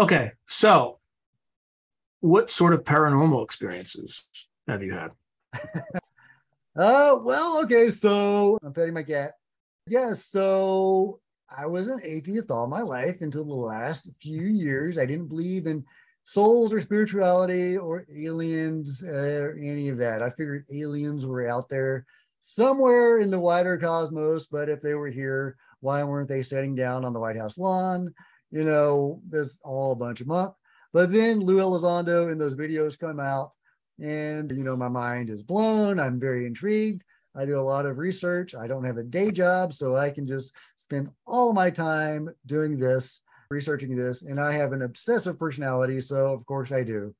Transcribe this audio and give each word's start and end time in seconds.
Okay, 0.00 0.32
so 0.46 0.98
what 2.20 2.50
sort 2.50 2.72
of 2.72 2.84
paranormal 2.84 3.44
experiences 3.44 4.24
have 4.66 4.82
you 4.82 4.94
had? 4.94 5.10
uh, 6.74 7.18
well, 7.22 7.62
okay, 7.64 7.90
so 7.90 8.58
I'm 8.64 8.72
petting 8.72 8.94
my 8.94 9.02
cat. 9.02 9.34
Yeah, 9.86 10.14
so 10.14 11.20
I 11.54 11.66
was 11.66 11.88
an 11.88 12.00
atheist 12.02 12.50
all 12.50 12.66
my 12.66 12.80
life 12.80 13.16
until 13.20 13.44
the 13.44 13.52
last 13.52 14.08
few 14.22 14.44
years. 14.44 14.96
I 14.96 15.04
didn't 15.04 15.28
believe 15.28 15.66
in 15.66 15.84
souls 16.24 16.72
or 16.72 16.80
spirituality 16.80 17.76
or 17.76 18.06
aliens 18.10 19.02
or 19.02 19.54
any 19.60 19.90
of 19.90 19.98
that. 19.98 20.22
I 20.22 20.30
figured 20.30 20.64
aliens 20.72 21.26
were 21.26 21.46
out 21.46 21.68
there 21.68 22.06
somewhere 22.40 23.18
in 23.18 23.30
the 23.30 23.38
wider 23.38 23.76
cosmos, 23.76 24.46
but 24.46 24.70
if 24.70 24.80
they 24.80 24.94
were 24.94 25.10
here, 25.10 25.58
why 25.80 26.02
weren't 26.04 26.30
they 26.30 26.42
sitting 26.42 26.74
down 26.74 27.04
on 27.04 27.12
the 27.12 27.20
White 27.20 27.36
House 27.36 27.58
lawn? 27.58 28.14
You 28.50 28.64
know, 28.64 29.20
there's 29.28 29.58
all 29.62 29.92
a 29.92 29.96
bunch 29.96 30.20
of 30.20 30.26
muck. 30.26 30.56
But 30.92 31.12
then 31.12 31.40
Lou 31.40 31.58
Elizondo 31.58 32.32
and 32.32 32.40
those 32.40 32.56
videos 32.56 32.98
come 32.98 33.20
out, 33.20 33.52
and 34.00 34.50
you 34.50 34.64
know, 34.64 34.76
my 34.76 34.88
mind 34.88 35.30
is 35.30 35.42
blown. 35.42 36.00
I'm 36.00 36.18
very 36.18 36.46
intrigued. 36.46 37.04
I 37.36 37.44
do 37.44 37.58
a 37.58 37.60
lot 37.60 37.86
of 37.86 37.98
research. 37.98 38.54
I 38.56 38.66
don't 38.66 38.84
have 38.84 38.96
a 38.96 39.04
day 39.04 39.30
job, 39.30 39.72
so 39.72 39.96
I 39.96 40.10
can 40.10 40.26
just 40.26 40.52
spend 40.78 41.08
all 41.26 41.52
my 41.52 41.70
time 41.70 42.28
doing 42.46 42.76
this, 42.76 43.20
researching 43.50 43.94
this. 43.96 44.22
And 44.22 44.40
I 44.40 44.52
have 44.52 44.72
an 44.72 44.82
obsessive 44.82 45.38
personality, 45.38 46.00
so 46.00 46.32
of 46.32 46.44
course 46.46 46.72
I 46.72 46.82
do. 46.82 47.14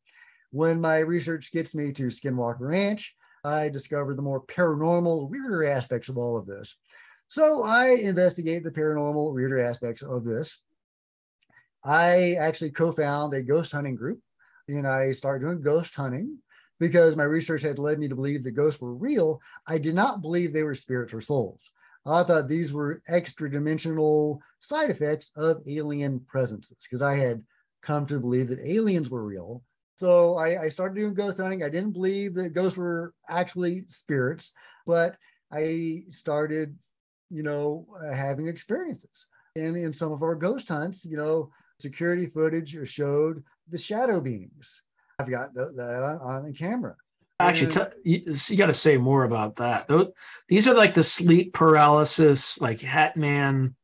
When 0.50 0.80
my 0.80 0.98
research 0.98 1.52
gets 1.52 1.74
me 1.76 1.92
to 1.92 2.08
Skinwalker 2.08 2.68
Ranch, 2.68 3.14
I 3.44 3.68
discover 3.68 4.14
the 4.14 4.22
more 4.22 4.42
paranormal, 4.42 5.30
weirder 5.30 5.64
aspects 5.64 6.08
of 6.08 6.18
all 6.18 6.36
of 6.36 6.46
this. 6.46 6.74
So 7.28 7.62
I 7.62 7.90
investigate 7.90 8.64
the 8.64 8.72
paranormal, 8.72 9.32
weirder 9.32 9.64
aspects 9.64 10.02
of 10.02 10.24
this. 10.24 10.58
I 11.84 12.34
actually 12.34 12.70
co-found 12.70 13.34
a 13.34 13.42
ghost 13.42 13.72
hunting 13.72 13.96
group 13.96 14.20
and 14.68 14.86
I 14.86 15.12
started 15.12 15.44
doing 15.44 15.60
ghost 15.60 15.94
hunting 15.94 16.38
because 16.78 17.16
my 17.16 17.24
research 17.24 17.62
had 17.62 17.78
led 17.78 17.98
me 17.98 18.08
to 18.08 18.14
believe 18.14 18.44
that 18.44 18.52
ghosts 18.52 18.80
were 18.80 18.94
real. 18.94 19.40
I 19.66 19.78
did 19.78 19.94
not 19.94 20.22
believe 20.22 20.52
they 20.52 20.62
were 20.62 20.74
spirits 20.74 21.12
or 21.12 21.20
souls. 21.20 21.70
I 22.06 22.22
thought 22.22 22.48
these 22.48 22.72
were 22.72 23.02
extra 23.08 23.50
dimensional 23.50 24.40
side 24.60 24.90
effects 24.90 25.30
of 25.36 25.62
alien 25.66 26.20
presences 26.20 26.76
because 26.82 27.02
I 27.02 27.16
had 27.16 27.42
come 27.82 28.06
to 28.06 28.18
believe 28.18 28.48
that 28.48 28.60
aliens 28.60 29.10
were 29.10 29.24
real. 29.24 29.62
So 29.96 30.38
I, 30.38 30.62
I, 30.62 30.68
started 30.70 30.94
doing 30.94 31.12
ghost 31.12 31.38
hunting. 31.38 31.62
I 31.62 31.68
didn't 31.68 31.92
believe 31.92 32.34
that 32.34 32.54
ghosts 32.54 32.78
were 32.78 33.12
actually 33.28 33.84
spirits, 33.88 34.50
but 34.86 35.16
I 35.52 36.04
started, 36.10 36.74
you 37.28 37.42
know, 37.42 37.86
having 38.14 38.48
experiences. 38.48 39.26
And 39.56 39.76
in 39.76 39.92
some 39.92 40.10
of 40.10 40.22
our 40.22 40.34
ghost 40.34 40.68
hunts, 40.68 41.04
you 41.04 41.18
know, 41.18 41.50
security 41.80 42.26
footage 42.26 42.76
showed 42.88 43.42
the 43.68 43.78
shadow 43.78 44.20
beings. 44.20 44.82
I've 45.18 45.30
got 45.30 45.54
that 45.54 46.02
on, 46.02 46.18
on 46.18 46.46
the 46.46 46.52
camera. 46.52 46.96
Actually, 47.38 47.72
t- 47.72 47.80
you, 48.04 48.34
you 48.48 48.56
got 48.56 48.66
to 48.66 48.74
say 48.74 48.98
more 48.98 49.24
about 49.24 49.56
that. 49.56 49.88
Those, 49.88 50.08
these 50.48 50.68
are 50.68 50.74
like 50.74 50.92
the 50.92 51.02
sleep 51.02 51.54
paralysis, 51.54 52.60
like 52.60 52.80
Hat 52.80 53.16
Man, 53.16 53.74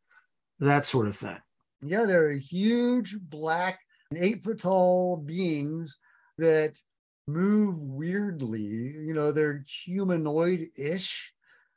that 0.60 0.86
sort 0.86 1.08
of 1.08 1.16
thing. 1.16 1.38
Yeah, 1.82 2.04
they're 2.04 2.32
huge 2.32 3.16
black, 3.18 3.80
eight 4.14 4.44
foot 4.44 4.60
tall 4.60 5.16
beings 5.16 5.96
that 6.36 6.74
move 7.26 7.78
weirdly. 7.78 8.60
You 8.60 9.14
know, 9.14 9.32
they're 9.32 9.64
humanoid 9.84 10.68
ish, 10.76 11.32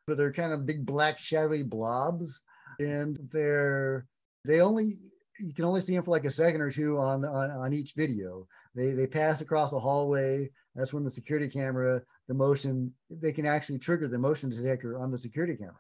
but 0.06 0.18
they're 0.18 0.34
kind 0.34 0.52
of 0.52 0.66
big 0.66 0.86
black 0.86 1.18
shadowy 1.18 1.64
blobs, 1.64 2.42
and 2.80 3.18
they're 3.32 4.06
they 4.46 4.62
only 4.62 5.00
you 5.40 5.54
can 5.54 5.66
only 5.66 5.82
see 5.82 5.96
them 5.96 6.04
for 6.04 6.12
like 6.12 6.26
a 6.26 6.32
second 6.32 6.62
or 6.62 6.72
two 6.72 6.98
on 6.98 7.26
on, 7.26 7.52
on 7.52 7.74
each 7.74 7.94
video. 7.96 8.48
They 8.76 8.92
they 8.92 9.08
pass 9.08 9.42
across 9.42 9.74
a 9.74 9.80
hallway. 9.80 10.50
That's 10.76 10.94
when 10.94 11.04
the 11.04 11.10
security 11.10 11.50
camera, 11.50 12.02
the 12.28 12.34
motion, 12.34 12.94
they 13.10 13.34
can 13.34 13.46
actually 13.46 13.80
trigger 13.80 14.08
the 14.08 14.20
motion 14.20 14.50
detector 14.50 15.00
on 15.00 15.12
the 15.12 15.18
security 15.18 15.56
camera. 15.56 15.76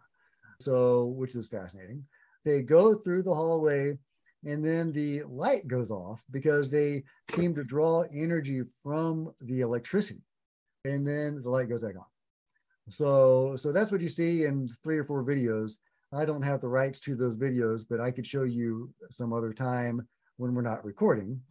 So, 0.59 1.05
which 1.05 1.35
is 1.35 1.47
fascinating. 1.47 2.03
They 2.43 2.61
go 2.61 2.95
through 2.95 3.23
the 3.23 3.33
hallway 3.33 3.97
and 4.45 4.65
then 4.65 4.91
the 4.91 5.23
light 5.23 5.67
goes 5.67 5.91
off 5.91 6.21
because 6.31 6.69
they 6.69 7.03
seem 7.35 7.53
to 7.55 7.63
draw 7.63 8.03
energy 8.13 8.61
from 8.83 9.33
the 9.41 9.61
electricity. 9.61 10.21
And 10.85 11.05
then 11.05 11.41
the 11.41 11.49
light 11.49 11.69
goes 11.69 11.83
back 11.83 11.95
on. 11.97 12.05
So, 12.89 13.55
so 13.57 13.71
that's 13.71 13.91
what 13.91 14.01
you 14.01 14.09
see 14.09 14.45
in 14.45 14.69
three 14.83 14.97
or 14.97 15.03
four 15.03 15.23
videos. 15.23 15.73
I 16.11 16.25
don't 16.25 16.41
have 16.41 16.61
the 16.61 16.67
rights 16.67 16.99
to 17.01 17.15
those 17.15 17.35
videos, 17.35 17.85
but 17.87 17.99
I 17.99 18.11
could 18.11 18.25
show 18.25 18.43
you 18.43 18.91
some 19.11 19.31
other 19.31 19.53
time 19.53 20.07
when 20.37 20.53
we're 20.53 20.61
not 20.61 20.83
recording. 20.83 21.41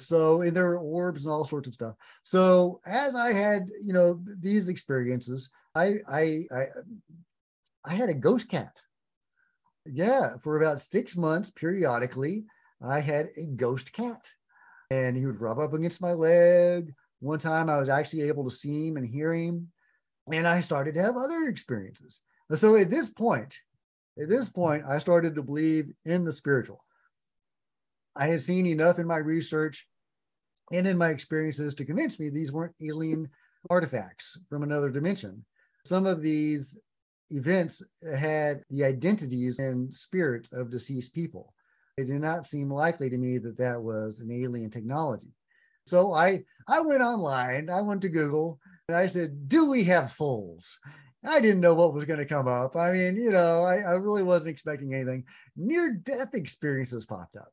So 0.00 0.42
and 0.42 0.56
there 0.56 0.70
are 0.70 0.78
orbs 0.78 1.24
and 1.24 1.32
all 1.32 1.44
sorts 1.44 1.68
of 1.68 1.74
stuff. 1.74 1.94
So 2.24 2.80
as 2.86 3.14
I 3.14 3.32
had, 3.32 3.68
you 3.80 3.92
know, 3.92 4.20
these 4.40 4.68
experiences, 4.68 5.50
I 5.74 5.96
I 6.08 6.46
I, 6.50 6.64
I 7.84 7.94
had 7.94 8.08
a 8.08 8.14
ghost 8.14 8.48
cat. 8.48 8.76
Yeah, 9.84 10.36
for 10.42 10.56
about 10.56 10.80
six 10.80 11.16
months 11.16 11.50
periodically, 11.50 12.44
I 12.82 13.00
had 13.00 13.30
a 13.36 13.46
ghost 13.46 13.92
cat. 13.92 14.24
And 14.90 15.16
he 15.16 15.26
would 15.26 15.40
rub 15.40 15.58
up 15.58 15.74
against 15.74 16.00
my 16.00 16.12
leg. 16.12 16.94
One 17.20 17.38
time 17.38 17.68
I 17.68 17.78
was 17.78 17.90
actually 17.90 18.22
able 18.22 18.48
to 18.48 18.56
see 18.56 18.88
him 18.88 18.96
and 18.96 19.06
hear 19.06 19.34
him. 19.34 19.68
And 20.32 20.46
I 20.46 20.60
started 20.60 20.94
to 20.94 21.02
have 21.02 21.16
other 21.16 21.48
experiences. 21.48 22.20
So 22.54 22.76
at 22.76 22.88
this 22.88 23.08
point, 23.10 23.54
at 24.20 24.28
this 24.28 24.48
point, 24.48 24.84
I 24.86 24.98
started 24.98 25.34
to 25.34 25.42
believe 25.42 25.92
in 26.04 26.24
the 26.24 26.32
spiritual. 26.32 26.84
I 28.16 28.26
had 28.26 28.42
seen 28.42 28.66
enough 28.66 28.98
in 28.98 29.06
my 29.06 29.18
research 29.18 29.86
and 30.72 30.86
in 30.86 30.98
my 30.98 31.10
experiences 31.10 31.74
to 31.74 31.84
convince 31.84 32.18
me 32.18 32.28
these 32.28 32.52
weren't 32.52 32.74
alien 32.82 33.28
artifacts 33.70 34.38
from 34.48 34.62
another 34.62 34.90
dimension. 34.90 35.44
Some 35.86 36.06
of 36.06 36.20
these 36.20 36.76
events 37.30 37.82
had 38.16 38.62
the 38.70 38.84
identities 38.84 39.58
and 39.58 39.94
spirits 39.94 40.48
of 40.52 40.70
deceased 40.70 41.14
people. 41.14 41.54
It 41.96 42.04
did 42.04 42.20
not 42.20 42.46
seem 42.46 42.72
likely 42.72 43.10
to 43.10 43.18
me 43.18 43.38
that 43.38 43.58
that 43.58 43.80
was 43.80 44.20
an 44.20 44.30
alien 44.30 44.70
technology. 44.70 45.32
So 45.86 46.12
I 46.12 46.44
I 46.68 46.80
went 46.80 47.02
online, 47.02 47.70
I 47.70 47.80
went 47.80 48.02
to 48.02 48.08
Google, 48.08 48.60
and 48.88 48.96
I 48.96 49.06
said, 49.06 49.48
"Do 49.48 49.70
we 49.70 49.84
have 49.84 50.12
souls?" 50.12 50.78
I 51.24 51.40
didn't 51.40 51.60
know 51.60 51.74
what 51.74 51.94
was 51.94 52.04
going 52.04 52.20
to 52.20 52.26
come 52.26 52.46
up. 52.46 52.76
I 52.76 52.92
mean, 52.92 53.16
you 53.16 53.30
know, 53.30 53.64
I, 53.64 53.78
I 53.78 53.92
really 53.92 54.22
wasn't 54.22 54.50
expecting 54.50 54.94
anything. 54.94 55.24
Near 55.56 55.94
death 55.94 56.34
experiences 56.34 57.06
popped 57.06 57.36
up. 57.36 57.52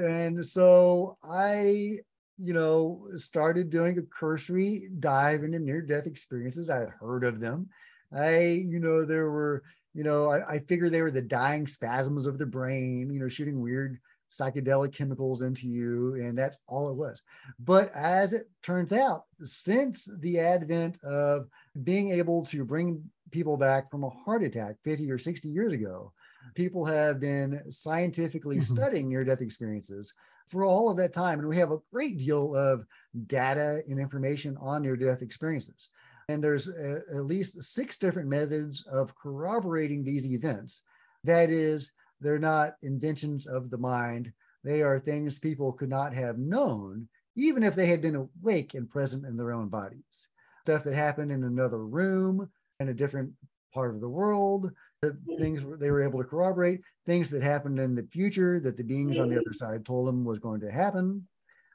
And 0.00 0.44
so 0.44 1.16
I, 1.22 1.98
you 2.38 2.52
know, 2.52 3.08
started 3.16 3.70
doing 3.70 3.98
a 3.98 4.02
cursory 4.02 4.88
dive 4.98 5.44
into 5.44 5.58
near 5.58 5.80
death 5.82 6.06
experiences. 6.06 6.68
I 6.68 6.80
had 6.80 6.90
heard 6.90 7.24
of 7.24 7.40
them. 7.40 7.68
I, 8.12 8.40
you 8.40 8.80
know, 8.80 9.04
there 9.04 9.30
were, 9.30 9.62
you 9.94 10.04
know, 10.04 10.30
I, 10.30 10.54
I 10.54 10.58
figured 10.60 10.92
they 10.92 11.02
were 11.02 11.10
the 11.10 11.22
dying 11.22 11.66
spasms 11.66 12.26
of 12.26 12.38
the 12.38 12.46
brain, 12.46 13.10
you 13.10 13.20
know, 13.20 13.28
shooting 13.28 13.60
weird 13.60 13.98
psychedelic 14.38 14.92
chemicals 14.94 15.42
into 15.42 15.66
you, 15.66 16.14
and 16.14 16.36
that's 16.36 16.58
all 16.66 16.90
it 16.90 16.96
was. 16.96 17.22
But 17.58 17.90
as 17.94 18.32
it 18.32 18.50
turns 18.62 18.92
out, 18.92 19.24
since 19.44 20.08
the 20.20 20.40
advent 20.40 21.02
of 21.02 21.46
being 21.84 22.10
able 22.10 22.44
to 22.46 22.64
bring 22.64 23.02
people 23.30 23.56
back 23.56 23.90
from 23.90 24.04
a 24.04 24.10
heart 24.10 24.42
attack 24.42 24.76
50 24.84 25.10
or 25.10 25.18
60 25.18 25.48
years 25.48 25.72
ago, 25.72 26.12
people 26.54 26.84
have 26.84 27.20
been 27.20 27.62
scientifically 27.70 28.56
mm-hmm. 28.56 28.74
studying 28.74 29.08
near 29.08 29.24
death 29.24 29.40
experiences 29.40 30.12
for 30.48 30.64
all 30.64 30.88
of 30.88 30.96
that 30.96 31.12
time. 31.12 31.38
And 31.38 31.48
we 31.48 31.56
have 31.56 31.72
a 31.72 31.80
great 31.92 32.18
deal 32.18 32.54
of 32.54 32.86
data 33.26 33.82
and 33.88 33.98
information 33.98 34.56
on 34.60 34.82
near 34.82 34.96
death 34.96 35.22
experiences. 35.22 35.88
And 36.28 36.42
there's 36.42 36.68
a, 36.68 37.02
at 37.10 37.26
least 37.26 37.62
six 37.62 37.96
different 37.96 38.28
methods 38.28 38.84
of 38.90 39.14
corroborating 39.16 40.04
these 40.04 40.26
events. 40.26 40.82
That 41.24 41.50
is, 41.50 41.90
they're 42.20 42.38
not 42.38 42.74
inventions 42.82 43.46
of 43.46 43.70
the 43.70 43.78
mind. 43.78 44.32
They 44.64 44.82
are 44.82 44.98
things 44.98 45.38
people 45.38 45.72
could 45.72 45.90
not 45.90 46.12
have 46.14 46.38
known, 46.38 47.08
even 47.36 47.62
if 47.62 47.74
they 47.74 47.86
had 47.86 48.00
been 48.00 48.16
awake 48.16 48.74
and 48.74 48.90
present 48.90 49.24
in 49.24 49.36
their 49.36 49.52
own 49.52 49.68
bodies. 49.68 50.28
Stuff 50.66 50.82
that 50.82 50.94
happened 50.96 51.30
in 51.30 51.44
another 51.44 51.78
room, 51.78 52.50
in 52.80 52.88
a 52.88 52.92
different 52.92 53.30
part 53.72 53.94
of 53.94 54.00
the 54.00 54.08
world, 54.08 54.68
hmm. 55.04 55.10
things 55.38 55.62
they 55.78 55.92
were 55.92 56.02
able 56.02 56.20
to 56.20 56.28
corroborate, 56.28 56.80
things 57.04 57.30
that 57.30 57.40
happened 57.40 57.78
in 57.78 57.94
the 57.94 58.02
future 58.12 58.58
that 58.58 58.76
the 58.76 58.82
beings 58.82 59.20
on 59.20 59.28
the 59.28 59.36
hmm. 59.36 59.42
other 59.46 59.52
side 59.52 59.86
told 59.86 60.08
them 60.08 60.24
was 60.24 60.40
going 60.40 60.60
to 60.62 60.68
happen, 60.68 61.24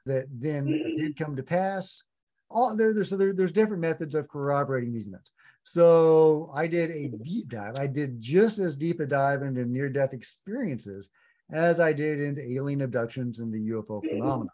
that 0.04 0.26
then 0.30 0.66
hmm. 0.66 0.96
did 0.98 1.16
come 1.16 1.34
to 1.34 1.42
pass. 1.42 2.02
All 2.50 2.76
there, 2.76 2.92
there's 2.92 3.08
so 3.08 3.16
there, 3.16 3.32
there's 3.32 3.50
different 3.50 3.80
methods 3.80 4.14
of 4.14 4.28
corroborating 4.28 4.92
these 4.92 5.08
events. 5.08 5.30
So 5.64 6.52
I 6.54 6.66
did 6.66 6.90
a 6.90 7.08
deep 7.08 7.48
dive. 7.48 7.76
I 7.76 7.86
did 7.86 8.20
just 8.20 8.58
as 8.58 8.76
deep 8.76 9.00
a 9.00 9.06
dive 9.06 9.40
into 9.40 9.64
near 9.64 9.88
death 9.88 10.12
experiences 10.12 11.08
as 11.50 11.80
I 11.80 11.94
did 11.94 12.20
into 12.20 12.46
alien 12.46 12.82
abductions 12.82 13.38
and 13.38 13.50
the 13.54 13.70
UFO 13.70 14.02
phenomenon. 14.06 14.50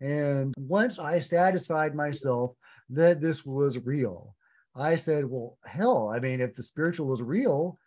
And 0.00 0.54
once 0.58 0.98
I 0.98 1.20
satisfied 1.20 1.94
myself 1.94 2.56
that 2.90 3.20
this 3.20 3.44
was 3.44 3.78
real, 3.78 4.34
I 4.74 4.96
said, 4.96 5.24
well, 5.24 5.58
hell, 5.64 6.08
I 6.08 6.20
mean, 6.20 6.40
if 6.40 6.54
the 6.54 6.62
spiritual 6.62 7.06
was 7.06 7.22
real, 7.22 7.78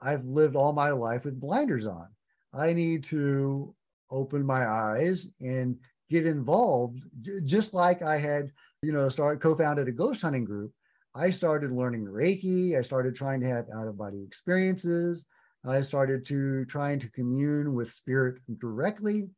I've 0.00 0.24
lived 0.24 0.56
all 0.56 0.72
my 0.72 0.90
life 0.90 1.24
with 1.24 1.40
blinders 1.40 1.86
on. 1.86 2.06
I 2.52 2.72
need 2.72 3.04
to 3.04 3.74
open 4.10 4.44
my 4.44 4.66
eyes 4.66 5.28
and 5.40 5.76
get 6.10 6.26
involved, 6.26 7.02
just 7.44 7.74
like 7.74 8.02
I 8.02 8.18
had, 8.18 8.50
you 8.82 8.92
know, 8.92 9.08
started 9.08 9.42
co-founded 9.42 9.88
a 9.88 9.92
ghost 9.92 10.22
hunting 10.22 10.44
group. 10.44 10.72
I 11.14 11.30
started 11.30 11.72
learning 11.72 12.04
Reiki. 12.04 12.78
I 12.78 12.82
started 12.82 13.16
trying 13.16 13.40
to 13.40 13.48
have 13.48 13.66
out 13.76 13.88
of 13.88 13.98
body 13.98 14.22
experiences. 14.24 15.26
I 15.66 15.80
started 15.80 16.24
to 16.26 16.64
trying 16.66 17.00
to 17.00 17.10
commune 17.10 17.74
with 17.74 17.92
spirit 17.92 18.38
directly, 18.58 19.28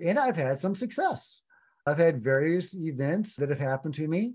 and 0.00 0.18
I've 0.18 0.36
had 0.36 0.58
some 0.58 0.74
success. 0.74 1.40
I've 1.86 1.98
had 1.98 2.22
various 2.22 2.74
events 2.74 3.34
that 3.36 3.48
have 3.50 3.58
happened 3.58 3.94
to 3.94 4.08
me. 4.08 4.34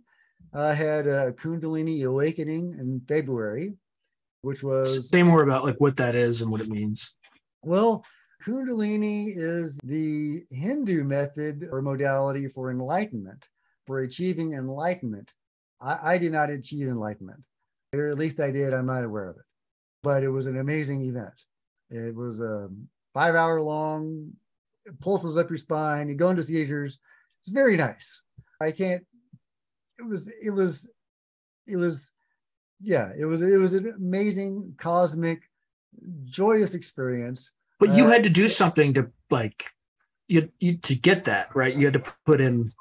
I 0.53 0.73
had 0.73 1.07
a 1.07 1.31
Kundalini 1.33 2.05
awakening 2.05 2.75
in 2.79 3.01
February, 3.07 3.73
which 4.41 4.63
was 4.63 5.09
say 5.09 5.23
more 5.23 5.43
about 5.43 5.63
like 5.63 5.79
what 5.79 5.97
that 5.97 6.15
is 6.15 6.41
and 6.41 6.51
what 6.51 6.61
it 6.61 6.69
means. 6.69 7.13
Well, 7.63 8.03
Kundalini 8.45 9.33
is 9.35 9.79
the 9.83 10.43
Hindu 10.49 11.03
method 11.03 11.69
or 11.71 11.81
modality 11.81 12.47
for 12.47 12.71
enlightenment, 12.71 13.47
for 13.87 14.01
achieving 14.01 14.53
enlightenment. 14.53 15.31
I, 15.79 16.13
I 16.13 16.17
did 16.17 16.31
not 16.31 16.49
achieve 16.49 16.87
enlightenment, 16.87 17.43
or 17.93 18.09
at 18.09 18.17
least 18.17 18.39
I 18.39 18.51
did. 18.51 18.73
I'm 18.73 18.87
not 18.87 19.03
aware 19.03 19.29
of 19.29 19.37
it, 19.37 19.45
but 20.03 20.23
it 20.23 20.29
was 20.29 20.47
an 20.47 20.57
amazing 20.57 21.05
event. 21.05 21.33
It 21.89 22.15
was 22.15 22.39
a 22.41 22.69
five 23.13 23.35
hour 23.35 23.61
long, 23.61 24.31
pulses 24.99 25.37
up 25.37 25.49
your 25.49 25.57
spine, 25.57 26.09
you 26.09 26.15
go 26.15 26.29
into 26.29 26.43
seizures. 26.43 26.99
It's 27.41 27.51
very 27.51 27.75
nice. 27.75 28.21
I 28.59 28.71
can't. 28.71 29.03
It 30.01 30.07
was. 30.07 30.31
It 30.41 30.49
was. 30.49 30.89
It 31.67 31.77
was. 31.77 32.09
Yeah. 32.81 33.11
It 33.17 33.25
was. 33.25 33.41
It 33.41 33.57
was 33.57 33.73
an 33.73 33.93
amazing, 33.95 34.75
cosmic, 34.77 35.43
joyous 36.25 36.73
experience. 36.73 37.51
But 37.79 37.93
you 37.93 38.05
uh, 38.05 38.09
had 38.09 38.23
to 38.23 38.29
do 38.29 38.47
something 38.47 38.93
to 38.95 39.11
like 39.29 39.71
you, 40.27 40.49
you 40.59 40.77
to 40.77 40.95
get 40.95 41.25
that 41.25 41.55
right. 41.55 41.75
You 41.75 41.85
had 41.85 41.93
to 41.93 42.03
put 42.25 42.41
in 42.41 42.71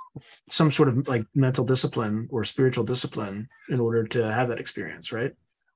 some 0.49 0.71
sort 0.71 0.89
of 0.89 1.09
like 1.09 1.25
mental 1.35 1.65
discipline 1.65 2.27
or 2.31 2.45
spiritual 2.45 2.85
discipline 2.85 3.49
in 3.69 3.81
order 3.81 4.05
to 4.05 4.33
have 4.33 4.49
that 4.49 4.61
experience, 4.61 5.13
right? 5.13 5.33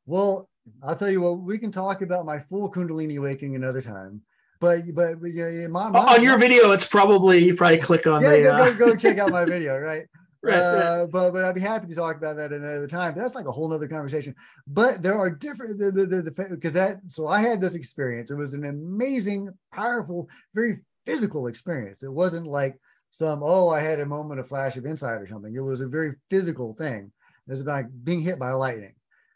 Well, 0.06 0.48
I'll 0.82 0.96
tell 0.96 1.10
you 1.10 1.20
what. 1.20 1.40
We 1.40 1.58
can 1.58 1.72
talk 1.72 2.00
about 2.00 2.24
my 2.24 2.40
full 2.40 2.72
Kundalini 2.72 3.18
awakening 3.18 3.56
another 3.56 3.82
time 3.82 4.22
but 4.60 4.94
but 4.94 5.22
you 5.22 5.44
know, 5.44 5.68
my, 5.68 5.90
my, 5.90 5.98
on 5.98 6.22
your 6.22 6.38
video, 6.38 6.70
it's 6.70 6.86
probably 6.86 7.44
you 7.44 7.54
probably 7.54 7.78
click 7.78 8.06
on 8.06 8.22
yeah, 8.22 8.30
the, 8.30 8.42
go, 8.42 8.50
uh... 8.50 8.72
go, 8.72 8.78
go 8.78 8.96
check 8.96 9.18
out 9.18 9.30
my 9.30 9.44
video, 9.44 9.78
right? 9.78 10.06
right, 10.44 10.58
uh, 10.58 10.98
right. 11.00 11.10
But 11.10 11.30
but 11.32 11.44
I'd 11.44 11.54
be 11.54 11.60
happy 11.60 11.86
to 11.88 11.94
talk 11.94 12.16
about 12.16 12.36
that 12.36 12.52
another 12.52 12.86
time. 12.86 13.14
That's 13.16 13.34
like 13.34 13.46
a 13.46 13.52
whole 13.52 13.68
nother 13.68 13.88
conversation. 13.88 14.34
But 14.66 15.02
there 15.02 15.18
are 15.18 15.30
different 15.30 15.78
the 15.78 15.90
the 15.90 16.48
because 16.50 16.72
that 16.74 17.00
so 17.08 17.28
I 17.28 17.40
had 17.40 17.60
this 17.60 17.74
experience. 17.74 18.30
It 18.30 18.36
was 18.36 18.54
an 18.54 18.64
amazing, 18.64 19.50
powerful, 19.72 20.28
very 20.54 20.78
physical 21.06 21.46
experience. 21.46 22.02
It 22.02 22.12
wasn't 22.12 22.46
like 22.46 22.78
some 23.10 23.42
oh 23.42 23.68
I 23.68 23.80
had 23.80 24.00
a 24.00 24.06
moment 24.06 24.40
of 24.40 24.48
flash 24.48 24.76
of 24.76 24.86
insight 24.86 25.20
or 25.20 25.28
something. 25.28 25.54
It 25.54 25.60
was 25.60 25.80
a 25.80 25.88
very 25.88 26.14
physical 26.30 26.74
thing. 26.74 27.12
It's 27.48 27.60
about 27.60 27.84
being 28.04 28.20
hit 28.20 28.38
by 28.38 28.52
lightning. 28.52 28.94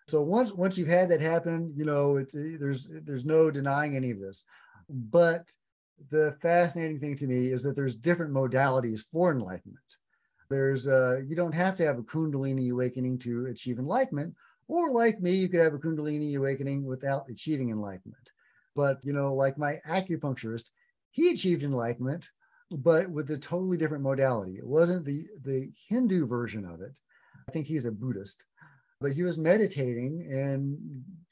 So 0.08 0.22
once 0.22 0.52
once 0.52 0.78
you've 0.78 0.88
had 0.88 1.10
that 1.10 1.20
happen, 1.20 1.72
you 1.76 1.84
know, 1.84 2.16
it's 2.16 2.32
there's 2.34 2.88
there's 2.90 3.26
no 3.26 3.50
denying 3.50 3.94
any 3.94 4.10
of 4.10 4.20
this. 4.20 4.44
But 4.88 5.44
the 6.10 6.36
fascinating 6.40 7.00
thing 7.00 7.16
to 7.16 7.26
me 7.26 7.48
is 7.48 7.62
that 7.62 7.76
there's 7.76 7.94
different 7.94 8.32
modalities 8.32 9.00
for 9.12 9.30
enlightenment. 9.30 9.97
There's 10.50 10.88
uh, 10.88 11.20
you 11.26 11.36
don't 11.36 11.54
have 11.54 11.76
to 11.76 11.84
have 11.84 11.98
a 11.98 12.02
Kundalini 12.02 12.70
awakening 12.70 13.18
to 13.20 13.46
achieve 13.46 13.78
enlightenment, 13.78 14.34
or 14.66 14.90
like 14.90 15.20
me, 15.20 15.32
you 15.32 15.48
could 15.48 15.60
have 15.60 15.74
a 15.74 15.78
Kundalini 15.78 16.36
awakening 16.36 16.84
without 16.84 17.26
achieving 17.30 17.70
enlightenment. 17.70 18.30
But 18.74 18.98
you 19.04 19.12
know, 19.12 19.34
like 19.34 19.58
my 19.58 19.80
acupuncturist, 19.86 20.64
he 21.10 21.30
achieved 21.30 21.64
enlightenment, 21.64 22.28
but 22.70 23.10
with 23.10 23.30
a 23.30 23.38
totally 23.38 23.76
different 23.76 24.04
modality. 24.04 24.56
It 24.56 24.66
wasn't 24.66 25.04
the 25.04 25.26
the 25.44 25.70
Hindu 25.88 26.26
version 26.26 26.64
of 26.64 26.80
it. 26.80 26.98
I 27.48 27.52
think 27.52 27.66
he's 27.66 27.86
a 27.86 27.92
Buddhist, 27.92 28.44
but 29.00 29.12
he 29.12 29.22
was 29.22 29.36
meditating 29.38 30.26
and 30.30 30.78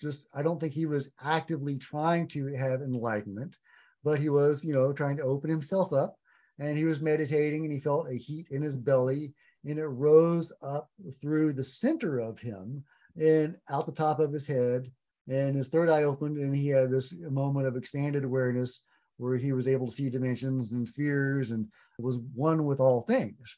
just 0.00 0.28
I 0.34 0.42
don't 0.42 0.60
think 0.60 0.74
he 0.74 0.86
was 0.86 1.08
actively 1.22 1.76
trying 1.76 2.28
to 2.28 2.54
have 2.54 2.82
enlightenment, 2.82 3.56
but 4.04 4.18
he 4.18 4.28
was, 4.28 4.62
you 4.62 4.74
know, 4.74 4.92
trying 4.92 5.16
to 5.16 5.22
open 5.22 5.48
himself 5.48 5.92
up 5.92 6.18
and 6.58 6.76
he 6.76 6.84
was 6.84 7.00
meditating 7.00 7.64
and 7.64 7.72
he 7.72 7.80
felt 7.80 8.08
a 8.08 8.14
heat 8.14 8.46
in 8.50 8.62
his 8.62 8.76
belly 8.76 9.32
and 9.64 9.78
it 9.78 9.86
rose 9.86 10.52
up 10.62 10.90
through 11.20 11.52
the 11.52 11.64
center 11.64 12.18
of 12.20 12.38
him 12.38 12.82
and 13.16 13.56
out 13.68 13.86
the 13.86 13.92
top 13.92 14.20
of 14.20 14.32
his 14.32 14.46
head. 14.46 14.90
And 15.28 15.56
his 15.56 15.68
third 15.68 15.88
eye 15.88 16.04
opened 16.04 16.38
and 16.38 16.54
he 16.54 16.68
had 16.68 16.90
this 16.90 17.12
moment 17.18 17.66
of 17.66 17.76
expanded 17.76 18.24
awareness 18.24 18.80
where 19.16 19.36
he 19.36 19.52
was 19.52 19.66
able 19.66 19.88
to 19.88 19.94
see 19.94 20.08
dimensions 20.08 20.70
and 20.70 20.86
spheres 20.86 21.50
and 21.50 21.66
was 21.98 22.18
one 22.34 22.64
with 22.64 22.80
all 22.80 23.02
things 23.02 23.56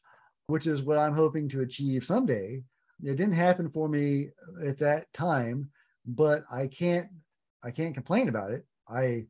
which 0.49 0.65
is 0.65 0.81
what 0.81 0.97
i'm 0.97 1.13
hoping 1.13 1.47
to 1.47 1.61
achieve 1.61 2.03
someday. 2.03 2.61
It 3.03 3.15
didn't 3.15 3.33
happen 3.33 3.69
for 3.69 3.87
me 3.87 4.29
at 4.65 4.79
that 4.79 5.11
time 5.13 5.69
but 6.05 6.43
i 6.51 6.65
can't 6.67 7.07
i 7.63 7.71
can't 7.71 7.93
complain 7.93 8.29
about 8.29 8.51
it. 8.51 8.65
I 8.89 9.27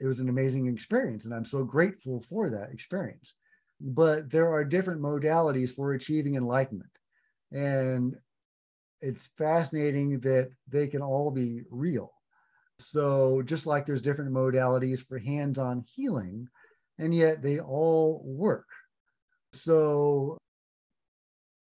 it 0.00 0.06
was 0.06 0.20
an 0.20 0.28
amazing 0.28 0.66
experience 0.66 1.24
and 1.24 1.34
i'm 1.34 1.44
so 1.44 1.64
grateful 1.64 2.24
for 2.28 2.50
that 2.50 2.70
experience. 2.70 3.34
But 3.80 4.30
there 4.30 4.50
are 4.50 4.64
different 4.64 5.02
modalities 5.02 5.74
for 5.74 5.92
achieving 5.92 6.36
enlightenment 6.36 6.90
and 7.52 8.16
it's 9.00 9.28
fascinating 9.36 10.20
that 10.20 10.50
they 10.68 10.86
can 10.86 11.02
all 11.02 11.30
be 11.30 11.62
real. 11.70 12.12
So 12.78 13.42
just 13.42 13.66
like 13.66 13.84
there's 13.84 14.00
different 14.00 14.32
modalities 14.32 15.06
for 15.06 15.18
hands-on 15.18 15.84
healing 15.94 16.48
and 16.98 17.14
yet 17.14 17.42
they 17.42 17.60
all 17.60 18.22
work. 18.24 18.66
So 19.52 20.38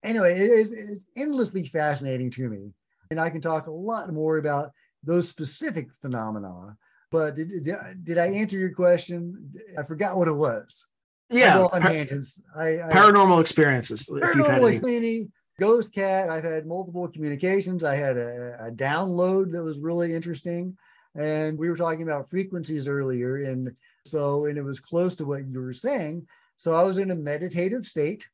anyway 0.03 0.33
it 0.33 0.51
is 0.51 0.73
it's 0.73 1.05
endlessly 1.17 1.67
fascinating 1.67 2.31
to 2.31 2.49
me 2.49 2.73
and 3.11 3.21
i 3.21 3.29
can 3.29 3.41
talk 3.41 3.67
a 3.67 3.71
lot 3.71 4.13
more 4.13 4.39
about 4.39 4.71
those 5.03 5.29
specific 5.29 5.89
phenomena 6.01 6.77
but 7.11 7.35
did, 7.35 7.65
did, 7.65 8.05
did 8.05 8.19
I 8.19 8.29
answer 8.29 8.57
your 8.57 8.73
question? 8.73 9.53
I 9.79 9.83
forgot 9.83 10.17
what 10.17 10.29
it 10.29 10.33
was. 10.33 10.87
Yeah, 11.31 11.61
on 11.61 11.83
par- 11.83 11.93
tangents. 11.93 12.41
I, 12.57 12.83
I, 12.83 12.91
paranormal 12.91 13.41
experiences. 13.41 14.07
Paranormal 14.09 14.69
experience. 14.69 15.31
Ghost 15.61 15.93
Cat. 15.93 16.31
I've 16.31 16.45
had 16.45 16.67
multiple 16.67 17.07
communications. 17.09 17.85
I 17.85 17.95
had 17.95 18.17
a, 18.17 18.67
a 18.67 18.71
download 18.71 19.53
that 19.53 19.63
was 19.63 19.79
really 19.79 20.15
interesting, 20.15 20.77
and 21.15 21.59
we 21.59 21.69
were 21.69 21.77
talking 21.77 22.03
about 22.03 22.31
frequencies 22.31 22.89
earlier, 22.89 23.45
and 23.45 23.71
so 24.07 24.47
and 24.47 24.59
it 24.59 24.63
was 24.63 24.81
close 24.81 25.15
to 25.17 25.25
what 25.25 25.47
you 25.47 25.61
were 25.61 25.75
saying. 25.75 26.27
So 26.57 26.75
I 26.75 26.83
was 26.83 26.99
in 26.99 27.11
a 27.11 27.17
meditative 27.17 27.87
state, 27.87 28.27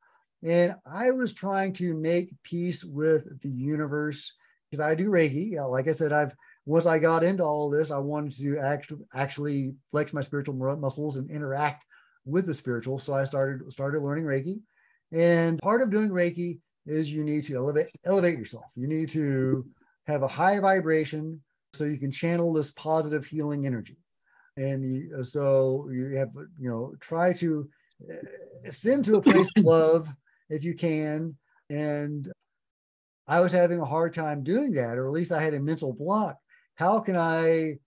and 0.43 0.75
I 0.87 1.11
was 1.11 1.33
trying 1.33 1.75
to 1.75 1.95
make 1.95 2.31
peace 2.43 2.85
with 2.85 3.43
the 3.43 3.51
universe 3.51 4.33
because 4.71 4.81
I 4.81 4.95
do 4.95 5.11
Reiki. 5.11 5.55
Like 5.71 5.89
I 5.89 5.93
said, 5.93 6.13
I've 6.13 6.35
once 6.67 6.85
I 6.85 6.99
got 6.99 7.23
into 7.23 7.45
all 7.45 7.71
this, 7.71 7.93
I 7.93 7.99
wanted 7.99 8.37
to 8.39 8.59
actually 8.59 9.05
actually 9.15 9.75
flex 9.93 10.13
my 10.13 10.21
spiritual 10.21 10.55
muscles 10.55 11.17
and 11.17 11.31
interact 11.31 11.87
with 12.25 12.45
the 12.45 12.55
spiritual. 12.55 12.99
So 12.99 13.15
I 13.15 13.23
started 13.25 13.73
started 13.73 14.03
learning 14.03 14.25
Reiki, 14.25 14.61
and 15.13 15.61
part 15.61 15.81
of 15.81 15.91
doing 15.91 16.11
Reiki 16.11 16.59
is 16.85 17.11
you 17.11 17.23
need 17.23 17.45
to 17.45 17.57
elevate 17.57 17.87
elevate 18.05 18.37
yourself. 18.37 18.65
You 18.75 18.89
need 18.89 19.11
to 19.11 19.65
have 20.09 20.25
a 20.25 20.29
high 20.29 20.59
vibration 20.59 21.41
so 21.73 21.85
you 21.85 21.99
can 21.99 22.11
channel 22.11 22.53
this 22.53 22.73
positive 22.73 23.25
healing 23.25 23.65
energy. 23.65 23.97
And 24.57 24.85
you, 24.85 25.23
so 25.23 25.89
you 25.93 26.17
have 26.17 26.31
you 26.59 26.69
know 26.69 26.95
try 27.01 27.33
to 27.35 27.69
uh, 28.11 28.17
ascend 28.65 29.05
to 29.05 29.17
a 29.17 29.23
place 29.23 29.49
of 29.57 29.65
love 29.65 30.09
if 30.51 30.65
you 30.65 30.75
can. 30.75 31.37
And 31.71 32.33
I 33.29 33.41
was 33.41 33.53
having 33.53 33.79
a 33.79 33.85
hard 33.85 34.15
time 34.15 34.43
doing 34.43 34.73
that, 34.73 34.99
or 34.99 35.07
at 35.07 35.13
least 35.13 35.31
I 35.31 35.41
had 35.41 35.55
a 35.55 35.61
mental 35.61 35.93
block 35.93 36.39
how 36.77 37.01
can 37.01 37.17
I, 37.17 37.79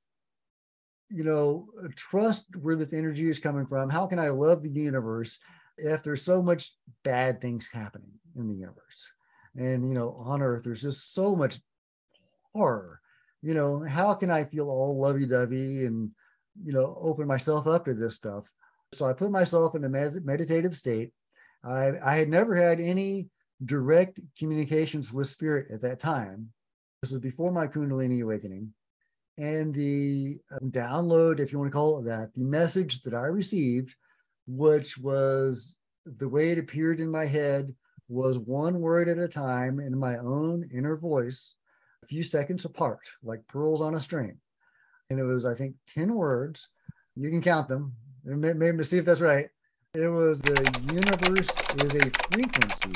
you 1.09 1.23
know, 1.23 1.67
trust 1.95 2.45
where 2.61 2.75
this 2.75 2.93
energy 2.93 3.29
is 3.29 3.39
coming 3.39 3.65
from? 3.65 3.89
How 3.89 4.05
can 4.05 4.19
I 4.19 4.29
love 4.29 4.61
the 4.61 4.69
universe 4.69 5.39
if 5.77 6.03
there's 6.03 6.23
so 6.23 6.41
much 6.41 6.73
bad 7.03 7.39
things 7.39 7.67
happening 7.71 8.11
in 8.35 8.47
the 8.47 8.55
universe? 8.55 9.11
And, 9.55 9.87
you 9.87 9.93
know, 9.93 10.15
on 10.19 10.41
earth, 10.41 10.63
there's 10.63 10.81
just 10.81 11.13
so 11.13 11.35
much 11.35 11.59
horror. 12.53 12.99
You 13.41 13.53
know, 13.53 13.83
how 13.83 14.13
can 14.15 14.29
I 14.29 14.43
feel 14.43 14.69
all 14.69 14.99
lovey 14.99 15.25
dovey 15.25 15.85
and, 15.85 16.11
you 16.63 16.73
know, 16.73 16.97
open 16.99 17.25
myself 17.25 17.67
up 17.67 17.85
to 17.85 17.93
this 17.93 18.15
stuff? 18.15 18.45
So 18.93 19.05
I 19.05 19.13
put 19.13 19.31
myself 19.31 19.75
in 19.75 19.83
a 19.83 19.89
meditative 19.89 20.75
state. 20.75 21.11
I, 21.63 21.93
I 22.03 22.15
had 22.15 22.29
never 22.29 22.55
had 22.55 22.79
any 22.79 23.27
direct 23.65 24.19
communications 24.37 25.13
with 25.13 25.27
spirit 25.27 25.67
at 25.71 25.81
that 25.83 25.99
time. 25.99 26.49
This 27.01 27.11
was 27.11 27.21
before 27.21 27.51
my 27.51 27.67
Kundalini 27.67 28.21
awakening 28.23 28.73
and 29.39 29.73
the 29.73 30.37
um, 30.51 30.69
download, 30.69 31.39
if 31.39 31.51
you 31.51 31.59
want 31.59 31.71
to 31.71 31.73
call 31.73 31.99
it 31.99 32.05
that, 32.05 32.33
the 32.35 32.43
message 32.43 33.01
that 33.03 33.13
I 33.13 33.27
received, 33.27 33.95
which 34.47 34.97
was 34.97 35.77
the 36.05 36.27
way 36.27 36.51
it 36.51 36.59
appeared 36.59 36.99
in 36.99 37.09
my 37.09 37.25
head, 37.25 37.73
was 38.09 38.37
one 38.37 38.81
word 38.81 39.07
at 39.07 39.17
a 39.17 39.29
time 39.29 39.79
in 39.79 39.97
my 39.97 40.17
own 40.17 40.69
inner 40.73 40.97
voice, 40.97 41.55
a 42.03 42.07
few 42.07 42.21
seconds 42.21 42.65
apart, 42.65 42.99
like 43.23 43.47
pearls 43.47 43.81
on 43.81 43.95
a 43.95 43.99
string. 43.99 44.37
And 45.09 45.19
it 45.19 45.23
was, 45.23 45.45
I 45.45 45.55
think, 45.55 45.75
10 45.95 46.13
words. 46.13 46.67
You 47.15 47.29
can 47.29 47.41
count 47.41 47.69
them. 47.69 47.95
maybe 48.25 48.83
see 48.83 48.97
if 48.97 49.05
that's 49.05 49.21
right. 49.21 49.47
It 49.93 50.07
was 50.07 50.41
the 50.41 50.53
universe 50.91 51.47
is 51.81 51.95
a 51.95 52.11
frequency. 52.29 52.91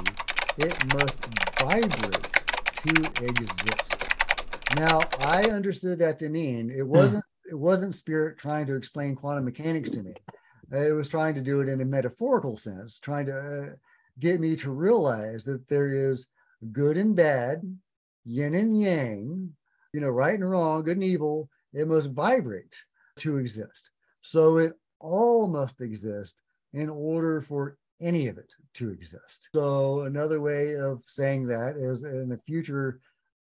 It 0.58 0.94
must 0.94 1.26
vibrate 1.60 2.34
to 2.86 3.24
exist. 3.26 4.03
Now, 4.78 5.00
I 5.22 5.44
understood 5.52 6.00
that 6.00 6.20
to 6.20 6.30
mean 6.30 6.72
it 6.72 6.88
wasn't 6.88 7.24
it 7.46 7.56
wasn't 7.56 7.94
spirit 7.94 8.38
trying 8.38 8.66
to 8.68 8.76
explain 8.76 9.16
quantum 9.16 9.46
mechanics 9.46 9.90
to 9.92 10.02
me. 10.02 10.14
It 10.72 10.96
was 10.96 11.08
trying 11.08 11.36
to 11.36 11.42
do 11.42 11.62
it 11.62 11.70
in 11.70 11.82
a 11.82 11.86
metaphorical 11.86 12.58
sense, 12.58 12.98
trying 13.00 13.28
to 13.28 13.38
uh, 13.38 13.76
get 14.20 14.40
me 14.40 14.56
to 14.58 14.72
realize 14.72 15.44
that 15.44 15.68
there 15.68 15.94
is 15.94 16.28
good 16.72 16.98
and 16.98 17.16
bad, 17.16 17.62
yin 18.26 18.56
and 18.56 18.80
yang, 18.80 19.54
you 19.94 20.00
know, 20.00 20.10
right 20.10 20.34
and 20.34 20.50
wrong, 20.50 20.84
good 20.84 20.98
and 20.98 21.04
evil. 21.04 21.50
It 21.74 21.88
must 21.88 22.12
vibrate 22.12 22.76
to 23.18 23.38
exist. 23.38 23.90
So 24.22 24.58
it 24.58 24.74
all 25.00 25.48
must 25.48 25.82
exist 25.82 26.42
in 26.74 26.90
order 26.90 27.42
for 27.42 27.78
any 28.02 28.28
of 28.28 28.38
it 28.38 28.52
to 28.76 28.90
exist. 28.90 29.50
So 29.54 30.02
another 30.02 30.42
way 30.42 30.76
of 30.76 31.04
saying 31.08 31.48
that 31.48 31.76
is 31.78 32.04
in 32.04 32.30
the 32.30 32.40
future, 32.48 33.00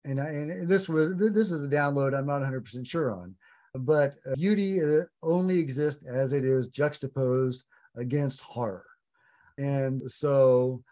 and, 0.06 0.20
I, 0.20 0.28
and 0.28 0.68
this 0.70 0.90
was 0.90 1.16
this 1.16 1.52
is 1.52 1.64
a 1.64 1.70
download 1.70 2.18
I'm 2.18 2.26
not 2.26 2.42
100% 2.42 2.88
sure 2.88 3.12
on, 3.12 3.36
but 3.76 4.16
beauty 4.36 4.82
uh, 4.82 5.04
only 5.22 5.60
exists 5.60 6.04
as 6.06 6.34
it 6.34 6.46
is 6.46 6.68
juxtaposed 6.68 7.64
against 7.96 8.42
horror. 8.42 8.86
And 9.58 10.02
so 10.08 10.84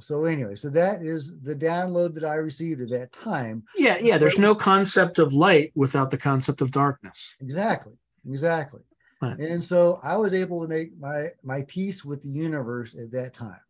so 0.00 0.24
anyway, 0.24 0.54
so 0.54 0.70
that 0.70 1.02
is 1.02 1.32
the 1.42 1.54
download 1.54 2.14
that 2.14 2.24
I 2.24 2.36
received 2.36 2.80
at 2.80 2.90
that 2.90 3.12
time. 3.12 3.64
Yeah, 3.76 3.98
yeah. 3.98 4.18
There's 4.18 4.38
no 4.38 4.54
concept 4.54 5.18
of 5.18 5.34
light 5.34 5.72
without 5.74 6.10
the 6.10 6.16
concept 6.16 6.60
of 6.60 6.70
darkness. 6.70 7.34
Exactly. 7.40 7.92
Exactly. 8.26 8.80
Right. 9.20 9.38
And 9.38 9.62
so 9.62 10.00
I 10.02 10.16
was 10.16 10.32
able 10.32 10.62
to 10.62 10.68
make 10.68 10.98
my 10.98 11.28
my 11.42 11.62
peace 11.68 12.04
with 12.04 12.22
the 12.22 12.30
universe 12.30 12.94
at 12.98 13.12
that 13.12 13.34
time. 13.34 13.60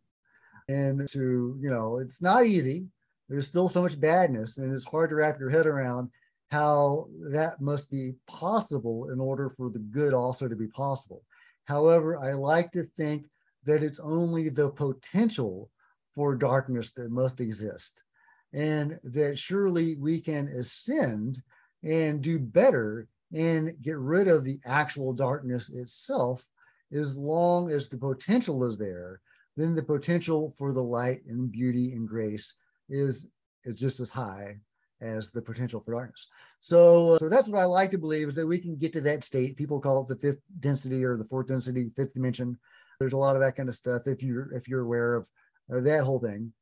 And 0.69 1.09
to, 1.11 1.57
you 1.59 1.69
know, 1.69 1.97
it's 1.97 2.21
not 2.21 2.45
easy. 2.45 2.85
There's 3.31 3.47
still 3.47 3.69
so 3.69 3.81
much 3.81 3.97
badness, 3.97 4.57
and 4.57 4.75
it's 4.75 4.83
hard 4.83 5.09
to 5.09 5.15
wrap 5.15 5.39
your 5.39 5.49
head 5.49 5.65
around 5.65 6.09
how 6.49 7.07
that 7.29 7.61
must 7.61 7.89
be 7.89 8.15
possible 8.27 9.09
in 9.09 9.21
order 9.21 9.53
for 9.55 9.69
the 9.69 9.79
good 9.79 10.13
also 10.13 10.49
to 10.49 10.55
be 10.57 10.67
possible. 10.67 11.23
However, 11.63 12.17
I 12.17 12.33
like 12.33 12.73
to 12.73 12.83
think 12.97 13.29
that 13.63 13.83
it's 13.83 14.01
only 14.01 14.49
the 14.49 14.71
potential 14.71 15.69
for 16.13 16.35
darkness 16.35 16.91
that 16.97 17.09
must 17.09 17.39
exist, 17.39 18.03
and 18.51 18.99
that 19.05 19.39
surely 19.39 19.95
we 19.95 20.19
can 20.19 20.49
ascend 20.49 21.41
and 21.83 22.21
do 22.21 22.37
better 22.37 23.07
and 23.33 23.81
get 23.81 23.97
rid 23.97 24.27
of 24.27 24.43
the 24.43 24.59
actual 24.65 25.13
darkness 25.13 25.69
itself 25.69 26.45
as 26.91 27.15
long 27.15 27.71
as 27.71 27.87
the 27.87 27.97
potential 27.97 28.65
is 28.65 28.77
there 28.77 29.21
then 29.57 29.75
the 29.75 29.83
potential 29.83 30.53
for 30.57 30.71
the 30.73 30.83
light 30.83 31.23
and 31.25 31.51
beauty 31.51 31.91
and 31.93 32.07
grace 32.07 32.53
is 32.89 33.27
is 33.63 33.75
just 33.75 33.99
as 33.99 34.09
high 34.09 34.57
as 35.01 35.31
the 35.31 35.41
potential 35.41 35.81
for 35.83 35.93
darkness. 35.93 36.27
So 36.59 37.13
uh, 37.13 37.19
so 37.19 37.29
that's 37.29 37.47
what 37.47 37.59
i 37.59 37.65
like 37.65 37.91
to 37.91 37.97
believe 37.97 38.29
is 38.29 38.35
that 38.35 38.47
we 38.47 38.59
can 38.59 38.75
get 38.75 38.93
to 38.93 39.01
that 39.01 39.23
state. 39.23 39.57
People 39.57 39.79
call 39.79 40.01
it 40.01 40.07
the 40.07 40.15
fifth 40.15 40.41
density 40.59 41.03
or 41.03 41.17
the 41.17 41.25
fourth 41.25 41.47
density 41.47 41.91
fifth 41.95 42.13
dimension. 42.13 42.57
There's 42.99 43.13
a 43.13 43.17
lot 43.17 43.35
of 43.35 43.41
that 43.41 43.55
kind 43.55 43.69
of 43.69 43.75
stuff 43.75 44.03
if 44.05 44.21
you're 44.21 44.53
if 44.53 44.67
you're 44.67 44.81
aware 44.81 45.15
of, 45.15 45.25
that 45.69 46.03
whole 46.03 46.19
thing. 46.19 46.53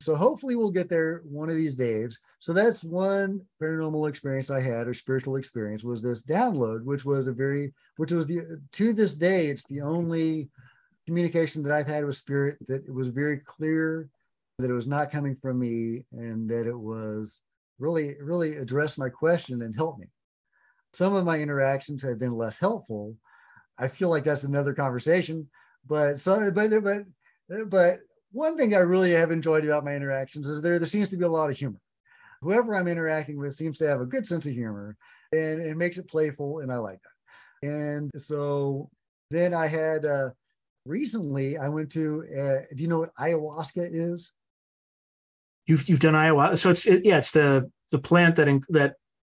So 0.00 0.14
hopefully 0.14 0.54
we'll 0.54 0.70
get 0.70 0.88
there 0.88 1.22
one 1.24 1.48
of 1.48 1.56
these 1.56 1.74
days. 1.74 2.18
So 2.38 2.52
that's 2.52 2.84
one 2.84 3.40
paranormal 3.60 4.08
experience 4.08 4.48
I 4.48 4.60
had 4.60 4.86
or 4.86 4.94
spiritual 4.94 5.36
experience 5.36 5.82
was 5.82 6.00
this 6.00 6.22
download, 6.22 6.84
which 6.84 7.04
was 7.04 7.26
a 7.26 7.32
very, 7.32 7.72
which 7.96 8.12
was 8.12 8.26
the, 8.26 8.60
to 8.72 8.92
this 8.92 9.14
day, 9.14 9.48
it's 9.48 9.64
the 9.64 9.80
only 9.80 10.50
communication 11.06 11.62
that 11.64 11.72
I've 11.72 11.88
had 11.88 12.04
with 12.04 12.16
spirit 12.16 12.58
that 12.68 12.84
it 12.86 12.94
was 12.94 13.08
very 13.08 13.38
clear 13.38 14.08
that 14.58 14.70
it 14.70 14.74
was 14.74 14.86
not 14.86 15.10
coming 15.10 15.36
from 15.40 15.58
me 15.58 16.04
and 16.12 16.48
that 16.50 16.66
it 16.66 16.78
was 16.78 17.40
really, 17.78 18.16
really 18.20 18.56
addressed 18.56 18.98
my 18.98 19.08
question 19.08 19.62
and 19.62 19.74
helped 19.74 20.00
me. 20.00 20.06
Some 20.92 21.14
of 21.14 21.24
my 21.24 21.38
interactions 21.38 22.02
have 22.02 22.18
been 22.18 22.36
less 22.36 22.56
helpful. 22.58 23.14
I 23.78 23.86
feel 23.88 24.08
like 24.08 24.24
that's 24.24 24.42
another 24.42 24.74
conversation, 24.74 25.48
but 25.86 26.20
so, 26.20 26.50
but, 26.50 26.70
but, 26.82 27.04
but 27.68 28.00
one 28.32 28.56
thing 28.56 28.74
I 28.74 28.78
really 28.78 29.12
have 29.12 29.30
enjoyed 29.30 29.64
about 29.64 29.84
my 29.84 29.94
interactions 29.94 30.48
is 30.48 30.60
there 30.60 30.78
there 30.78 30.88
seems 30.88 31.08
to 31.10 31.16
be 31.16 31.24
a 31.24 31.28
lot 31.28 31.50
of 31.50 31.56
humor. 31.56 31.80
Whoever 32.42 32.74
I'm 32.74 32.88
interacting 32.88 33.38
with 33.38 33.54
seems 33.54 33.78
to 33.78 33.88
have 33.88 34.00
a 34.00 34.06
good 34.06 34.26
sense 34.26 34.46
of 34.46 34.52
humor, 34.52 34.96
and 35.32 35.60
it 35.60 35.76
makes 35.76 35.98
it 35.98 36.08
playful, 36.08 36.60
and 36.60 36.72
I 36.72 36.76
like 36.76 36.98
that. 37.02 37.68
And 37.68 38.10
so 38.16 38.90
then 39.30 39.54
I 39.54 39.66
had 39.66 40.04
uh, 40.04 40.30
recently 40.84 41.58
I 41.58 41.68
went 41.68 41.92
to. 41.92 42.24
Uh, 42.36 42.74
do 42.74 42.82
you 42.82 42.88
know 42.88 43.00
what 43.00 43.14
ayahuasca 43.14 43.88
is? 43.92 44.32
You've 45.68 45.88
you've 45.88 46.00
done 46.00 46.14
ayahuasca, 46.14 46.58
so 46.58 46.70
it's 46.70 46.86
it, 46.86 47.04
yeah, 47.04 47.18
it's 47.18 47.30
the 47.30 47.70
the 47.90 47.98
plant 47.98 48.36
that 48.36 48.48
in, 48.48 48.62
that 48.70 48.94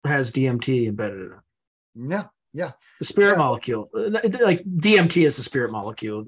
has 0.05 0.31
DMT 0.31 0.87
embedded 0.87 1.19
in 1.19 1.31
it. 1.31 2.11
Yeah, 2.11 2.25
yeah. 2.53 2.71
The 2.99 3.05
spirit 3.05 3.31
yeah. 3.31 3.37
molecule, 3.37 3.89
like 3.93 4.63
DMT 4.63 5.25
is 5.25 5.35
the 5.35 5.43
spirit 5.43 5.71
molecule. 5.71 6.25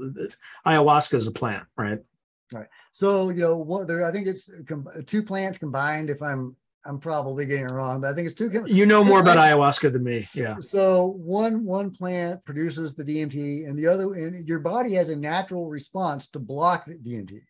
Ayahuasca 0.65 1.13
is 1.13 1.27
a 1.27 1.31
plant, 1.31 1.65
right? 1.77 1.99
Right. 2.51 2.67
So 2.91 3.29
you 3.29 3.41
know 3.41 3.57
what 3.57 3.87
there, 3.87 4.03
I 4.03 4.11
think 4.11 4.27
it's 4.27 4.49
two 5.05 5.23
plants 5.23 5.59
combined. 5.59 6.09
If 6.09 6.21
I'm 6.21 6.55
I'm 6.83 6.99
probably 6.99 7.45
getting 7.45 7.65
it 7.65 7.71
wrong, 7.71 8.01
but 8.01 8.09
I 8.09 8.13
think 8.15 8.27
it's 8.27 8.35
two. 8.35 8.65
You 8.65 8.85
know 8.85 9.03
more 9.03 9.19
about 9.19 9.37
ayahuasca 9.37 9.93
than 9.93 10.03
me. 10.03 10.27
Yeah. 10.33 10.55
So 10.59 11.15
one 11.17 11.63
one 11.63 11.91
plant 11.91 12.43
produces 12.43 12.95
the 12.95 13.03
DMT, 13.03 13.67
and 13.67 13.77
the 13.77 13.87
other, 13.87 14.13
and 14.15 14.47
your 14.47 14.59
body 14.59 14.93
has 14.93 15.09
a 15.09 15.15
natural 15.15 15.69
response 15.69 16.27
to 16.31 16.39
block 16.39 16.85
the 16.87 16.97
DMT 16.97 17.41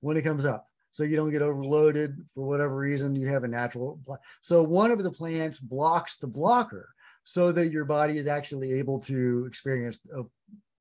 when 0.00 0.16
it 0.16 0.22
comes 0.22 0.44
up. 0.44 0.69
So 0.92 1.04
you 1.04 1.16
don't 1.16 1.30
get 1.30 1.42
overloaded 1.42 2.16
for 2.34 2.46
whatever 2.46 2.76
reason. 2.76 3.14
You 3.14 3.28
have 3.28 3.44
a 3.44 3.48
natural. 3.48 4.00
Block. 4.04 4.20
So 4.42 4.62
one 4.62 4.90
of 4.90 5.02
the 5.02 5.10
plants 5.10 5.58
blocks 5.58 6.16
the 6.20 6.26
blocker, 6.26 6.88
so 7.24 7.52
that 7.52 7.70
your 7.70 7.84
body 7.84 8.18
is 8.18 8.26
actually 8.26 8.72
able 8.72 8.98
to 9.00 9.44
experience 9.46 9.98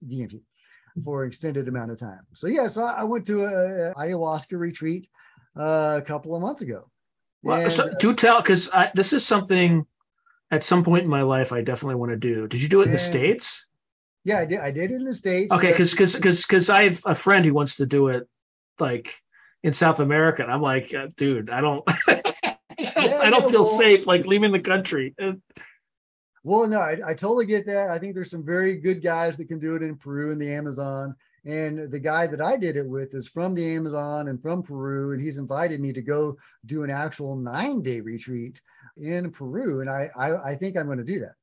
DMT 0.06 0.42
for 1.04 1.24
an 1.24 1.30
extended 1.30 1.68
amount 1.68 1.92
of 1.92 2.00
time. 2.00 2.22
So 2.34 2.48
yeah, 2.48 2.68
so 2.68 2.84
I 2.84 3.04
went 3.04 3.26
to 3.28 3.46
a, 3.46 3.92
a 3.92 3.96
ayahuasca 3.96 4.58
retreat 4.58 5.08
uh, 5.58 6.00
a 6.02 6.06
couple 6.06 6.36
of 6.36 6.42
months 6.42 6.62
ago. 6.62 6.90
Well, 7.44 7.62
and, 7.62 7.72
so, 7.72 7.94
do 8.00 8.14
tell 8.16 8.42
because 8.42 8.70
this 8.96 9.14
is 9.14 9.26
something 9.26 9.86
at 10.52 10.64
some 10.64 10.84
point 10.84 11.04
in 11.04 11.10
my 11.10 11.22
life 11.22 11.52
I 11.52 11.62
definitely 11.62 11.96
want 11.96 12.12
to 12.12 12.18
do. 12.18 12.48
Did 12.48 12.62
you 12.62 12.68
do 12.68 12.82
it 12.82 12.86
in 12.86 12.92
the 12.92 12.98
states? 12.98 13.66
Yeah, 14.26 14.40
I 14.40 14.46
did. 14.46 14.60
I 14.60 14.72
did 14.72 14.92
in 14.92 15.06
the 15.06 15.14
states. 15.14 15.54
Okay, 15.54 15.72
because 15.72 15.92
because 15.92 16.14
because 16.14 16.42
because 16.42 16.70
I 16.70 16.84
have 16.84 17.02
a 17.06 17.16
friend 17.16 17.46
who 17.46 17.54
wants 17.54 17.76
to 17.76 17.86
do 17.86 18.10
it 18.10 18.28
like 18.80 19.16
in 19.64 19.74
South 19.74 20.00
America, 20.00 20.44
and 20.44 20.52
I'm 20.52 20.62
like, 20.62 20.94
dude, 21.16 21.50
I 21.50 21.62
don't. 21.62 21.84
I 21.88 22.22
don't, 22.96 23.12
yeah, 23.12 23.20
I 23.22 23.30
don't 23.30 23.50
feel 23.50 23.64
well, 23.64 23.78
safe 23.78 24.08
like 24.08 24.26
leaving 24.26 24.52
the 24.52 24.60
country. 24.60 25.14
Well, 26.44 26.68
no, 26.68 26.80
I, 26.80 26.98
I 27.06 27.14
totally 27.14 27.46
get 27.46 27.66
that. 27.66 27.90
I 27.90 28.00
think 28.00 28.16
there's 28.16 28.32
some 28.32 28.46
very 28.46 28.78
good 28.78 29.02
guys 29.04 29.36
that 29.38 29.50
can 29.50 29.60
do 29.60 29.76
it 29.76 29.84
in 29.84 29.98
Peru 29.98 30.32
and 30.32 30.42
the 30.42 30.52
Amazon. 30.52 31.16
And 31.46 31.92
the 31.92 32.00
guy 32.00 32.28
that 32.28 32.42
I 32.42 32.58
did 32.58 32.76
it 32.76 32.88
with 32.88 33.14
is 33.14 33.28
from 33.28 33.56
the 33.56 33.76
Amazon 33.76 34.28
and 34.28 34.42
from 34.42 34.62
Peru, 34.64 35.14
and 35.14 35.22
he's 35.22 35.38
invited 35.38 35.80
me 35.80 35.94
to 35.94 36.02
go 36.02 36.38
do 36.66 36.84
an 36.84 36.90
actual 36.90 37.36
nine 37.36 37.82
day 37.82 38.02
retreat 38.02 38.62
in 38.98 39.32
Peru. 39.32 39.82
And 39.82 39.90
I, 39.90 40.10
I, 40.18 40.52
I 40.52 40.56
think 40.56 40.78
I'm 40.78 40.86
going 40.86 40.98
to 40.98 41.04
do 41.04 41.20
that. 41.20 41.36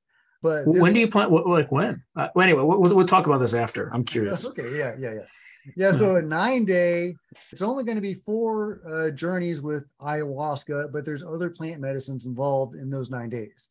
But 0.42 0.66
when 0.66 0.92
do 0.92 1.00
you 1.00 1.08
plan? 1.08 1.30
Like 1.30 1.73
when? 1.73 2.02
Uh, 2.14 2.28
well, 2.35 2.44
anyway, 2.44 2.62
we'll, 2.62 2.94
we'll 2.94 3.06
talk 3.06 3.26
about 3.26 3.38
this 3.38 3.54
after. 3.54 3.88
I'm 3.92 4.04
curious. 4.04 4.46
Okay. 4.46 4.76
Yeah. 4.78 4.94
Yeah. 4.99 5.14
Yeah. 5.14 5.26
Yeah. 5.75 5.92
So 5.92 6.16
a 6.16 6.23
nine 6.40 6.64
day, 6.64 7.14
it's 7.52 7.62
only 7.62 7.85
going 7.85 7.96
to 7.96 8.02
be 8.02 8.14
four 8.14 8.80
uh, 8.87 9.11
journeys 9.11 9.61
with 9.61 9.85
ayahuasca, 10.00 10.92
but 10.92 11.04
there's 11.04 11.23
other 11.23 11.50
plant 11.50 11.80
medicines 11.80 12.26
involved 12.26 12.76
in 12.76 12.90
those 12.90 13.11
nine 13.11 13.28
days. 13.28 13.68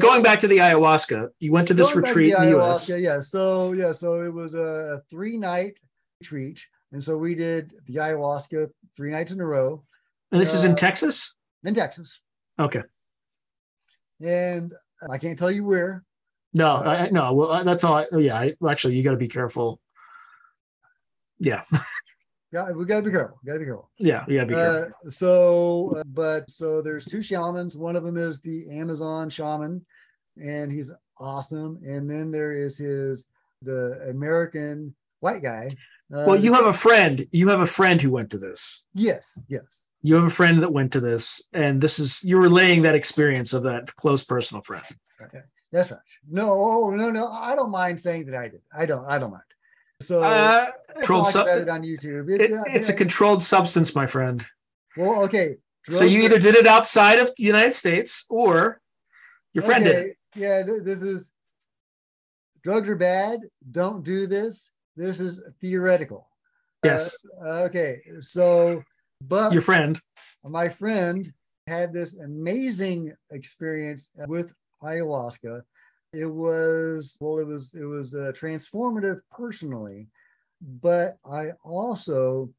Going 0.00 0.22
back 0.22 0.40
to 0.40 0.48
the 0.48 0.58
ayahuasca, 0.58 1.28
you 1.38 1.52
went 1.52 1.68
to 1.68 1.74
this 1.74 1.88
Going 1.88 2.04
retreat 2.04 2.34
in 2.34 2.42
the 2.42 2.58
US. 2.60 2.88
Yeah, 2.88 3.20
so 3.20 3.72
yeah, 3.72 3.92
so 3.92 4.22
it 4.22 4.32
was 4.32 4.54
a 4.54 5.02
three 5.10 5.36
night 5.36 5.78
retreat, 6.20 6.60
and 6.92 7.02
so 7.02 7.16
we 7.16 7.34
did 7.34 7.72
the 7.86 7.96
ayahuasca 7.96 8.70
three 8.96 9.10
nights 9.10 9.32
in 9.32 9.40
a 9.40 9.46
row. 9.46 9.84
And 10.32 10.40
this 10.40 10.52
uh, 10.52 10.56
is 10.56 10.64
in 10.64 10.72
uh, 10.72 10.76
Texas. 10.76 11.34
In 11.62 11.74
Texas. 11.74 12.20
Okay. 12.58 12.82
And 14.20 14.72
I 15.10 15.18
can't 15.18 15.38
tell 15.38 15.50
you 15.50 15.64
where. 15.64 16.04
No, 16.52 16.76
uh, 16.76 17.06
I, 17.06 17.10
no. 17.10 17.32
Well, 17.32 17.64
that's 17.64 17.84
all. 17.84 17.96
I, 17.96 18.06
oh, 18.12 18.18
yeah, 18.18 18.38
I, 18.38 18.54
actually, 18.68 18.96
you 18.96 19.02
got 19.02 19.12
to 19.12 19.16
be 19.16 19.28
careful. 19.28 19.80
Yeah. 21.38 21.62
Yeah, 22.52 22.70
we 22.70 22.84
gotta 22.84 23.02
be 23.02 23.10
careful. 23.10 23.40
Gotta 23.44 23.58
be 23.58 23.64
careful. 23.64 23.90
Yeah, 23.98 24.24
yeah. 24.28 24.44
Be 24.44 24.54
careful. 24.54 24.92
Uh, 25.04 25.10
so, 25.10 25.96
uh, 25.98 26.04
but 26.06 26.48
so 26.48 26.80
there's 26.80 27.04
two 27.04 27.20
shamans. 27.20 27.76
One 27.76 27.96
of 27.96 28.04
them 28.04 28.16
is 28.16 28.38
the 28.40 28.70
Amazon 28.70 29.28
shaman, 29.28 29.84
and 30.40 30.70
he's 30.70 30.92
awesome. 31.18 31.80
And 31.84 32.08
then 32.08 32.30
there 32.30 32.52
is 32.52 32.76
his 32.76 33.26
the 33.62 34.06
American 34.08 34.94
white 35.18 35.42
guy. 35.42 35.70
Uh, 36.14 36.24
well, 36.28 36.36
you 36.36 36.52
have 36.54 36.66
a 36.66 36.72
friend. 36.72 37.26
You 37.32 37.48
have 37.48 37.58
a 37.60 37.66
friend 37.66 38.00
who 38.00 38.12
went 38.12 38.30
to 38.30 38.38
this. 38.38 38.82
Yes. 38.94 39.36
Yes. 39.48 39.86
You 40.02 40.14
have 40.14 40.24
a 40.24 40.30
friend 40.30 40.62
that 40.62 40.72
went 40.72 40.92
to 40.92 41.00
this, 41.00 41.42
and 41.54 41.80
this 41.80 41.98
is 41.98 42.20
you're 42.22 42.40
relaying 42.40 42.82
that 42.82 42.94
experience 42.94 43.52
of 43.52 43.64
that 43.64 43.96
close 43.96 44.22
personal 44.22 44.62
friend. 44.62 44.84
Okay, 45.20 45.40
that's 45.72 45.90
right. 45.90 45.98
No, 46.30 46.52
oh, 46.52 46.90
no, 46.90 47.10
no. 47.10 47.28
I 47.32 47.56
don't 47.56 47.70
mind 47.70 47.98
saying 47.98 48.26
that 48.26 48.38
I 48.38 48.48
did. 48.48 48.60
I 48.76 48.86
don't. 48.86 49.06
I 49.06 49.18
don't 49.18 49.30
mind. 49.30 49.42
So 50.02 50.22
Uh, 50.22 50.70
controlled 50.96 51.24
talked 51.24 51.32
sub- 51.32 51.46
about 51.46 51.60
it 51.62 51.68
on 51.68 51.82
YouTube. 51.82 52.30
it- 52.40 52.52
uh, 52.52 52.62
it's 52.66 52.88
a 52.88 52.92
controlled 52.92 53.42
substance, 53.42 53.94
my 53.94 54.06
friend. 54.06 54.44
well, 54.96 55.22
okay. 55.24 55.56
So 55.90 56.04
you 56.04 56.22
either 56.22 56.38
did 56.38 56.54
it 56.54 56.66
outside 56.66 57.18
of 57.18 57.28
the 57.36 57.42
United 57.42 57.74
States 57.74 58.24
or 58.30 58.80
your 59.52 59.62
friend 59.64 59.84
did 59.84 59.96
it. 59.96 60.16
Yeah, 60.34 60.62
th- 60.62 60.82
this 60.82 61.02
is 61.02 61.30
drugs 62.62 62.88
are 62.88 62.96
bad. 62.96 63.40
Don't 63.70 64.02
do 64.02 64.26
this. 64.26 64.70
This 64.96 65.20
is 65.20 65.42
theoretical. 65.60 66.28
Yes, 66.82 67.14
Uh, 67.42 67.64
okay, 67.68 68.00
so 68.20 68.82
but 69.22 69.52
your 69.52 69.62
friend. 69.62 70.00
my 70.42 70.68
friend 70.68 71.32
had 71.66 71.92
this 71.92 72.16
amazing 72.18 73.12
experience 73.30 74.08
with 74.26 74.52
ayahuasca. 74.82 75.62
It 76.14 76.26
was 76.26 77.16
well, 77.20 77.38
it 77.38 77.46
was 77.46 77.74
it 77.74 77.84
was 77.84 78.14
uh, 78.14 78.32
transformative 78.38 79.20
personally, 79.32 80.06
but 80.80 81.18
I 81.24 81.50
also 81.64 82.50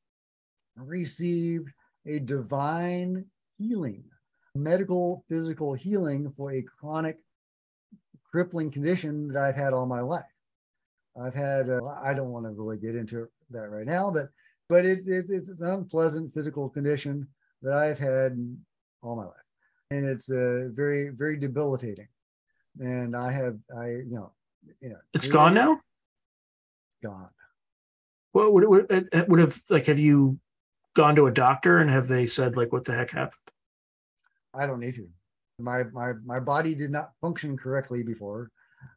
received 0.75 1.69
a 2.05 2.19
divine 2.19 3.25
healing, 3.57 4.03
medical 4.55 5.23
physical 5.29 5.73
healing 5.73 6.33
for 6.35 6.51
a 6.51 6.61
chronic 6.63 7.17
crippling 8.29 8.71
condition 8.71 9.29
that 9.29 9.41
I've 9.41 9.55
had 9.55 9.71
all 9.71 9.85
my 9.85 10.01
life. 10.01 10.23
I've 11.19 11.33
had 11.33 11.69
uh, 11.69 11.79
I 12.03 12.13
don't 12.13 12.31
want 12.31 12.45
to 12.45 12.51
really 12.51 12.77
get 12.77 12.95
into 12.95 13.29
that 13.51 13.69
right 13.69 13.85
now, 13.85 14.11
but 14.11 14.27
but 14.67 14.85
it's 14.85 15.07
it's 15.07 15.29
it's 15.29 15.47
an 15.47 15.63
unpleasant 15.63 16.33
physical 16.33 16.69
condition 16.69 17.25
that 17.61 17.77
I've 17.77 17.99
had 17.99 18.37
all 19.01 19.15
my 19.15 19.23
life, 19.23 19.47
and 19.91 20.05
it's 20.09 20.29
uh, 20.29 20.69
very 20.73 21.09
very 21.09 21.37
debilitating. 21.37 22.07
And 22.79 23.15
I 23.15 23.31
have 23.31 23.57
I 23.75 23.87
you 23.87 24.11
know 24.11 24.31
you 24.81 24.89
know 24.89 24.97
It's 25.13 25.27
gone 25.27 25.53
now. 25.53 25.79
Gone. 27.03 27.29
Well, 28.33 28.51
would 28.51 28.67
would 28.67 28.91
it, 28.91 29.29
would 29.29 29.39
have 29.39 29.61
like? 29.69 29.85
Have 29.85 29.99
you 29.99 30.39
gone 30.95 31.15
to 31.15 31.27
a 31.27 31.31
doctor 31.31 31.79
and 31.79 31.89
have 31.89 32.07
they 32.07 32.25
said 32.25 32.57
like 32.57 32.71
what 32.73 32.85
the 32.85 32.93
heck 32.93 33.11
happened? 33.11 33.39
I 34.53 34.65
don't 34.65 34.79
need 34.79 34.95
to. 34.95 35.07
My 35.59 35.83
my 35.93 36.13
my 36.25 36.39
body 36.39 36.75
did 36.75 36.91
not 36.91 37.11
function 37.21 37.57
correctly 37.57 38.03
before, 38.03 38.49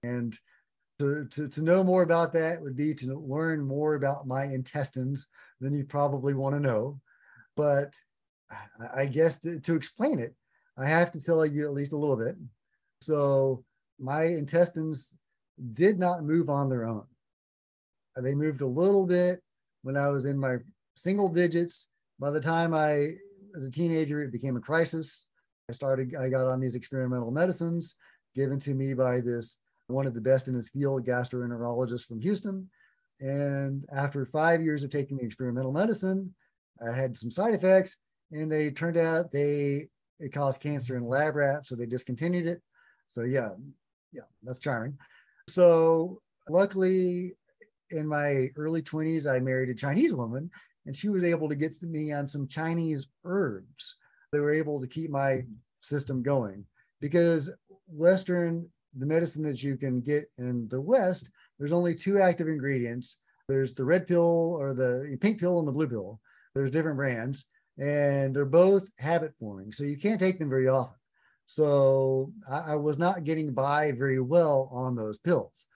and 0.02 0.36
to, 0.98 1.26
to, 1.26 1.48
to 1.48 1.62
know 1.62 1.84
more 1.84 2.02
about 2.02 2.32
that 2.32 2.60
would 2.60 2.76
be 2.76 2.94
to 2.94 3.14
learn 3.16 3.60
more 3.60 3.94
about 3.94 4.26
my 4.26 4.44
intestines 4.44 5.26
than 5.60 5.74
you 5.74 5.84
probably 5.84 6.34
want 6.34 6.54
to 6.56 6.60
know. 6.60 7.00
But 7.56 7.92
I, 8.50 9.02
I 9.02 9.06
guess 9.06 9.38
to, 9.40 9.60
to 9.60 9.74
explain 9.74 10.18
it, 10.18 10.34
I 10.76 10.86
have 10.86 11.12
to 11.12 11.20
tell 11.20 11.44
you 11.46 11.64
at 11.64 11.74
least 11.74 11.92
a 11.92 11.96
little 11.96 12.16
bit. 12.16 12.36
So 13.02 13.64
my 13.98 14.24
intestines 14.24 15.14
did 15.74 15.98
not 15.98 16.24
move 16.24 16.48
on 16.48 16.68
their 16.68 16.86
own. 16.86 17.04
Uh, 18.16 18.20
they 18.20 18.34
moved 18.34 18.60
a 18.60 18.66
little 18.66 19.06
bit 19.06 19.42
when 19.82 19.96
I 19.96 20.08
was 20.08 20.24
in 20.24 20.38
my 20.38 20.56
single 20.96 21.28
digits. 21.28 21.86
By 22.18 22.30
the 22.30 22.40
time 22.40 22.74
I, 22.74 23.12
as 23.56 23.64
a 23.64 23.70
teenager, 23.70 24.22
it 24.22 24.32
became 24.32 24.56
a 24.56 24.60
crisis. 24.60 25.26
I 25.70 25.72
started, 25.72 26.14
I 26.14 26.28
got 26.28 26.46
on 26.46 26.60
these 26.60 26.74
experimental 26.74 27.30
medicines 27.30 27.94
given 28.34 28.60
to 28.60 28.74
me 28.74 28.94
by 28.94 29.20
this 29.20 29.56
one 29.88 30.06
of 30.06 30.14
the 30.14 30.20
best 30.20 30.48
in 30.48 30.54
his 30.54 30.68
field, 30.68 31.06
gastroenterologist 31.06 32.06
from 32.06 32.20
Houston. 32.20 32.68
And 33.20 33.84
after 33.92 34.26
five 34.26 34.62
years 34.62 34.84
of 34.84 34.90
taking 34.90 35.16
the 35.16 35.24
experimental 35.24 35.72
medicine, 35.72 36.34
I 36.86 36.94
had 36.94 37.16
some 37.16 37.30
side 37.30 37.54
effects, 37.54 37.96
and 38.30 38.52
they 38.52 38.70
turned 38.70 38.96
out 38.96 39.32
they 39.32 39.88
it 40.20 40.32
caused 40.32 40.60
cancer 40.60 40.96
in 40.96 41.06
lab 41.06 41.36
rats, 41.36 41.68
so 41.68 41.74
they 41.74 41.86
discontinued 41.86 42.46
it. 42.46 42.62
So 43.08 43.22
yeah, 43.22 43.50
yeah, 44.12 44.22
that's 44.42 44.58
charming. 44.58 44.96
So 45.48 46.20
luckily, 46.48 47.34
in 47.90 48.06
my 48.06 48.48
early 48.56 48.82
20s, 48.82 49.26
I 49.26 49.40
married 49.40 49.70
a 49.70 49.74
Chinese 49.74 50.12
woman, 50.12 50.50
and 50.86 50.96
she 50.96 51.08
was 51.08 51.24
able 51.24 51.48
to 51.48 51.54
get 51.54 51.78
to 51.80 51.86
me 51.86 52.12
on 52.12 52.28
some 52.28 52.46
Chinese 52.48 53.06
herbs. 53.24 53.96
They 54.32 54.40
were 54.40 54.52
able 54.52 54.80
to 54.80 54.86
keep 54.86 55.10
my 55.10 55.42
system 55.80 56.22
going 56.22 56.64
because 57.00 57.50
Western 57.86 58.68
the 58.98 59.06
medicine 59.06 59.42
that 59.42 59.62
you 59.62 59.76
can 59.76 60.00
get 60.00 60.30
in 60.38 60.68
the 60.68 60.80
West, 60.80 61.30
there's 61.58 61.72
only 61.72 61.94
two 61.94 62.20
active 62.20 62.48
ingredients. 62.48 63.16
There's 63.48 63.74
the 63.74 63.84
red 63.84 64.06
pill 64.06 64.56
or 64.58 64.74
the 64.74 65.16
pink 65.20 65.40
pill 65.40 65.58
and 65.58 65.68
the 65.68 65.72
blue 65.72 65.88
pill. 65.88 66.20
There's 66.54 66.70
different 66.70 66.96
brands, 66.96 67.44
and 67.78 68.34
they're 68.34 68.44
both 68.44 68.88
habit 68.98 69.32
forming. 69.38 69.72
So 69.72 69.84
you 69.84 69.96
can't 69.96 70.20
take 70.20 70.38
them 70.38 70.48
very 70.50 70.68
often. 70.68 70.97
So 71.48 72.30
I, 72.48 72.72
I 72.72 72.74
was 72.76 72.98
not 72.98 73.24
getting 73.24 73.52
by 73.52 73.92
very 73.92 74.20
well 74.20 74.68
on 74.70 74.94
those 74.94 75.18
pills. 75.18 75.66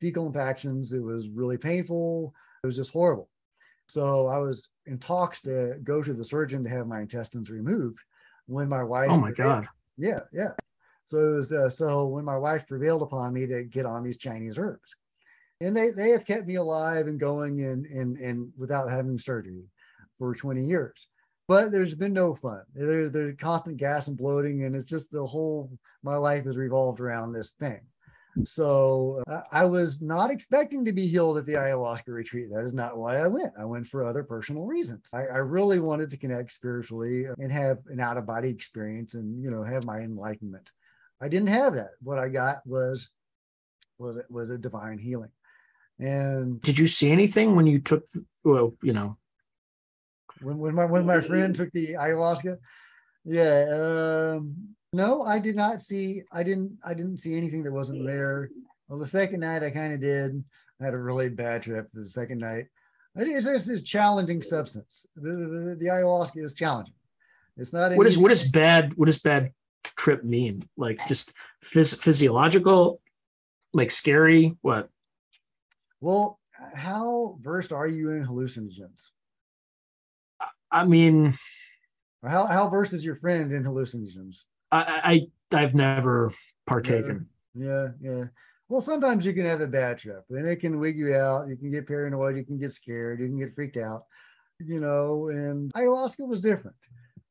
Fecal 0.00 0.26
infections, 0.26 0.92
it 0.92 1.02
was 1.02 1.30
really 1.30 1.56
painful. 1.56 2.34
It 2.62 2.66
was 2.66 2.76
just 2.76 2.90
horrible. 2.90 3.30
So 3.88 4.26
I 4.26 4.36
was 4.36 4.68
in 4.84 4.98
talks 4.98 5.40
to 5.42 5.78
go 5.82 6.02
to 6.02 6.12
the 6.12 6.24
surgeon 6.24 6.62
to 6.64 6.70
have 6.70 6.86
my 6.86 7.00
intestines 7.00 7.48
removed 7.48 7.98
when 8.46 8.68
my 8.68 8.82
wife. 8.82 9.10
Oh 9.10 9.16
my 9.16 9.30
god! 9.30 9.66
Yeah, 9.96 10.20
yeah. 10.32 10.52
So 11.06 11.18
it 11.18 11.36
was 11.36 11.52
uh, 11.52 11.70
so 11.70 12.06
when 12.06 12.24
my 12.24 12.36
wife 12.36 12.66
prevailed 12.68 13.02
upon 13.02 13.32
me 13.32 13.46
to 13.46 13.64
get 13.64 13.86
on 13.86 14.04
these 14.04 14.18
Chinese 14.18 14.58
herbs, 14.58 14.94
and 15.62 15.74
they 15.74 15.90
they 15.90 16.10
have 16.10 16.26
kept 16.26 16.46
me 16.46 16.56
alive 16.56 17.06
and 17.06 17.18
going 17.18 17.64
and 17.64 17.86
and 17.86 18.18
and 18.18 18.52
without 18.58 18.90
having 18.90 19.18
surgery 19.18 19.64
for 20.18 20.34
20 20.34 20.66
years. 20.66 21.08
But 21.46 21.72
there's 21.72 21.94
been 21.94 22.14
no 22.14 22.34
fun. 22.34 22.62
There, 22.74 23.08
there's 23.10 23.36
constant 23.36 23.76
gas 23.76 24.06
and 24.08 24.16
bloating, 24.16 24.64
and 24.64 24.74
it's 24.74 24.88
just 24.88 25.10
the 25.10 25.26
whole 25.26 25.70
my 26.02 26.16
life 26.16 26.46
is 26.46 26.56
revolved 26.56 27.00
around 27.00 27.32
this 27.32 27.52
thing. 27.60 27.80
So 28.44 29.22
uh, 29.28 29.42
I 29.52 29.64
was 29.64 30.02
not 30.02 30.30
expecting 30.30 30.84
to 30.84 30.92
be 30.92 31.06
healed 31.06 31.38
at 31.38 31.46
the 31.46 31.52
ayahuasca 31.52 32.08
retreat. 32.08 32.48
That 32.52 32.64
is 32.64 32.72
not 32.72 32.96
why 32.96 33.18
I 33.18 33.28
went. 33.28 33.52
I 33.58 33.64
went 33.64 33.86
for 33.86 34.02
other 34.02 34.24
personal 34.24 34.64
reasons. 34.64 35.06
I, 35.12 35.26
I 35.26 35.38
really 35.38 35.78
wanted 35.78 36.10
to 36.10 36.16
connect 36.16 36.52
spiritually 36.52 37.26
and 37.38 37.52
have 37.52 37.78
an 37.86 38.00
out 38.00 38.16
of 38.16 38.26
body 38.26 38.48
experience 38.48 39.14
and 39.14 39.42
you 39.42 39.50
know 39.50 39.62
have 39.62 39.84
my 39.84 39.98
enlightenment. 39.98 40.70
I 41.20 41.28
didn't 41.28 41.48
have 41.48 41.74
that. 41.74 41.90
What 42.02 42.18
I 42.18 42.28
got 42.28 42.66
was 42.66 43.08
was 43.98 44.18
was 44.28 44.50
a 44.50 44.58
divine 44.58 44.98
healing. 44.98 45.30
And 46.00 46.60
Did 46.60 46.78
you 46.78 46.88
see 46.88 47.12
anything 47.12 47.54
when 47.54 47.66
you 47.66 47.78
took? 47.78 48.04
Well, 48.42 48.74
you 48.82 48.92
know, 48.92 49.16
when 50.40 50.58
when 50.58 50.74
my 50.74 50.84
when 50.84 51.06
my 51.06 51.20
friend 51.20 51.54
took 51.54 51.70
the 51.72 51.94
ayahuasca, 51.94 52.58
yeah, 53.24 54.34
um, 54.36 54.54
no, 54.92 55.22
I 55.22 55.38
did 55.38 55.56
not 55.56 55.80
see. 55.80 56.22
I 56.32 56.42
didn't. 56.42 56.78
I 56.84 56.94
didn't 56.94 57.18
see 57.18 57.36
anything 57.36 57.62
that 57.64 57.72
wasn't 57.72 58.06
there. 58.06 58.50
Well, 58.88 58.98
the 58.98 59.06
second 59.06 59.40
night 59.40 59.62
I 59.62 59.70
kind 59.70 59.92
of 59.94 60.00
did. 60.00 60.42
I 60.80 60.84
had 60.84 60.94
a 60.94 60.98
really 60.98 61.28
bad 61.28 61.62
trip 61.62 61.88
the 61.94 62.08
second 62.08 62.38
night. 62.38 62.66
It 63.16 63.28
is 63.28 63.46
it's 63.46 63.68
a 63.68 63.80
challenging 63.80 64.42
substance. 64.42 65.06
The, 65.16 65.30
the, 65.30 65.76
the 65.78 65.86
ayahuasca 65.86 66.44
is 66.44 66.52
challenging. 66.52 66.94
It's 67.56 67.72
not. 67.72 67.92
an 67.92 67.98
what 67.98 68.06
is 68.06 68.14
easy- 68.14 68.22
what 68.22 68.32
is 68.32 68.50
bad? 68.50 68.94
What 68.94 69.06
does 69.06 69.18
bad 69.18 69.52
trip 69.96 70.24
mean? 70.24 70.68
Like 70.76 71.00
just 71.06 71.32
phys- 71.72 71.98
physiological, 71.98 73.00
like 73.72 73.90
scary? 73.90 74.56
What? 74.62 74.88
Well, 76.00 76.38
how 76.74 77.38
versed 77.40 77.72
are 77.72 77.86
you 77.86 78.10
in 78.10 78.26
hallucinogens? 78.26 79.10
I 80.74 80.84
mean, 80.84 81.34
how 82.24 82.46
how 82.46 82.68
versed 82.68 82.92
is 82.92 83.04
your 83.04 83.16
friend 83.16 83.52
in 83.52 83.62
hallucinogens? 83.62 84.38
I, 84.72 85.28
I 85.52 85.56
I've 85.56 85.74
never 85.74 86.32
partaken. 86.66 87.28
Yeah, 87.54 87.88
yeah. 88.00 88.24
Well, 88.68 88.80
sometimes 88.80 89.24
you 89.24 89.32
can 89.34 89.46
have 89.46 89.60
a 89.60 89.66
bad 89.66 89.98
trip 89.98 90.24
and 90.30 90.48
it 90.48 90.56
can 90.56 90.80
wig 90.80 90.98
you 90.98 91.14
out. 91.14 91.48
You 91.48 91.56
can 91.56 91.70
get 91.70 91.86
paranoid. 91.86 92.36
You 92.36 92.44
can 92.44 92.58
get 92.58 92.72
scared. 92.72 93.20
You 93.20 93.28
can 93.28 93.38
get 93.38 93.54
freaked 93.54 93.76
out, 93.76 94.06
you 94.58 94.80
know. 94.80 95.28
And 95.28 95.72
ayahuasca 95.74 96.26
was 96.26 96.40
different. 96.40 96.76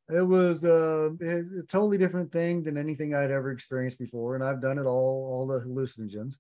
It 0.10 0.22
was 0.22 0.64
uh, 0.64 1.10
a 1.22 1.64
totally 1.70 1.98
different 1.98 2.32
thing 2.32 2.64
than 2.64 2.78
anything 2.78 3.16
I'd 3.16 3.32
ever 3.32 3.52
experienced 3.52 4.00
before. 4.00 4.36
And 4.36 4.44
I've 4.44 4.62
done 4.62 4.78
it 4.78 4.86
all, 4.86 5.28
all 5.32 5.48
the 5.48 5.60
hallucinogens. 5.60 6.36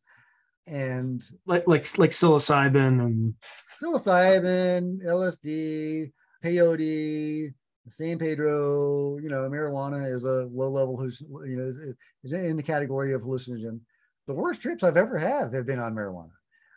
And 0.67 1.21
Like 1.45 1.67
like 1.67 1.97
like 1.97 2.11
psilocybin 2.11 3.01
and 3.01 3.33
psilocybin, 3.81 5.03
LSD, 5.03 6.11
peyote, 6.43 7.53
San 7.89 8.17
Pedro, 8.17 9.17
you 9.17 9.29
know, 9.29 9.49
marijuana 9.49 10.11
is 10.11 10.23
a 10.23 10.47
low 10.51 10.69
level, 10.69 11.09
you 11.45 11.57
know, 11.57 11.63
is, 11.65 11.77
is 12.23 12.33
in 12.33 12.55
the 12.55 12.63
category 12.63 13.13
of 13.13 13.21
hallucinogen. 13.21 13.79
The 14.27 14.33
worst 14.33 14.61
trips 14.61 14.83
I've 14.83 14.97
ever 14.97 15.17
had 15.17 15.53
have 15.53 15.65
been 15.65 15.79
on 15.79 15.93
marijuana. 15.93 16.31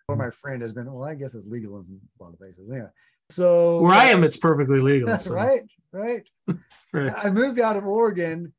Or 0.09 0.17
my 0.17 0.31
friend 0.31 0.63
has 0.63 0.73
been, 0.73 0.91
well, 0.93 1.05
I 1.05 1.15
guess 1.15 1.35
it's 1.35 1.47
legal 1.47 1.79
in 1.79 2.01
a 2.21 2.23
lot 2.23 2.33
of 2.33 2.39
places. 2.39 2.69
Yeah. 2.73 2.89
So 3.31 3.81
where 3.81 3.93
I 3.95 4.07
am, 4.07 4.23
it's 4.23 4.37
perfectly 4.37 4.79
legal. 4.79 5.09
That's 5.09 5.25
so- 5.25 5.35
right. 5.35 5.63
Right. 5.93 6.29
Right. 6.93 7.13
I 7.15 7.29
moved 7.29 7.59
out 7.59 7.77
of 7.77 7.85
Oregon 7.85 8.55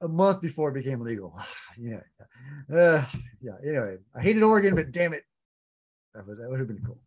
a 0.00 0.06
month 0.06 0.40
before 0.40 0.68
it 0.70 0.74
became 0.74 1.00
legal. 1.00 1.36
yeah. 1.78 2.00
Uh, 2.72 3.04
yeah. 3.40 3.52
Anyway, 3.66 3.96
I 4.14 4.22
hated 4.22 4.44
Oregon, 4.44 4.76
but 4.76 4.92
damn 4.92 5.12
it. 5.12 5.24
That 6.14 6.24
would, 6.26 6.38
that 6.38 6.48
would 6.48 6.60
have 6.60 6.68
been 6.68 6.82
cool. 6.86 6.98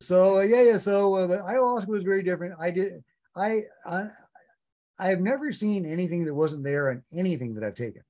So 0.00 0.40
yeah, 0.40 0.62
yeah. 0.62 0.76
So 0.78 1.16
uh, 1.16 1.28
ayahuasca 1.28 1.88
was 1.88 2.02
very 2.02 2.22
different. 2.22 2.54
I 2.60 2.70
did. 2.70 3.02
I, 3.34 3.62
I 3.84 4.08
I 4.98 5.08
have 5.08 5.20
never 5.20 5.52
seen 5.52 5.84
anything 5.84 6.24
that 6.24 6.34
wasn't 6.34 6.64
there 6.64 6.90
on 6.90 7.02
anything 7.14 7.54
that 7.54 7.64
I've 7.64 7.74
taken. 7.74 8.02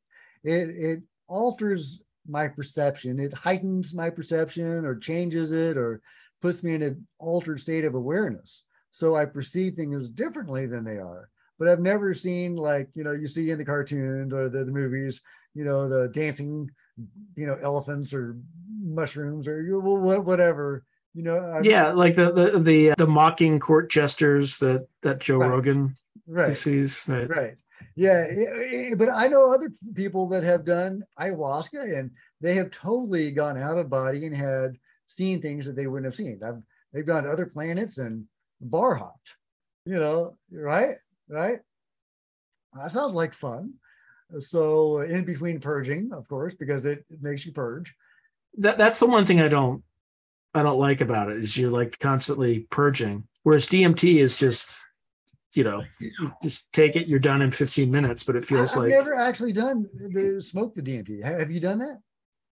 It 0.44 0.70
it 0.70 1.02
alters 1.28 2.00
my 2.28 2.48
perception. 2.48 3.20
It 3.20 3.32
heightens 3.32 3.94
my 3.94 4.10
perception, 4.10 4.84
or 4.84 4.96
changes 4.96 5.52
it, 5.52 5.76
or 5.76 6.00
puts 6.42 6.62
me 6.62 6.74
in 6.74 6.82
an 6.82 7.06
altered 7.18 7.60
state 7.60 7.84
of 7.84 7.94
awareness. 7.94 8.62
So 8.90 9.14
I 9.14 9.24
perceive 9.24 9.74
things 9.74 10.08
differently 10.10 10.66
than 10.66 10.84
they 10.84 10.98
are. 10.98 11.28
But 11.58 11.68
I've 11.68 11.80
never 11.80 12.12
seen 12.14 12.56
like, 12.56 12.88
you 12.94 13.04
know, 13.04 13.12
you 13.12 13.26
see 13.26 13.50
in 13.50 13.58
the 13.58 13.64
cartoons 13.64 14.32
or 14.32 14.48
the, 14.48 14.64
the 14.64 14.70
movies, 14.70 15.20
you 15.54 15.64
know, 15.64 15.88
the 15.88 16.08
dancing, 16.08 16.70
you 17.34 17.46
know, 17.46 17.58
elephants 17.62 18.12
or 18.12 18.36
mushrooms 18.80 19.48
or 19.48 19.62
whatever. 20.20 20.84
You 21.16 21.22
know, 21.22 21.38
I'm, 21.38 21.64
yeah, 21.64 21.92
like 21.92 22.14
the 22.14 22.30
the 22.30 22.58
the 22.58 22.94
the 22.98 23.06
mocking 23.06 23.58
court 23.58 23.90
jesters 23.90 24.58
that 24.58 24.86
that 25.00 25.18
Joe 25.18 25.38
right. 25.38 25.48
Rogan 25.48 25.96
right. 26.26 26.54
sees. 26.54 27.02
Right. 27.08 27.26
right. 27.26 27.54
Yeah, 27.94 28.26
but 28.98 29.08
I 29.08 29.26
know 29.26 29.50
other 29.50 29.72
people 29.94 30.28
that 30.28 30.42
have 30.42 30.66
done 30.66 31.02
ayahuasca 31.18 31.98
and 31.98 32.10
they 32.42 32.54
have 32.56 32.70
totally 32.70 33.30
gone 33.30 33.56
out 33.56 33.78
of 33.78 33.88
body 33.88 34.26
and 34.26 34.36
had 34.36 34.76
seen 35.06 35.40
things 35.40 35.64
that 35.64 35.74
they 35.74 35.86
wouldn't 35.86 36.04
have 36.04 36.14
seen. 36.14 36.38
I've, 36.44 36.60
they've 36.92 37.06
gone 37.06 37.24
to 37.24 37.30
other 37.30 37.46
planets 37.46 37.96
and 37.96 38.26
bar 38.60 38.94
hopped, 38.94 39.30
you 39.86 39.98
know, 39.98 40.36
right? 40.52 40.96
Right? 41.30 41.60
That 42.74 42.92
sounds 42.92 43.14
like 43.14 43.32
fun. 43.32 43.72
So 44.38 45.00
in 45.00 45.24
between 45.24 45.60
purging, 45.60 46.10
of 46.12 46.28
course, 46.28 46.52
because 46.52 46.84
it, 46.84 47.06
it 47.08 47.22
makes 47.22 47.46
you 47.46 47.52
purge. 47.52 47.94
That 48.58 48.76
that's 48.76 48.98
the 48.98 49.06
one 49.06 49.24
thing 49.24 49.40
I 49.40 49.48
don't 49.48 49.82
I 50.56 50.62
don't 50.62 50.78
like 50.78 51.00
about 51.00 51.30
it 51.30 51.38
is 51.38 51.56
you're 51.56 51.70
like 51.70 51.98
constantly 51.98 52.60
purging. 52.70 53.24
Whereas 53.42 53.66
DMT 53.66 54.20
is 54.20 54.36
just 54.36 54.70
you 55.56 55.64
know, 55.64 55.82
just 56.42 56.70
take 56.74 56.96
it, 56.96 57.06
you're 57.06 57.18
done 57.18 57.40
in 57.40 57.50
15 57.50 57.90
minutes, 57.90 58.22
but 58.22 58.36
it 58.36 58.44
feels 58.44 58.72
I've 58.72 58.76
like 58.76 58.90
never 58.90 59.14
actually 59.14 59.52
done 59.52 59.88
the 59.94 60.42
smoke 60.42 60.74
the 60.74 60.82
DMT. 60.82 61.22
Have 61.22 61.50
you 61.50 61.60
done 61.60 61.78
that? 61.78 62.00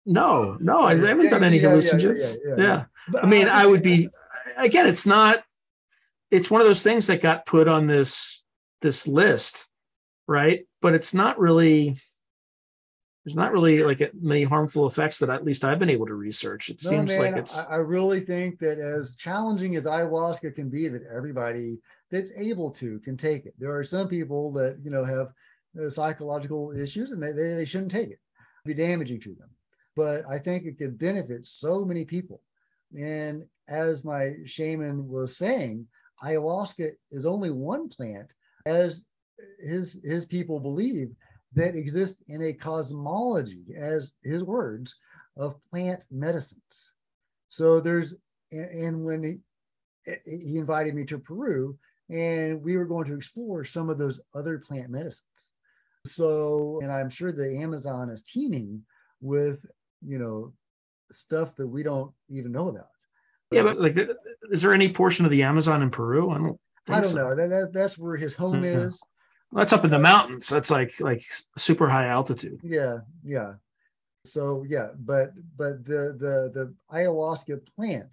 No, 0.04 0.58
no, 0.60 0.82
I 0.82 0.96
haven't 0.96 1.24
yeah, 1.24 1.30
done 1.30 1.44
any 1.44 1.58
yeah, 1.58 1.68
hallucinogens. 1.68 2.36
Yeah, 2.44 2.54
yeah, 2.58 2.84
I 3.22 3.26
mean, 3.26 3.48
I 3.48 3.64
would 3.64 3.82
be 3.82 4.08
again, 4.56 4.86
it's 4.86 5.06
not 5.06 5.42
it's 6.30 6.50
one 6.50 6.60
of 6.60 6.66
those 6.66 6.82
things 6.82 7.06
that 7.06 7.22
got 7.22 7.46
put 7.46 7.68
on 7.68 7.86
this 7.86 8.42
this 8.82 9.06
list, 9.06 9.66
right? 10.26 10.66
But 10.82 10.94
it's 10.94 11.14
not 11.14 11.38
really 11.38 12.00
there's 13.24 13.36
not 13.36 13.52
really 13.52 13.82
like 13.82 14.12
many 14.18 14.44
harmful 14.44 14.86
effects 14.86 15.18
that 15.18 15.28
at 15.28 15.44
least 15.44 15.64
I've 15.64 15.78
been 15.78 15.90
able 15.90 16.06
to 16.06 16.14
research. 16.14 16.70
It 16.70 16.82
no, 16.82 16.90
seems 16.90 17.10
man, 17.10 17.20
like 17.20 17.36
it's. 17.36 17.56
I 17.56 17.76
really 17.76 18.20
think 18.20 18.58
that 18.60 18.78
as 18.78 19.14
challenging 19.16 19.76
as 19.76 19.84
ayahuasca 19.84 20.54
can 20.54 20.70
be, 20.70 20.88
that 20.88 21.02
everybody 21.14 21.80
that's 22.10 22.32
able 22.36 22.70
to 22.72 22.98
can 23.00 23.16
take 23.16 23.44
it. 23.44 23.54
There 23.58 23.76
are 23.76 23.84
some 23.84 24.08
people 24.08 24.52
that 24.52 24.78
you 24.82 24.90
know 24.90 25.04
have 25.04 25.32
uh, 25.78 25.90
psychological 25.90 26.72
issues 26.72 27.12
and 27.12 27.22
they, 27.22 27.32
they, 27.32 27.54
they 27.54 27.64
shouldn't 27.64 27.90
take 27.90 28.08
it. 28.08 28.20
It'd 28.64 28.76
be 28.76 28.82
damaging 28.82 29.20
to 29.20 29.34
them. 29.34 29.50
But 29.96 30.24
I 30.28 30.38
think 30.38 30.64
it 30.64 30.78
could 30.78 30.98
benefit 30.98 31.46
so 31.46 31.84
many 31.84 32.04
people. 32.04 32.40
And 32.98 33.44
as 33.68 34.04
my 34.04 34.32
shaman 34.46 35.08
was 35.08 35.36
saying, 35.36 35.86
ayahuasca 36.24 36.90
is 37.10 37.26
only 37.26 37.50
one 37.50 37.88
plant, 37.88 38.32
as 38.66 39.02
his 39.62 40.00
his 40.02 40.24
people 40.26 40.58
believe, 40.58 41.10
that 41.54 41.74
exist 41.74 42.22
in 42.28 42.42
a 42.42 42.52
cosmology, 42.52 43.64
as 43.76 44.12
his 44.22 44.44
words, 44.44 44.94
of 45.36 45.56
plant 45.70 46.04
medicines. 46.10 46.92
So 47.48 47.80
there's 47.80 48.14
and 48.52 49.04
when 49.04 49.22
he, 50.04 50.14
he 50.24 50.58
invited 50.58 50.94
me 50.94 51.04
to 51.06 51.18
Peru, 51.18 51.78
and 52.08 52.62
we 52.62 52.76
were 52.76 52.84
going 52.84 53.06
to 53.06 53.14
explore 53.14 53.64
some 53.64 53.90
of 53.90 53.98
those 53.98 54.20
other 54.34 54.58
plant 54.58 54.90
medicines. 54.90 55.24
So, 56.06 56.80
and 56.82 56.90
I'm 56.90 57.10
sure 57.10 57.30
the 57.30 57.58
Amazon 57.58 58.10
is 58.10 58.22
teeming 58.22 58.82
with, 59.20 59.64
you 60.04 60.18
know, 60.18 60.52
stuff 61.12 61.54
that 61.56 61.66
we 61.66 61.82
don't 61.82 62.10
even 62.28 62.52
know 62.52 62.68
about. 62.68 62.88
Yeah, 63.50 63.62
but 63.62 63.80
like, 63.80 63.96
is 64.50 64.62
there 64.62 64.72
any 64.72 64.92
portion 64.92 65.24
of 65.24 65.30
the 65.30 65.42
Amazon 65.42 65.82
in 65.82 65.90
Peru? 65.90 66.30
I 66.30 66.38
don't. 66.38 66.60
I 66.88 67.00
don't 67.00 67.10
so. 67.10 67.16
know. 67.16 67.34
That, 67.34 67.48
that's 67.48 67.70
that's 67.70 67.98
where 67.98 68.16
his 68.16 68.32
home 68.32 68.62
mm-hmm. 68.62 68.86
is. 68.86 69.00
That's 69.52 69.72
up 69.72 69.84
in 69.84 69.90
the 69.90 69.98
mountains. 69.98 70.48
That's 70.48 70.70
like 70.70 70.94
like 71.00 71.24
super 71.56 71.88
high 71.88 72.06
altitude. 72.06 72.60
Yeah, 72.62 72.98
yeah. 73.24 73.54
So 74.24 74.64
yeah, 74.68 74.88
but 74.98 75.32
but 75.56 75.84
the 75.84 76.16
the 76.18 76.50
the 76.54 76.74
ayahuasca 76.92 77.60
plant, 77.74 78.10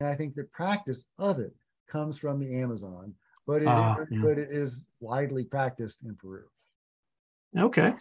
and 0.00 0.08
I 0.08 0.14
think 0.14 0.34
the 0.34 0.44
practice 0.44 1.04
of 1.18 1.40
it 1.40 1.54
comes 1.90 2.18
from 2.18 2.38
the 2.38 2.60
Amazon, 2.60 3.14
but 3.46 3.62
it, 3.62 3.68
uh, 3.68 3.96
yeah. 4.10 4.20
but 4.22 4.38
it 4.38 4.50
is 4.52 4.84
widely 5.00 5.44
practiced 5.44 6.02
in 6.02 6.14
Peru. 6.14 6.44
Okay. 7.56 7.94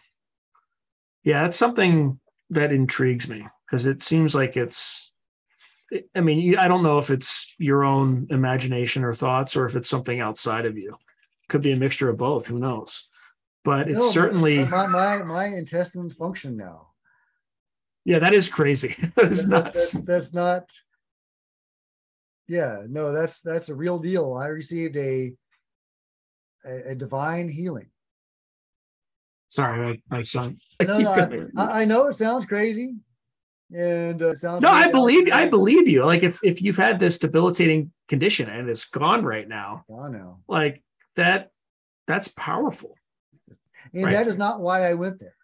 Yeah, 1.23 1.43
that's 1.43 1.57
something 1.57 2.19
that 2.49 2.71
intrigues 2.71 3.27
me 3.27 3.47
because 3.65 3.87
it 3.87 4.03
seems 4.03 4.35
like 4.35 4.55
it's 4.55 5.11
I 6.15 6.21
mean, 6.21 6.57
I 6.57 6.67
don't 6.67 6.83
know 6.83 6.97
if 6.97 7.09
it's 7.09 7.53
your 7.57 7.83
own 7.83 8.27
imagination 8.29 9.03
or 9.03 9.13
thoughts 9.13 9.55
or 9.55 9.65
if 9.65 9.75
it's 9.75 9.89
something 9.89 10.19
outside 10.19 10.65
of 10.65 10.77
you. 10.77 10.93
Could 11.49 11.62
be 11.62 11.71
a 11.71 11.77
mixture 11.77 12.10
of 12.10 12.17
both. 12.17 12.47
Who 12.47 12.60
knows? 12.60 13.07
But 13.63 13.89
it's 13.89 13.99
no, 13.99 14.12
certainly 14.12 14.65
my, 14.65 14.88
my 14.88 15.23
my 15.23 15.45
intestines 15.47 16.13
function 16.13 16.55
now. 16.55 16.88
Yeah, 18.05 18.19
that 18.19 18.33
is 18.33 18.47
crazy. 18.47 18.95
that 19.15 19.31
is 19.31 19.47
nuts. 19.47 19.91
That's, 19.91 20.05
that's 20.05 20.33
not. 20.33 20.69
Yeah, 22.47 22.83
no, 22.88 23.12
that's 23.12 23.39
that's 23.41 23.69
a 23.69 23.75
real 23.75 23.99
deal. 23.99 24.36
I 24.36 24.47
received 24.47 24.95
a 24.95 25.33
a, 26.65 26.91
a 26.91 26.95
divine 26.95 27.49
healing. 27.49 27.88
Sorry, 29.49 29.99
my, 30.10 30.17
my 30.17 30.21
son. 30.23 30.57
No, 30.81 30.99
no, 30.99 31.49
I, 31.57 31.81
I 31.81 31.86
know 31.86 32.07
it 32.07 32.15
sounds 32.15 32.45
crazy 32.45 32.95
and 33.75 34.21
uh, 34.21 34.33
sounds 34.36 34.62
no 34.62 34.69
i 34.69 34.89
believe 34.89 35.29
i 35.33 35.45
believe 35.45 35.89
you 35.89 36.05
like 36.05 36.23
if 36.23 36.39
if 36.41 36.62
you've 36.62 36.77
had 36.77 36.99
this 36.99 37.17
debilitating 37.17 37.91
condition 38.07 38.49
and 38.49 38.69
it's 38.69 38.86
gone 38.86 39.25
right 39.25 39.47
now 39.47 39.83
I 39.91 40.10
know. 40.10 40.39
like 40.47 40.83
that 41.17 41.51
that's 42.08 42.30
powerful 42.30 42.95
and 43.93 44.06
right. 44.06 44.13
that 44.13 44.27
is 44.27 44.38
not 44.38 44.62
why 44.62 44.89
i 44.89 44.93
went 44.93 45.19
there 45.19 45.36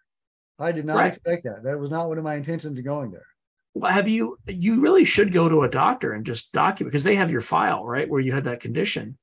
i 0.58 0.72
did 0.72 0.84
not 0.84 0.96
right. 0.96 1.08
expect 1.08 1.44
that 1.44 1.62
that 1.62 1.78
was 1.78 1.90
not 1.90 2.08
one 2.08 2.18
of 2.18 2.24
my 2.24 2.34
intentions 2.34 2.78
of 2.78 2.84
going 2.84 3.10
there 3.10 3.26
well, 3.74 3.92
have 3.92 4.08
you 4.08 4.38
you 4.46 4.80
really 4.80 5.04
should 5.04 5.32
go 5.32 5.48
to 5.48 5.62
a 5.62 5.68
doctor 5.68 6.12
and 6.12 6.24
just 6.24 6.52
document 6.52 6.92
because 6.92 7.04
they 7.04 7.16
have 7.16 7.30
your 7.30 7.40
file 7.40 7.84
right 7.84 8.08
where 8.08 8.20
you 8.20 8.32
had 8.32 8.44
that 8.44 8.60
condition 8.60 9.18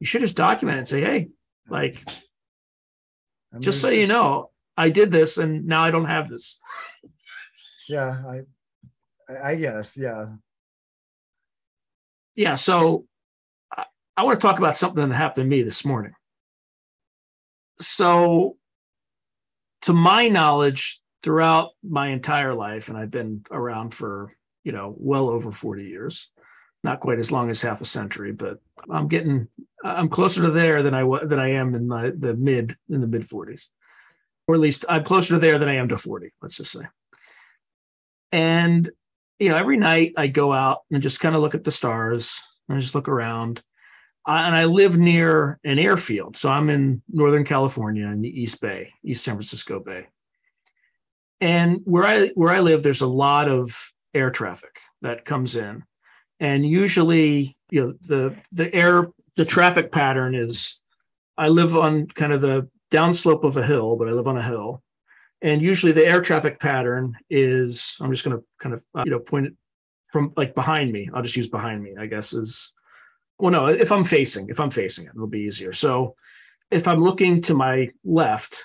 you 0.00 0.06
should 0.06 0.22
just 0.22 0.36
document 0.36 0.76
it 0.76 0.80
and 0.80 0.88
say 0.88 1.00
hey 1.00 1.28
like 1.68 2.02
I'm 3.52 3.60
just 3.60 3.80
so 3.80 3.90
you 3.90 4.06
know 4.06 4.50
i 4.76 4.88
did 4.88 5.10
this 5.10 5.36
and 5.36 5.66
now 5.66 5.82
i 5.82 5.90
don't 5.90 6.06
have 6.06 6.28
this 6.28 6.58
yeah, 7.90 8.22
I, 9.28 9.50
I 9.50 9.54
guess, 9.56 9.96
yeah. 9.96 10.26
Yeah. 12.36 12.54
So 12.54 13.06
I, 14.20 14.24
want 14.24 14.38
to 14.38 14.46
talk 14.46 14.58
about 14.58 14.76
something 14.76 15.08
that 15.08 15.14
happened 15.14 15.46
to 15.46 15.56
me 15.56 15.62
this 15.62 15.82
morning. 15.82 16.12
So, 17.80 18.58
to 19.82 19.94
my 19.94 20.28
knowledge, 20.28 21.00
throughout 21.22 21.70
my 21.82 22.08
entire 22.08 22.54
life, 22.54 22.88
and 22.88 22.98
I've 22.98 23.10
been 23.10 23.44
around 23.50 23.94
for, 23.94 24.30
you 24.62 24.72
know, 24.72 24.94
well 24.98 25.30
over 25.30 25.50
40 25.50 25.84
years, 25.84 26.28
not 26.84 27.00
quite 27.00 27.18
as 27.18 27.32
long 27.32 27.48
as 27.48 27.62
half 27.62 27.80
a 27.80 27.86
century, 27.86 28.32
but 28.32 28.58
I'm 28.90 29.08
getting, 29.08 29.48
I'm 29.82 30.10
closer 30.10 30.42
to 30.42 30.50
there 30.50 30.82
than 30.82 30.94
I 30.94 31.04
was, 31.04 31.22
than 31.26 31.38
I 31.38 31.52
am 31.52 31.74
in 31.74 31.88
my 31.88 32.10
the 32.10 32.34
mid 32.34 32.76
in 32.90 33.00
the 33.00 33.06
mid 33.06 33.26
40s, 33.26 33.68
or 34.46 34.54
at 34.54 34.60
least 34.60 34.84
I'm 34.88 35.04
closer 35.04 35.28
to 35.34 35.38
there 35.38 35.58
than 35.58 35.68
I 35.70 35.76
am 35.76 35.88
to 35.88 35.96
40. 35.96 36.30
Let's 36.42 36.56
just 36.56 36.72
say. 36.72 36.84
And, 38.32 38.90
you 39.38 39.48
know, 39.48 39.56
every 39.56 39.78
night 39.78 40.12
I 40.18 40.26
go 40.26 40.52
out 40.52 40.80
and 40.90 41.02
just 41.02 41.20
kind 41.20 41.34
of 41.34 41.40
look 41.40 41.54
at 41.54 41.64
the 41.64 41.70
stars 41.70 42.38
and 42.68 42.76
I 42.76 42.80
just 42.80 42.94
look 42.94 43.08
around. 43.08 43.62
And 44.26 44.54
I 44.54 44.66
live 44.66 44.98
near 44.98 45.58
an 45.64 45.78
airfield. 45.78 46.36
So 46.36 46.50
I'm 46.50 46.70
in 46.70 47.02
Northern 47.08 47.44
California 47.44 48.06
in 48.06 48.20
the 48.20 48.40
East 48.40 48.60
Bay, 48.60 48.92
East 49.02 49.24
San 49.24 49.34
Francisco 49.34 49.80
Bay. 49.80 50.06
And 51.40 51.80
where 51.84 52.04
I 52.04 52.28
where 52.28 52.50
I 52.50 52.60
live, 52.60 52.82
there's 52.82 53.00
a 53.00 53.06
lot 53.06 53.48
of 53.48 53.76
air 54.14 54.30
traffic 54.30 54.78
that 55.02 55.24
comes 55.24 55.56
in. 55.56 55.84
And 56.38 56.64
usually, 56.66 57.56
you 57.70 57.80
know, 57.80 57.94
the 58.02 58.36
the 58.52 58.72
air 58.74 59.08
the 59.36 59.44
traffic 59.44 59.90
pattern 59.90 60.34
is 60.34 60.80
I 61.38 61.48
live 61.48 61.76
on 61.76 62.06
kind 62.08 62.32
of 62.32 62.42
the 62.42 62.68
downslope 62.90 63.44
of 63.44 63.56
a 63.56 63.66
hill, 63.66 63.96
but 63.96 64.08
I 64.08 64.12
live 64.12 64.28
on 64.28 64.36
a 64.36 64.42
hill. 64.42 64.82
And 65.40 65.62
usually 65.62 65.92
the 65.92 66.06
air 66.06 66.20
traffic 66.20 66.60
pattern 66.60 67.16
is, 67.30 67.96
I'm 68.00 68.12
just 68.12 68.24
going 68.24 68.36
to 68.36 68.44
kind 68.58 68.74
of, 68.74 68.82
uh, 68.94 69.04
you 69.06 69.10
know, 69.10 69.20
point 69.20 69.46
it 69.46 69.54
from 70.12 70.34
like 70.36 70.54
behind 70.54 70.92
me. 70.92 71.08
I'll 71.14 71.22
just 71.22 71.36
use 71.36 71.48
behind 71.48 71.82
me, 71.82 71.94
I 71.98 72.04
guess 72.04 72.34
is, 72.34 72.74
well, 73.40 73.50
no, 73.50 73.66
if 73.66 73.90
I'm 73.90 74.04
facing, 74.04 74.48
if 74.48 74.60
I'm 74.60 74.70
facing 74.70 75.06
it, 75.06 75.12
it'll 75.14 75.26
be 75.26 75.40
easier. 75.40 75.72
So 75.72 76.14
if 76.70 76.86
I'm 76.86 77.00
looking 77.00 77.42
to 77.42 77.54
my 77.54 77.90
left, 78.04 78.56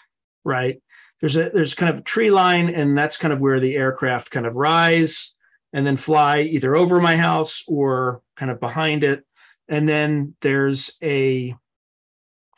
right, 0.43 0.81
there's 1.19 1.37
a, 1.37 1.49
there's 1.49 1.73
kind 1.73 1.93
of 1.93 1.99
a 1.99 2.03
tree 2.03 2.31
line 2.31 2.69
and 2.69 2.97
that's 2.97 3.17
kind 3.17 3.33
of 3.33 3.41
where 3.41 3.59
the 3.59 3.75
aircraft 3.75 4.31
kind 4.31 4.45
of 4.45 4.55
rise 4.55 5.33
and 5.73 5.85
then 5.85 5.95
fly 5.95 6.41
either 6.41 6.75
over 6.75 7.01
my 7.01 7.17
house 7.17 7.63
or 7.67 8.21
kind 8.35 8.51
of 8.51 8.59
behind 8.59 9.03
it. 9.03 9.25
And 9.67 9.89
then 9.89 10.35
there's 10.41 10.91
a, 11.01 11.55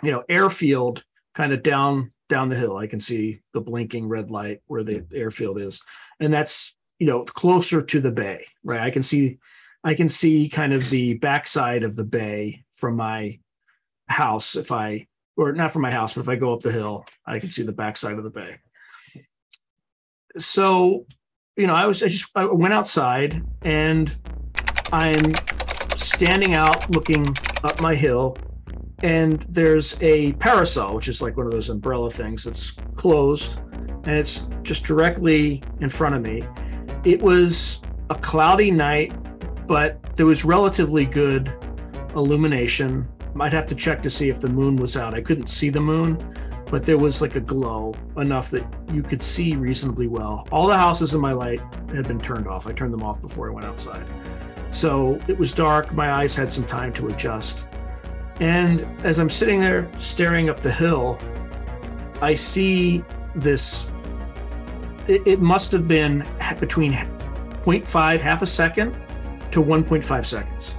you 0.03 0.11
know, 0.11 0.23
airfield 0.27 1.03
kind 1.33 1.53
of 1.53 1.63
down 1.63 2.11
down 2.29 2.49
the 2.49 2.55
hill. 2.55 2.77
I 2.77 2.87
can 2.87 2.99
see 2.99 3.41
the 3.53 3.61
blinking 3.61 4.07
red 4.07 4.29
light 4.29 4.61
where 4.67 4.83
the 4.83 5.05
airfield 5.13 5.59
is, 5.59 5.81
and 6.19 6.33
that's 6.33 6.75
you 6.99 7.07
know 7.07 7.23
closer 7.23 7.81
to 7.81 8.01
the 8.01 8.11
bay, 8.11 8.45
right? 8.63 8.81
I 8.81 8.89
can 8.89 9.03
see, 9.03 9.39
I 9.87 9.95
can 9.95 10.09
see 10.09 10.49
kind 10.49 10.73
of 10.73 10.89
the 10.89 11.13
backside 11.13 11.83
of 11.83 11.95
the 11.95 12.03
bay 12.03 12.65
from 12.75 12.97
my 12.97 13.39
house 14.09 14.57
if 14.57 14.69
I 14.69 15.07
or 15.37 15.53
not 15.53 15.71
from 15.71 15.81
my 15.81 15.91
house, 15.91 16.13
but 16.13 16.21
if 16.21 16.27
I 16.27 16.35
go 16.35 16.51
up 16.51 16.61
the 16.61 16.73
hill, 16.73 17.05
I 17.25 17.39
can 17.39 17.47
see 17.47 17.61
the 17.61 17.71
backside 17.71 18.17
of 18.17 18.25
the 18.25 18.29
bay. 18.29 18.57
So, 20.35 21.05
you 21.55 21.67
know, 21.67 21.73
I 21.73 21.85
was 21.85 22.03
I 22.03 22.09
just 22.09 22.29
I 22.35 22.43
went 22.43 22.73
outside 22.73 23.41
and 23.61 24.13
I'm 24.91 25.33
standing 25.95 26.53
out 26.53 26.93
looking 26.93 27.25
up 27.63 27.79
my 27.79 27.95
hill 27.95 28.35
and 29.03 29.45
there's 29.47 29.95
a 30.01 30.33
parasol, 30.33 30.95
which 30.95 31.07
is 31.07 31.21
like 31.21 31.37
one 31.37 31.45
of 31.45 31.53
those 31.53 31.69
umbrella 31.69 32.09
things 32.09 32.43
that's 32.43 32.71
closed 32.97 33.57
and 33.71 34.09
it's 34.09 34.41
just 34.63 34.83
directly 34.83 35.63
in 35.79 35.87
front 35.87 36.13
of 36.13 36.21
me. 36.21 36.43
It 37.05 37.21
was 37.21 37.79
a 38.09 38.15
cloudy 38.15 38.69
night, 38.69 39.13
but 39.67 40.01
there 40.15 40.25
was 40.25 40.45
relatively 40.45 41.05
good 41.05 41.51
illumination. 42.15 43.07
I'd 43.39 43.53
have 43.53 43.67
to 43.67 43.75
check 43.75 44.01
to 44.03 44.09
see 44.09 44.29
if 44.29 44.39
the 44.39 44.49
moon 44.49 44.77
was 44.77 44.97
out. 44.97 45.13
I 45.13 45.21
couldn't 45.21 45.47
see 45.47 45.69
the 45.69 45.81
moon, 45.81 46.17
but 46.71 46.85
there 46.85 46.97
was 46.97 47.21
like 47.21 47.35
a 47.35 47.39
glow 47.39 47.93
enough 48.15 48.49
that 48.51 48.65
you 48.91 49.03
could 49.03 49.21
see 49.21 49.55
reasonably 49.55 50.07
well. 50.07 50.47
All 50.51 50.67
the 50.67 50.77
houses 50.77 51.13
in 51.13 51.21
my 51.21 51.33
light 51.33 51.59
had 51.93 52.07
been 52.07 52.19
turned 52.19 52.47
off. 52.47 52.65
I 52.65 52.71
turned 52.71 52.93
them 52.93 53.03
off 53.03 53.21
before 53.21 53.49
I 53.49 53.53
went 53.53 53.65
outside. 53.65 54.05
So 54.71 55.19
it 55.27 55.37
was 55.37 55.51
dark. 55.51 55.93
My 55.93 56.13
eyes 56.13 56.33
had 56.33 56.51
some 56.51 56.65
time 56.65 56.93
to 56.93 57.07
adjust. 57.07 57.65
And 58.39 58.81
as 59.05 59.19
I'm 59.19 59.29
sitting 59.29 59.59
there 59.59 59.89
staring 59.99 60.49
up 60.49 60.61
the 60.61 60.71
hill, 60.71 61.19
I 62.21 62.35
see 62.35 63.03
this. 63.35 63.85
It, 65.07 65.25
it 65.25 65.39
must 65.39 65.71
have 65.71 65.87
been 65.87 66.25
between 66.59 66.91
0.5, 66.91 68.19
half 68.19 68.41
a 68.41 68.45
second, 68.45 68.95
to 69.51 69.63
1.5 69.63 70.25
seconds. 70.25 70.73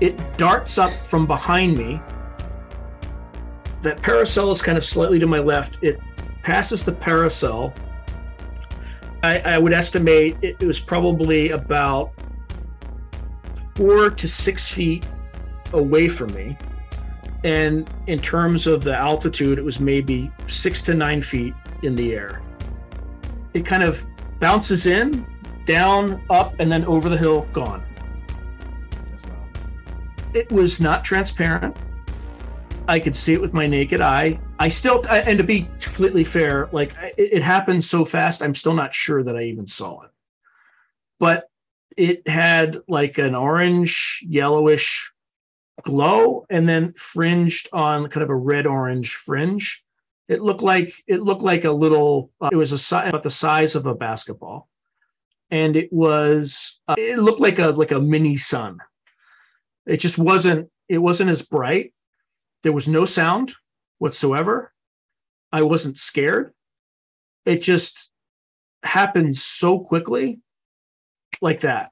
It 0.00 0.18
darts 0.36 0.78
up 0.78 0.92
from 1.08 1.26
behind 1.26 1.76
me. 1.76 2.00
That 3.82 4.00
parasol 4.02 4.52
is 4.52 4.62
kind 4.62 4.78
of 4.78 4.84
slightly 4.84 5.18
to 5.18 5.26
my 5.26 5.38
left. 5.38 5.78
It 5.82 5.98
passes 6.42 6.84
the 6.84 6.92
parasol. 6.92 7.74
I, 9.22 9.40
I 9.40 9.58
would 9.58 9.72
estimate 9.72 10.36
it, 10.42 10.56
it 10.62 10.66
was 10.66 10.80
probably 10.80 11.50
about 11.50 12.12
four 13.74 14.10
to 14.10 14.28
six 14.28 14.68
feet 14.68 15.06
away 15.72 16.08
from 16.08 16.32
me. 16.34 16.56
And 17.44 17.88
in 18.06 18.18
terms 18.18 18.66
of 18.66 18.84
the 18.84 18.94
altitude, 18.94 19.58
it 19.58 19.64
was 19.64 19.80
maybe 19.80 20.30
six 20.46 20.82
to 20.82 20.94
nine 20.94 21.22
feet 21.22 21.54
in 21.82 21.94
the 21.94 22.14
air. 22.14 22.42
It 23.54 23.64
kind 23.64 23.82
of 23.82 24.02
bounces 24.38 24.86
in, 24.86 25.26
down, 25.70 26.20
up, 26.30 26.58
and 26.58 26.70
then 26.70 26.84
over 26.86 27.08
the 27.08 27.16
hill, 27.16 27.46
gone. 27.52 27.80
It 30.34 30.50
was 30.50 30.80
not 30.80 31.04
transparent. 31.04 31.76
I 32.88 32.98
could 32.98 33.14
see 33.14 33.34
it 33.34 33.40
with 33.40 33.54
my 33.54 33.68
naked 33.68 34.00
eye. 34.00 34.40
I 34.58 34.68
still, 34.68 35.06
and 35.08 35.38
to 35.38 35.44
be 35.44 35.68
completely 35.80 36.24
fair, 36.24 36.68
like 36.72 36.92
it, 37.16 37.34
it 37.34 37.42
happened 37.42 37.84
so 37.84 38.04
fast, 38.04 38.42
I'm 38.42 38.56
still 38.56 38.74
not 38.74 38.92
sure 38.92 39.22
that 39.22 39.36
I 39.36 39.44
even 39.44 39.68
saw 39.68 40.02
it. 40.02 40.10
But 41.20 41.48
it 41.96 42.26
had 42.26 42.78
like 42.88 43.18
an 43.18 43.36
orange, 43.36 44.24
yellowish 44.26 45.12
glow 45.82 46.46
and 46.50 46.68
then 46.68 46.94
fringed 46.94 47.68
on 47.72 48.08
kind 48.08 48.24
of 48.24 48.30
a 48.30 48.34
red 48.34 48.66
orange 48.66 49.14
fringe. 49.14 49.84
It 50.26 50.40
looked 50.40 50.62
like 50.62 50.92
it 51.06 51.22
looked 51.22 51.42
like 51.42 51.64
a 51.64 51.72
little. 51.72 52.32
Uh, 52.40 52.50
it 52.50 52.56
was 52.56 52.72
a 52.72 53.08
about 53.08 53.22
the 53.22 53.30
size 53.30 53.74
of 53.74 53.86
a 53.86 53.94
basketball, 53.94 54.69
and 55.50 55.76
it 55.76 55.92
was. 55.92 56.78
Uh, 56.88 56.94
it 56.98 57.18
looked 57.18 57.40
like 57.40 57.58
a 57.58 57.68
like 57.68 57.92
a 57.92 58.00
mini 58.00 58.36
sun. 58.36 58.78
It 59.86 59.98
just 59.98 60.18
wasn't. 60.18 60.70
It 60.88 60.98
wasn't 60.98 61.30
as 61.30 61.42
bright. 61.42 61.92
There 62.62 62.72
was 62.72 62.88
no 62.88 63.04
sound 63.04 63.54
whatsoever. 63.98 64.72
I 65.52 65.62
wasn't 65.62 65.98
scared. 65.98 66.52
It 67.44 67.62
just 67.62 68.08
happened 68.82 69.36
so 69.36 69.80
quickly, 69.80 70.40
like 71.40 71.60
that 71.60 71.90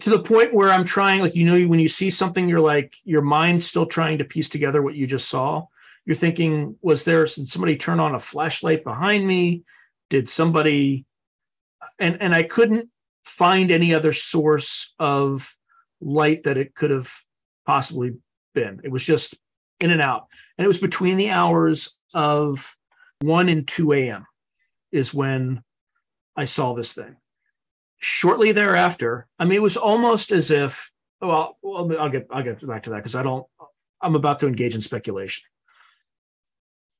to 0.00 0.10
the 0.10 0.18
point 0.18 0.54
where 0.54 0.70
I'm 0.70 0.84
trying, 0.84 1.20
like, 1.20 1.34
you 1.34 1.44
know, 1.44 1.66
when 1.66 1.80
you 1.80 1.88
see 1.88 2.10
something, 2.10 2.48
you're 2.48 2.60
like, 2.60 2.96
your 3.04 3.22
mind's 3.22 3.66
still 3.66 3.86
trying 3.86 4.18
to 4.18 4.24
piece 4.24 4.48
together 4.48 4.82
what 4.82 4.94
you 4.94 5.06
just 5.06 5.28
saw. 5.28 5.66
You're 6.04 6.16
thinking, 6.16 6.76
was 6.82 7.04
there, 7.04 7.24
did 7.24 7.48
somebody 7.48 7.76
turn 7.76 8.00
on 8.00 8.14
a 8.14 8.18
flashlight 8.18 8.84
behind 8.84 9.26
me? 9.26 9.64
Did 10.10 10.28
somebody, 10.28 11.04
and, 11.98 12.20
and 12.20 12.34
I 12.34 12.42
couldn't 12.42 12.88
find 13.24 13.70
any 13.70 13.94
other 13.94 14.12
source 14.12 14.92
of 14.98 15.56
light 16.00 16.44
that 16.44 16.58
it 16.58 16.74
could 16.74 16.90
have 16.90 17.10
possibly 17.66 18.16
been. 18.54 18.80
It 18.84 18.90
was 18.90 19.04
just 19.04 19.34
in 19.80 19.90
and 19.90 20.00
out. 20.00 20.26
And 20.56 20.64
it 20.64 20.68
was 20.68 20.78
between 20.78 21.16
the 21.16 21.30
hours 21.30 21.94
of 22.14 22.76
1 23.20 23.48
and 23.48 23.66
2 23.66 23.92
a.m. 23.92 24.26
is 24.92 25.12
when 25.12 25.62
I 26.36 26.44
saw 26.44 26.74
this 26.74 26.92
thing 26.92 27.16
shortly 27.98 28.52
thereafter, 28.52 29.26
I 29.38 29.44
mean, 29.44 29.56
it 29.56 29.62
was 29.62 29.76
almost 29.76 30.32
as 30.32 30.50
if. 30.50 30.92
Well, 31.20 31.56
I'll 31.64 32.08
get 32.08 32.26
I'll 32.30 32.42
get 32.42 32.66
back 32.66 32.82
to 32.84 32.90
that 32.90 32.96
because 32.96 33.14
I 33.14 33.22
don't. 33.22 33.46
I'm 34.00 34.14
about 34.14 34.38
to 34.40 34.46
engage 34.46 34.74
in 34.74 34.80
speculation. 34.80 35.44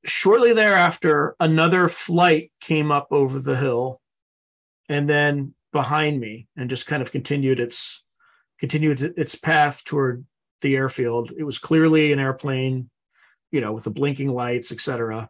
Shortly 0.05 0.53
thereafter, 0.53 1.35
another 1.39 1.87
flight 1.87 2.51
came 2.59 2.91
up 2.91 3.07
over 3.11 3.39
the 3.39 3.55
hill, 3.55 4.01
and 4.89 5.09
then 5.09 5.53
behind 5.71 6.19
me, 6.19 6.47
and 6.55 6.69
just 6.69 6.87
kind 6.87 7.01
of 7.01 7.11
continued 7.11 7.59
its 7.59 8.03
continued 8.59 9.01
its 9.17 9.35
path 9.35 9.83
toward 9.85 10.25
the 10.61 10.75
airfield. 10.75 11.31
It 11.37 11.43
was 11.43 11.59
clearly 11.59 12.11
an 12.11 12.19
airplane, 12.19 12.89
you 13.51 13.61
know, 13.61 13.73
with 13.73 13.83
the 13.83 13.91
blinking 13.91 14.33
lights, 14.33 14.71
etc. 14.71 15.29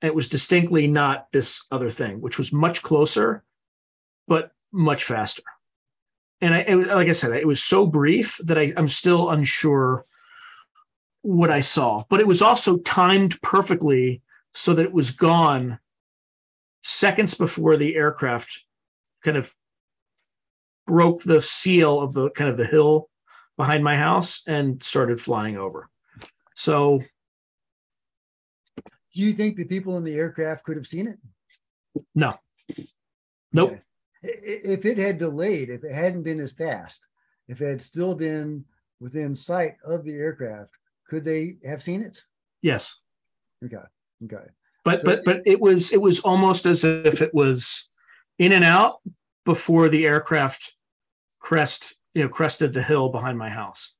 It 0.00 0.14
was 0.14 0.28
distinctly 0.28 0.86
not 0.86 1.30
this 1.32 1.62
other 1.70 1.90
thing, 1.90 2.20
which 2.20 2.38
was 2.38 2.52
much 2.52 2.82
closer, 2.82 3.44
but 4.28 4.52
much 4.72 5.04
faster. 5.04 5.42
And 6.40 6.54
I, 6.54 6.58
it, 6.60 6.76
like 6.88 7.08
I 7.08 7.12
said, 7.12 7.32
it 7.32 7.46
was 7.46 7.62
so 7.62 7.86
brief 7.86 8.38
that 8.44 8.58
I, 8.58 8.72
I'm 8.76 8.88
still 8.88 9.30
unsure 9.30 10.04
what 11.22 11.50
I 11.50 11.60
saw, 11.60 12.02
but 12.10 12.18
it 12.18 12.26
was 12.26 12.42
also 12.42 12.78
timed 12.78 13.40
perfectly 13.42 14.22
so 14.52 14.74
that 14.74 14.84
it 14.84 14.92
was 14.92 15.12
gone 15.12 15.78
seconds 16.82 17.34
before 17.34 17.76
the 17.76 17.94
aircraft 17.94 18.64
kind 19.22 19.36
of 19.36 19.52
broke 20.86 21.22
the 21.22 21.40
seal 21.40 22.00
of 22.00 22.12
the 22.12 22.30
kind 22.30 22.50
of 22.50 22.56
the 22.56 22.66
hill 22.66 23.08
behind 23.56 23.84
my 23.84 23.96
house 23.96 24.42
and 24.46 24.82
started 24.82 25.20
flying 25.20 25.56
over. 25.56 25.88
So, 26.54 27.02
do 28.76 29.20
you 29.20 29.32
think 29.32 29.56
the 29.56 29.64
people 29.64 29.96
in 29.96 30.04
the 30.04 30.14
aircraft 30.14 30.64
could 30.64 30.76
have 30.76 30.86
seen 30.86 31.08
it? 31.08 31.18
No. 32.14 32.34
Nope 33.52 33.78
if 34.22 34.84
it 34.84 34.98
had 34.98 35.18
delayed, 35.18 35.70
if 35.70 35.84
it 35.84 35.92
hadn't 35.92 36.22
been 36.22 36.40
as 36.40 36.52
fast, 36.52 37.06
if 37.48 37.60
it 37.60 37.66
had 37.66 37.82
still 37.82 38.14
been 38.14 38.64
within 39.00 39.34
sight 39.34 39.76
of 39.84 40.04
the 40.04 40.12
aircraft, 40.12 40.70
could 41.08 41.24
they 41.24 41.56
have 41.64 41.82
seen 41.82 42.02
it? 42.02 42.22
Yes. 42.62 42.96
Okay. 43.64 43.76
Okay. 44.24 44.44
But 44.84 45.00
so, 45.00 45.06
but 45.06 45.24
but 45.24 45.42
it 45.44 45.60
was 45.60 45.92
it 45.92 46.00
was 46.00 46.20
almost 46.20 46.66
as 46.66 46.84
if 46.84 47.20
it 47.20 47.34
was 47.34 47.88
in 48.38 48.52
and 48.52 48.64
out 48.64 49.00
before 49.44 49.88
the 49.88 50.06
aircraft 50.06 50.74
crest 51.40 51.96
you 52.14 52.22
know 52.22 52.28
crested 52.28 52.72
the 52.72 52.82
hill 52.82 53.08
behind 53.08 53.38
my 53.38 53.48
house. 53.48 53.94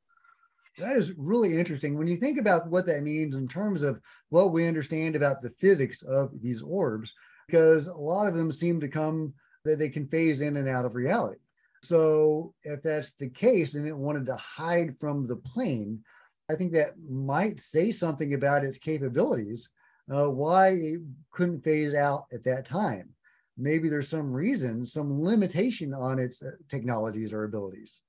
That 0.79 0.97
is 0.97 1.13
really 1.17 1.59
interesting 1.59 1.99
when 1.99 2.07
you 2.07 2.17
think 2.17 2.39
about 2.39 2.69
what 2.69 2.87
that 2.87 3.03
means 3.03 3.37
in 3.37 3.47
terms 3.47 3.83
of 3.83 4.01
what 4.31 4.53
we 4.53 4.67
understand 4.67 5.17
about 5.17 5.43
the 5.43 5.53
physics 5.61 6.03
of 6.03 6.31
these 6.41 6.63
orbs, 6.63 7.13
because 7.47 7.89
a 7.89 7.95
lot 7.95 8.27
of 8.27 8.35
them 8.35 8.51
seem 8.51 8.81
to 8.81 8.89
come 8.89 9.35
that 9.65 9.79
they 9.79 9.91
can 9.91 10.09
phase 10.09 10.41
in 10.41 10.57
and 10.57 10.69
out 10.69 10.87
of 10.87 10.95
reality. 10.95 11.39
So 11.83 12.55
if 12.63 12.83
that's 12.83 13.13
the 13.19 13.29
case 13.29 13.75
and 13.75 13.87
it 13.87 13.97
wanted 13.97 14.27
to 14.27 14.37
hide 14.37 14.97
from 14.99 15.27
the 15.27 15.37
plane, 15.37 16.03
I 16.51 16.55
think 16.55 16.73
that 16.73 16.95
might 17.09 17.61
say 17.61 17.93
something 17.93 18.35
about 18.35 18.65
its 18.65 18.79
capabilities, 18.79 19.69
uh, 20.13 20.29
why 20.29 20.69
it 20.69 21.01
couldn't 21.33 21.65
phase 21.65 21.95
out 21.95 22.27
at 22.33 22.45
that 22.45 22.67
time. 22.67 23.11
Maybe 23.59 23.89
there's 23.89 24.09
some 24.09 24.33
reason, 24.33 24.87
some 24.87 25.23
limitation 25.23 25.93
on 25.93 26.19
its 26.19 26.43
uh, 26.43 26.53
technologies 26.69 27.33
or 27.33 27.45
abilities. 27.45 28.01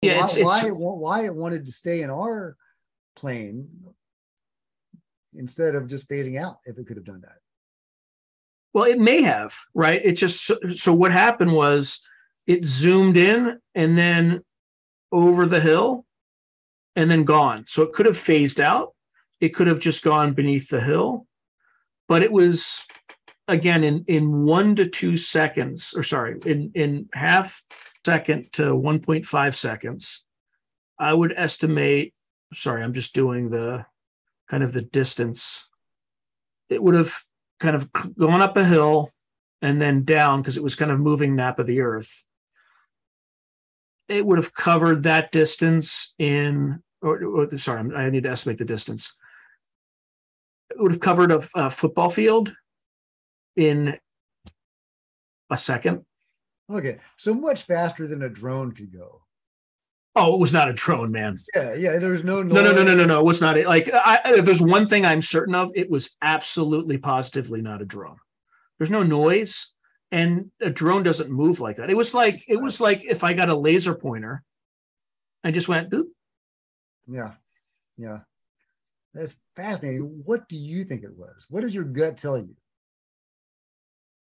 Yeah, 0.00 0.18
why, 0.18 0.24
it's, 0.24 0.36
it's, 0.36 0.44
why, 0.44 0.66
it, 0.66 0.76
why 0.76 1.24
it 1.26 1.34
wanted 1.34 1.66
to 1.66 1.72
stay 1.72 2.02
in 2.02 2.10
our 2.10 2.56
plane 3.14 3.68
instead 5.34 5.74
of 5.74 5.86
just 5.86 6.08
phasing 6.08 6.40
out 6.40 6.58
if 6.64 6.78
it 6.78 6.86
could 6.86 6.96
have 6.96 7.04
done 7.04 7.20
that. 7.22 7.38
Well, 8.72 8.84
it 8.84 8.98
may 8.98 9.22
have, 9.22 9.54
right? 9.74 10.00
It 10.02 10.12
just 10.12 10.50
so 10.78 10.94
what 10.94 11.12
happened 11.12 11.52
was 11.52 12.00
it 12.46 12.64
zoomed 12.64 13.16
in 13.16 13.60
and 13.74 13.98
then 13.98 14.42
over 15.12 15.46
the 15.46 15.60
hill 15.60 16.06
and 16.96 17.10
then 17.10 17.24
gone. 17.24 17.66
So 17.68 17.82
it 17.82 17.92
could 17.92 18.06
have 18.06 18.16
phased 18.16 18.60
out. 18.60 18.94
It 19.40 19.50
could 19.50 19.66
have 19.66 19.80
just 19.80 20.02
gone 20.02 20.32
beneath 20.32 20.68
the 20.68 20.80
hill. 20.80 21.26
But 22.08 22.22
it 22.22 22.32
was 22.32 22.82
again 23.48 23.84
in 23.84 24.04
in 24.06 24.44
1 24.44 24.76
to 24.76 24.86
2 24.86 25.16
seconds 25.16 25.92
or 25.96 26.02
sorry, 26.02 26.38
in 26.44 26.70
in 26.74 27.08
half 27.12 27.62
second 28.04 28.52
to 28.52 28.62
1.5 28.74 29.54
seconds. 29.54 30.24
I 30.98 31.14
would 31.14 31.32
estimate, 31.36 32.14
sorry, 32.52 32.82
I'm 32.82 32.92
just 32.92 33.14
doing 33.14 33.50
the 33.50 33.84
kind 34.48 34.62
of 34.62 34.72
the 34.72 34.82
distance. 34.82 35.66
It 36.68 36.82
would 36.82 36.94
have 36.94 37.12
kind 37.60 37.76
of 37.76 37.90
gone 38.18 38.42
up 38.42 38.56
a 38.56 38.64
hill 38.64 39.10
and 39.62 39.80
then 39.80 40.04
down 40.04 40.42
because 40.42 40.56
it 40.56 40.62
was 40.62 40.74
kind 40.74 40.90
of 40.90 41.00
moving 41.00 41.36
nap 41.36 41.58
of 41.58 41.66
the 41.66 41.80
earth. 41.80 42.10
It 44.08 44.26
would 44.26 44.38
have 44.38 44.54
covered 44.54 45.04
that 45.04 45.32
distance 45.32 46.12
in, 46.18 46.82
or, 47.00 47.24
or 47.24 47.50
sorry, 47.56 47.94
I 47.94 48.10
need 48.10 48.24
to 48.24 48.30
estimate 48.30 48.58
the 48.58 48.64
distance. 48.64 49.12
It 50.70 50.80
would 50.80 50.92
have 50.92 51.00
covered 51.00 51.30
a, 51.30 51.48
a 51.54 51.70
football 51.70 52.10
field 52.10 52.52
in 53.56 53.98
a 55.50 55.56
second. 55.56 56.04
Okay, 56.70 56.98
so 57.18 57.34
much 57.34 57.64
faster 57.64 58.06
than 58.06 58.22
a 58.22 58.28
drone 58.28 58.72
could 58.72 58.92
go. 58.92 59.22
Oh, 60.14 60.34
it 60.34 60.40
was 60.40 60.52
not 60.52 60.68
a 60.68 60.74
drone, 60.74 61.10
man. 61.10 61.40
Yeah, 61.54 61.74
yeah. 61.74 61.98
There 61.98 62.10
was 62.10 62.22
no 62.22 62.42
no, 62.42 62.62
no, 62.62 62.72
no, 62.72 62.82
no, 62.82 62.94
no, 62.94 63.06
no. 63.06 63.20
It 63.20 63.24
was 63.24 63.40
not. 63.40 63.56
It. 63.56 63.66
Like, 63.66 63.90
I, 63.92 64.20
if 64.26 64.44
there's 64.44 64.60
one 64.60 64.86
thing 64.86 65.06
I'm 65.06 65.22
certain 65.22 65.54
of, 65.54 65.70
it 65.74 65.88
was 65.88 66.10
absolutely, 66.20 66.98
positively 66.98 67.62
not 67.62 67.80
a 67.80 67.86
drone. 67.86 68.18
There's 68.78 68.90
no 68.90 69.02
noise, 69.02 69.68
and 70.10 70.50
a 70.60 70.68
drone 70.68 71.02
doesn't 71.02 71.30
move 71.30 71.60
like 71.60 71.76
that. 71.76 71.88
It 71.88 71.96
was 71.96 72.12
like 72.12 72.44
it 72.46 72.56
was 72.56 72.78
like 72.78 73.04
if 73.04 73.24
I 73.24 73.32
got 73.32 73.48
a 73.48 73.54
laser 73.54 73.94
pointer, 73.94 74.42
and 75.44 75.54
just 75.54 75.68
went. 75.68 75.90
Boop. 75.90 76.08
Yeah, 77.08 77.32
yeah. 77.96 78.20
That's 79.14 79.34
fascinating. 79.56 80.22
What 80.24 80.46
do 80.48 80.58
you 80.58 80.84
think 80.84 81.04
it 81.04 81.16
was? 81.16 81.46
What 81.48 81.62
does 81.62 81.74
your 81.74 81.84
gut 81.84 82.18
tell 82.18 82.36
you? 82.38 82.54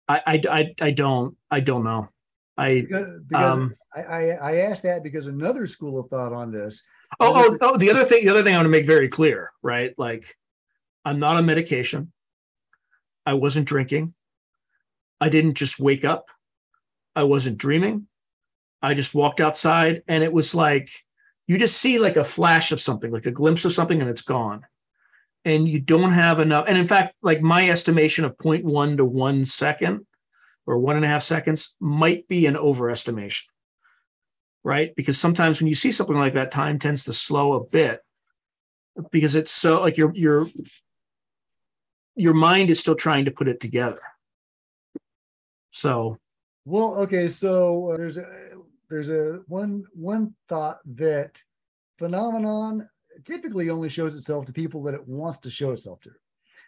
I, 0.08 0.22
I, 0.26 0.42
I, 0.50 0.74
I 0.80 0.90
don't, 0.90 1.36
I 1.50 1.60
don't 1.60 1.84
know. 1.84 2.08
I 2.56 2.82
because, 2.82 3.20
because 3.28 3.52
um, 3.52 3.74
I, 3.94 4.00
I, 4.00 4.22
I 4.30 4.56
asked 4.58 4.82
that 4.84 5.02
because 5.02 5.26
another 5.26 5.66
school 5.66 5.98
of 5.98 6.08
thought 6.08 6.32
on 6.32 6.50
this. 6.50 6.82
Oh, 7.20 7.32
oh, 7.34 7.58
oh, 7.60 7.76
the 7.76 7.90
other 7.90 8.04
thing, 8.04 8.24
the 8.24 8.30
other 8.30 8.42
thing 8.42 8.54
I 8.54 8.58
want 8.58 8.66
to 8.66 8.70
make 8.70 8.86
very 8.86 9.08
clear, 9.08 9.52
right? 9.62 9.94
Like, 9.96 10.36
I'm 11.04 11.18
not 11.18 11.36
on 11.36 11.46
medication. 11.46 12.12
I 13.24 13.34
wasn't 13.34 13.68
drinking. 13.68 14.14
I 15.20 15.28
didn't 15.28 15.54
just 15.54 15.78
wake 15.78 16.04
up. 16.04 16.26
I 17.14 17.24
wasn't 17.24 17.58
dreaming. 17.58 18.06
I 18.82 18.94
just 18.94 19.14
walked 19.14 19.40
outside, 19.40 20.02
and 20.08 20.22
it 20.22 20.32
was 20.32 20.54
like 20.54 20.90
you 21.46 21.58
just 21.58 21.78
see 21.78 21.98
like 21.98 22.16
a 22.16 22.24
flash 22.24 22.72
of 22.72 22.80
something, 22.80 23.10
like 23.10 23.26
a 23.26 23.30
glimpse 23.30 23.64
of 23.64 23.72
something, 23.72 24.00
and 24.00 24.10
it's 24.10 24.22
gone. 24.22 24.64
And 25.46 25.68
you 25.68 25.80
don't 25.80 26.10
have 26.10 26.40
enough. 26.40 26.66
And 26.68 26.76
in 26.76 26.88
fact, 26.88 27.14
like 27.22 27.40
my 27.40 27.70
estimation 27.70 28.26
of 28.26 28.36
0.1 28.36 28.98
to 28.98 29.04
one 29.06 29.46
second 29.46 30.04
or 30.66 30.78
one 30.78 30.96
and 30.96 31.04
a 31.04 31.08
half 31.08 31.22
seconds 31.22 31.74
might 31.80 32.28
be 32.28 32.46
an 32.46 32.54
overestimation, 32.56 33.44
right? 34.64 34.94
Because 34.96 35.18
sometimes 35.18 35.60
when 35.60 35.68
you 35.68 35.76
see 35.76 35.92
something 35.92 36.18
like 36.18 36.34
that, 36.34 36.50
time 36.50 36.78
tends 36.80 37.04
to 37.04 37.14
slow 37.14 37.54
a 37.54 37.64
bit 37.64 38.00
because 39.12 39.34
it's 39.34 39.52
so 39.52 39.80
like 39.80 39.96
your 39.96 40.12
your 40.14 40.48
your 42.16 42.34
mind 42.34 42.70
is 42.70 42.80
still 42.80 42.94
trying 42.96 43.26
to 43.26 43.30
put 43.30 43.48
it 43.48 43.60
together. 43.60 44.00
So, 45.70 46.18
well, 46.64 46.96
okay, 47.02 47.28
so 47.28 47.92
uh, 47.92 47.96
there's 47.98 48.16
a 48.16 48.24
there's 48.90 49.10
a 49.10 49.40
one 49.46 49.84
one 49.92 50.34
thought 50.48 50.78
that 50.96 51.32
phenomenon 51.98 52.88
typically 53.24 53.70
only 53.70 53.88
shows 53.88 54.16
itself 54.16 54.46
to 54.46 54.52
people 54.52 54.82
that 54.84 54.94
it 54.94 55.06
wants 55.06 55.38
to 55.38 55.50
show 55.50 55.72
itself 55.72 56.00
to. 56.02 56.10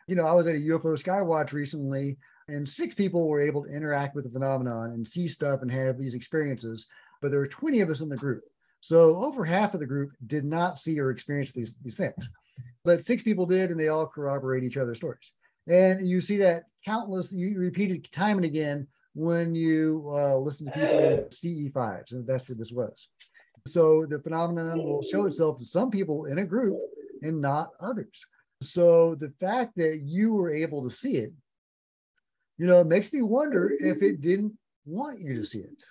You 0.07 0.15
know, 0.15 0.25
I 0.25 0.33
was 0.33 0.47
at 0.47 0.55
a 0.55 0.59
UFO 0.59 1.01
Skywatch 1.01 1.53
recently 1.53 2.17
and 2.49 2.67
six 2.67 2.95
people 2.95 3.29
were 3.29 3.41
able 3.41 3.65
to 3.65 3.71
interact 3.71 4.15
with 4.15 4.25
the 4.25 4.31
phenomenon 4.31 4.93
and 4.93 5.07
see 5.07 5.29
stuff 5.29 5.61
and 5.63 5.71
have 5.71 5.99
these 5.99 6.15
experiences, 6.15 6.87
but 7.21 7.31
there 7.31 7.41
were 7.41 7.47
20 7.47 7.81
of 7.81 7.91
us 7.91 8.01
in 8.01 8.09
the 8.09 8.17
group. 8.17 8.43
So 8.81 9.17
over 9.17 9.45
half 9.45 9.75
of 9.75 9.81
the 9.81 9.87
group 9.87 10.13
did 10.27 10.45
not 10.45 10.79
see 10.79 10.99
or 10.99 11.11
experience 11.11 11.53
these, 11.53 11.75
these 11.83 11.97
things. 11.97 12.29
But 12.85 13.05
six 13.05 13.23
people 13.23 13.45
did, 13.45 13.71
and 13.71 13.79
they 13.79 13.89
all 13.89 14.07
corroborate 14.07 14.65
each 14.65 14.77
other's 14.77 14.97
stories. 14.97 15.33
And 15.67 16.07
you 16.07 16.21
see 16.21 16.39
that 16.39 16.65
countless, 16.85 17.33
you 17.33 17.59
repeated 17.59 18.11
time 18.13 18.39
and 18.39 18.47
again 18.47 18.87
when 19.15 19.55
you 19.55 20.11
uh, 20.15 20.37
listen 20.37 20.67
to 20.67 20.73
people 20.73 20.99
in 20.99 21.25
CE5s, 21.71 22.13
and 22.13 22.27
that's 22.27 22.49
what 22.49 22.57
this 22.57 22.73
was. 22.73 23.09
So 23.66 24.07
the 24.07 24.21
phenomenon 24.21 24.83
will 24.83 25.03
show 25.03 25.27
itself 25.27 25.59
to 25.59 25.64
some 25.64 25.90
people 25.90 26.27
in 26.27 26.38
a 26.38 26.44
group 26.44 26.79
and 27.23 27.40
not 27.40 27.71
others. 27.81 28.14
So 28.62 29.14
the 29.14 29.33
fact 29.40 29.77
that 29.77 30.01
you 30.05 30.33
were 30.33 30.51
able 30.51 30.88
to 30.88 30.94
see 30.94 31.16
it 31.16 31.33
you 32.59 32.66
know, 32.66 32.81
it 32.81 32.88
makes 32.88 33.12
me 33.12 33.23
wonder 33.23 33.73
if 33.79 34.03
it 34.03 34.21
didn't 34.21 34.59
want 34.85 35.21
you 35.21 35.37
to 35.37 35.44
see 35.44 35.61
it. 35.61 35.85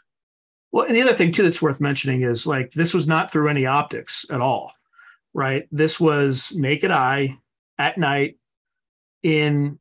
Well, 0.72 0.86
and 0.86 0.96
the 0.96 1.02
other 1.02 1.14
thing 1.14 1.32
too 1.32 1.44
that's 1.44 1.62
worth 1.62 1.80
mentioning 1.80 2.24
is 2.24 2.46
like 2.46 2.74
this 2.74 2.94
was 2.94 3.08
not 3.08 3.32
through 3.32 3.48
any 3.48 3.66
optics 3.66 4.26
at 4.30 4.42
all, 4.42 4.74
right? 5.34 5.66
This 5.72 5.98
was 5.98 6.52
naked 6.54 6.92
eye 6.92 7.38
at 7.80 7.98
night 7.98 8.38
in 9.24 9.80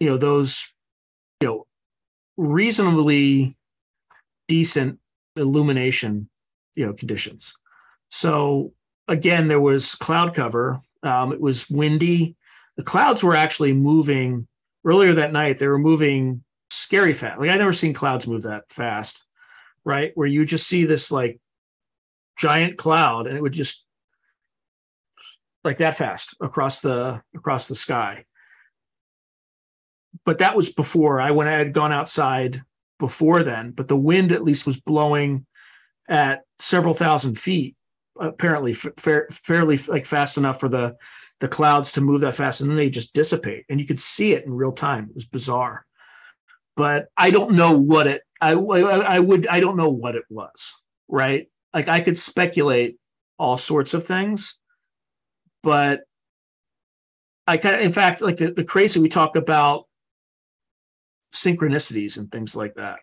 you 0.00 0.10
know 0.10 0.18
those 0.18 0.68
you 1.40 1.48
know 1.48 1.66
reasonably 2.36 3.56
decent 4.48 4.98
illumination 5.36 6.28
you 6.76 6.86
know 6.86 6.92
conditions. 6.92 7.52
So 8.10 8.72
again, 9.08 9.48
there 9.48 9.60
was 9.60 9.94
cloud 9.96 10.34
cover. 10.34 10.80
Um, 11.02 11.32
it 11.32 11.40
was 11.40 11.68
windy. 11.68 12.36
The 12.76 12.84
clouds 12.84 13.22
were 13.22 13.34
actually 13.34 13.72
moving 13.72 14.46
earlier 14.84 15.14
that 15.14 15.32
night 15.32 15.58
they 15.58 15.66
were 15.66 15.78
moving 15.78 16.44
scary 16.70 17.12
fast. 17.12 17.40
Like 17.40 17.50
I 17.50 17.56
never 17.56 17.72
seen 17.72 17.92
clouds 17.92 18.26
move 18.26 18.42
that 18.42 18.64
fast, 18.70 19.24
right? 19.84 20.12
Where 20.14 20.28
you 20.28 20.44
just 20.44 20.66
see 20.66 20.84
this 20.84 21.10
like 21.10 21.40
giant 22.36 22.76
cloud 22.78 23.26
and 23.26 23.36
it 23.36 23.42
would 23.42 23.52
just 23.52 23.82
like 25.64 25.78
that 25.78 25.96
fast 25.96 26.36
across 26.40 26.80
the 26.80 27.22
across 27.34 27.66
the 27.66 27.74
sky. 27.74 28.24
But 30.24 30.38
that 30.38 30.56
was 30.56 30.70
before 30.70 31.20
I 31.20 31.32
when 31.32 31.48
I 31.48 31.52
had 31.52 31.72
gone 31.72 31.92
outside 31.92 32.62
before 32.98 33.42
then, 33.42 33.72
but 33.72 33.88
the 33.88 33.96
wind 33.96 34.32
at 34.32 34.44
least 34.44 34.64
was 34.64 34.80
blowing 34.80 35.44
at 36.08 36.45
several 36.58 36.94
thousand 36.94 37.38
feet, 37.38 37.76
apparently 38.18 38.72
fa- 38.72 39.26
fairly 39.44 39.76
like 39.88 40.06
fast 40.06 40.36
enough 40.36 40.60
for 40.60 40.68
the 40.68 40.96
the 41.40 41.48
clouds 41.48 41.92
to 41.92 42.00
move 42.00 42.22
that 42.22 42.34
fast 42.34 42.62
and 42.62 42.70
then 42.70 42.78
they 42.78 42.88
just 42.88 43.12
dissipate 43.12 43.66
and 43.68 43.78
you 43.78 43.86
could 43.86 44.00
see 44.00 44.32
it 44.32 44.46
in 44.46 44.54
real 44.54 44.72
time. 44.72 45.06
It 45.10 45.14
was 45.14 45.26
bizarre. 45.26 45.84
But 46.76 47.06
i 47.16 47.30
don't 47.30 47.52
know 47.52 47.76
what 47.76 48.06
it 48.06 48.22
I, 48.40 48.52
I, 48.52 48.80
I 48.80 49.18
would 49.18 49.46
i 49.46 49.60
don't 49.60 49.76
know 49.76 49.88
what 49.88 50.14
it 50.14 50.24
was 50.28 50.74
right? 51.08 51.48
Like 51.74 51.88
i 51.88 52.00
could 52.00 52.18
speculate 52.18 52.98
all 53.38 53.58
sorts 53.58 53.92
of 53.94 54.06
things 54.06 54.58
but 55.62 56.00
i 57.46 57.56
kind 57.58 57.76
of 57.76 57.82
in 57.82 57.92
fact 57.92 58.22
like 58.22 58.38
the, 58.38 58.50
the 58.50 58.64
crazy 58.64 58.98
we 58.98 59.08
talk 59.08 59.36
about 59.36 59.86
synchronicities 61.36 62.16
and 62.16 62.30
things 62.30 62.56
like 62.56 62.74
that. 62.74 62.98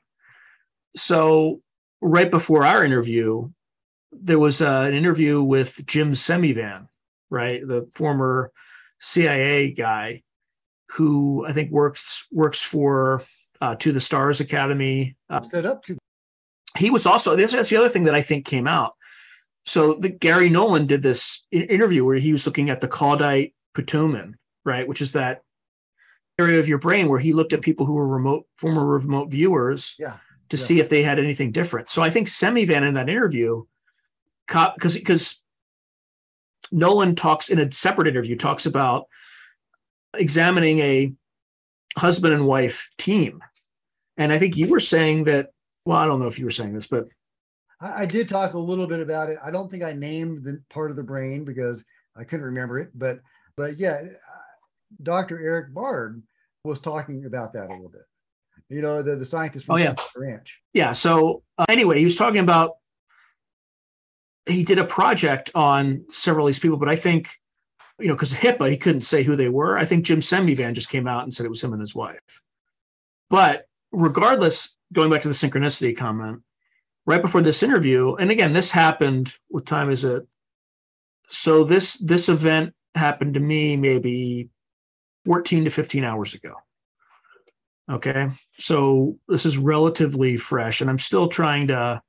So 0.95 1.61
right 2.03 2.29
before 2.29 2.65
our 2.65 2.83
interview 2.83 3.49
there 4.11 4.37
was 4.37 4.61
uh, 4.61 4.81
an 4.87 4.93
interview 4.93 5.41
with 5.41 5.83
jim 5.85 6.11
semivan 6.11 6.87
right? 7.33 7.67
The 7.67 7.89
former 7.95 8.51
CIA 8.99 9.71
guy 9.71 10.21
who 10.91 11.45
I 11.45 11.51
think 11.51 11.71
works 11.71 12.25
works 12.31 12.61
for 12.61 13.23
uh, 13.59 13.75
To 13.75 13.91
the 13.91 13.99
Stars 13.99 14.39
Academy. 14.39 15.17
Uh, 15.29 15.41
Set 15.41 15.65
up 15.65 15.83
to. 15.85 15.97
He 16.77 16.89
was 16.89 17.05
also 17.05 17.35
this. 17.35 17.51
That's 17.51 17.69
the 17.69 17.77
other 17.77 17.89
thing 17.89 18.05
that 18.05 18.15
I 18.15 18.21
think 18.21 18.45
came 18.45 18.67
out. 18.67 18.93
So 19.65 19.95
the 19.95 20.09
Garry 20.09 20.49
Nolan 20.49 20.87
did 20.87 21.01
this 21.01 21.43
interview 21.51 22.05
where 22.05 22.17
he 22.17 22.31
was 22.31 22.45
looking 22.45 22.69
at 22.69 22.81
the 22.81 22.87
caudate 22.87 23.53
putamen, 23.75 24.33
right, 24.63 24.87
which 24.87 25.01
is 25.01 25.13
that 25.13 25.41
area 26.37 26.59
of 26.59 26.67
your 26.67 26.79
brain 26.79 27.09
where 27.09 27.19
he 27.19 27.33
looked 27.33 27.53
at 27.53 27.61
people 27.61 27.85
who 27.85 27.93
were 27.93 28.07
remote 28.07 28.45
former 28.57 28.85
remote 28.85 29.29
viewers 29.29 29.95
yeah. 29.99 30.17
To 30.53 30.59
yeah. 30.59 30.65
see 30.65 30.79
if 30.79 30.87
they 30.87 31.01
had 31.01 31.17
anything 31.17 31.51
different. 31.51 31.89
So 31.89 32.03
I 32.03 32.11
think 32.11 32.27
Semivan 32.27 32.87
in 32.87 32.93
that 32.93 33.09
interview, 33.09 33.63
because 34.47 34.93
because 34.93 35.41
Nolan 36.71 37.15
talks 37.15 37.49
in 37.49 37.57
a 37.57 37.71
separate 37.71 38.07
interview, 38.07 38.35
talks 38.35 38.67
about 38.67 39.07
examining 40.13 40.77
a 40.77 41.11
husband 41.97 42.35
and 42.35 42.45
wife 42.45 42.87
team. 42.99 43.41
And 44.15 44.31
I 44.31 44.37
think 44.37 44.55
you 44.55 44.67
were 44.67 44.79
saying 44.79 45.23
that, 45.23 45.49
well, 45.85 45.97
I 45.97 46.05
don't 46.05 46.19
know 46.19 46.27
if 46.27 46.37
you 46.37 46.45
were 46.45 46.51
saying 46.51 46.75
this, 46.75 46.85
but 46.85 47.07
I, 47.81 48.03
I 48.03 48.05
did 48.05 48.29
talk 48.29 48.53
a 48.53 48.59
little 48.59 48.85
bit 48.85 48.99
about 48.99 49.31
it. 49.31 49.39
I 49.43 49.49
don't 49.49 49.71
think 49.71 49.81
I 49.81 49.93
named 49.93 50.43
the 50.43 50.61
part 50.69 50.91
of 50.91 50.97
the 50.97 51.03
brain 51.03 51.45
because 51.45 51.83
I 52.15 52.25
couldn't 52.25 52.45
remember 52.45 52.77
it, 52.77 52.91
but 52.93 53.21
but 53.57 53.79
yeah, 53.79 54.03
uh, 54.03 54.37
Dr. 55.01 55.39
Erik 55.39 55.73
Bard 55.73 56.21
was 56.63 56.79
talking 56.79 57.25
about 57.25 57.53
that 57.53 57.71
a 57.71 57.73
little 57.73 57.89
bit. 57.89 58.05
You 58.73 58.81
know, 58.81 59.01
the, 59.01 59.15
the 59.15 59.25
scientist 59.25 59.65
from 59.65 59.75
oh, 59.75 59.77
yeah. 59.77 59.95
Ranch. 60.15 60.59
Yeah. 60.73 60.93
So 60.93 61.43
uh, 61.57 61.65
anyway, 61.69 61.99
he 61.99 62.03
was 62.03 62.15
talking 62.15 62.39
about 62.39 62.77
he 64.45 64.63
did 64.63 64.79
a 64.79 64.85
project 64.85 65.51
on 65.55 66.05
several 66.09 66.47
of 66.47 66.53
these 66.53 66.59
people, 66.59 66.77
but 66.77 66.89
I 66.89 66.95
think, 66.95 67.29
you 67.99 68.07
know, 68.07 68.15
because 68.15 68.33
HIPAA, 68.33 68.71
he 68.71 68.77
couldn't 68.77 69.01
say 69.01 69.23
who 69.23 69.35
they 69.35 69.49
were. 69.49 69.77
I 69.77 69.85
think 69.85 70.05
Jim 70.05 70.19
Semivan 70.19 70.73
just 70.73 70.89
came 70.89 71.07
out 71.07 71.23
and 71.23 71.33
said 71.33 71.45
it 71.45 71.49
was 71.49 71.63
him 71.63 71.71
and 71.71 71.79
his 71.79 71.95
wife. 71.95 72.19
But 73.29 73.67
regardless, 73.91 74.75
going 74.91 75.09
back 75.09 75.21
to 75.21 75.27
the 75.27 75.33
synchronicity 75.33 75.95
comment, 75.95 76.41
right 77.05 77.21
before 77.21 77.41
this 77.41 77.63
interview, 77.63 78.15
and 78.15 78.31
again, 78.31 78.53
this 78.53 78.71
happened. 78.71 79.33
What 79.47 79.65
time 79.65 79.91
is 79.91 80.03
it? 80.03 80.27
So 81.29 81.63
this 81.63 81.95
this 81.95 82.29
event 82.29 82.73
happened 82.95 83.35
to 83.35 83.39
me 83.39 83.75
maybe 83.77 84.49
14 85.25 85.65
to 85.65 85.69
15 85.71 86.03
hours 86.03 86.33
ago. 86.33 86.55
Okay. 87.91 88.29
So 88.59 89.17
this 89.27 89.45
is 89.45 89.57
relatively 89.57 90.37
fresh, 90.37 90.81
and 90.81 90.89
I'm 90.89 90.99
still 90.99 91.27
trying 91.27 91.67
to, 91.67 92.01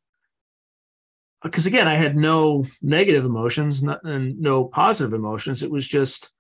because 1.43 1.66
again, 1.66 1.89
I 1.89 1.95
had 1.95 2.16
no 2.16 2.64
negative 2.81 3.25
emotions 3.25 3.83
and 3.83 4.41
no 4.41 4.64
positive 4.64 5.12
emotions. 5.12 5.62
It 5.62 5.70
was 5.70 5.87
just 5.87 6.31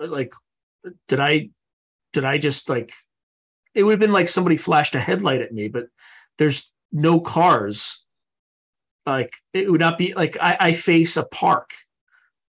like, 0.00 0.32
did 1.08 1.18
I, 1.18 1.50
did 2.12 2.24
I 2.24 2.38
just 2.38 2.68
like, 2.68 2.92
it 3.74 3.82
would 3.84 3.92
have 3.92 4.00
been 4.00 4.12
like 4.12 4.28
somebody 4.28 4.56
flashed 4.56 4.94
a 4.94 5.00
headlight 5.00 5.40
at 5.40 5.52
me, 5.52 5.68
but 5.68 5.86
there's 6.38 6.70
no 6.92 7.20
cars. 7.20 8.02
Like 9.06 9.34
it 9.54 9.70
would 9.70 9.80
not 9.80 9.96
be 9.96 10.12
like 10.12 10.36
I, 10.40 10.56
I 10.60 10.72
face 10.72 11.16
a 11.16 11.24
park 11.24 11.72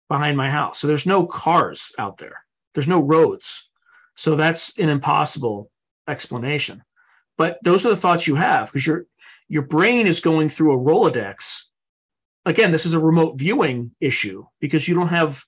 behind 0.08 0.36
my 0.36 0.50
house. 0.50 0.78
So 0.78 0.86
there's 0.86 1.06
no 1.06 1.26
cars 1.26 1.92
out 1.98 2.18
there. 2.18 2.38
There's 2.74 2.88
no 2.88 3.00
roads. 3.00 3.67
So 4.18 4.34
that's 4.34 4.76
an 4.78 4.88
impossible 4.88 5.70
explanation. 6.08 6.82
But 7.36 7.60
those 7.62 7.86
are 7.86 7.90
the 7.90 7.96
thoughts 7.96 8.26
you 8.26 8.34
have 8.34 8.66
because 8.66 8.84
your 8.84 9.06
your 9.46 9.62
brain 9.62 10.08
is 10.08 10.18
going 10.18 10.48
through 10.48 10.72
a 10.72 10.76
Rolodex. 10.76 11.62
Again, 12.44 12.72
this 12.72 12.84
is 12.84 12.94
a 12.94 12.98
remote 12.98 13.38
viewing 13.38 13.92
issue 14.00 14.44
because 14.58 14.88
you 14.88 14.96
don't 14.96 15.08
have 15.08 15.44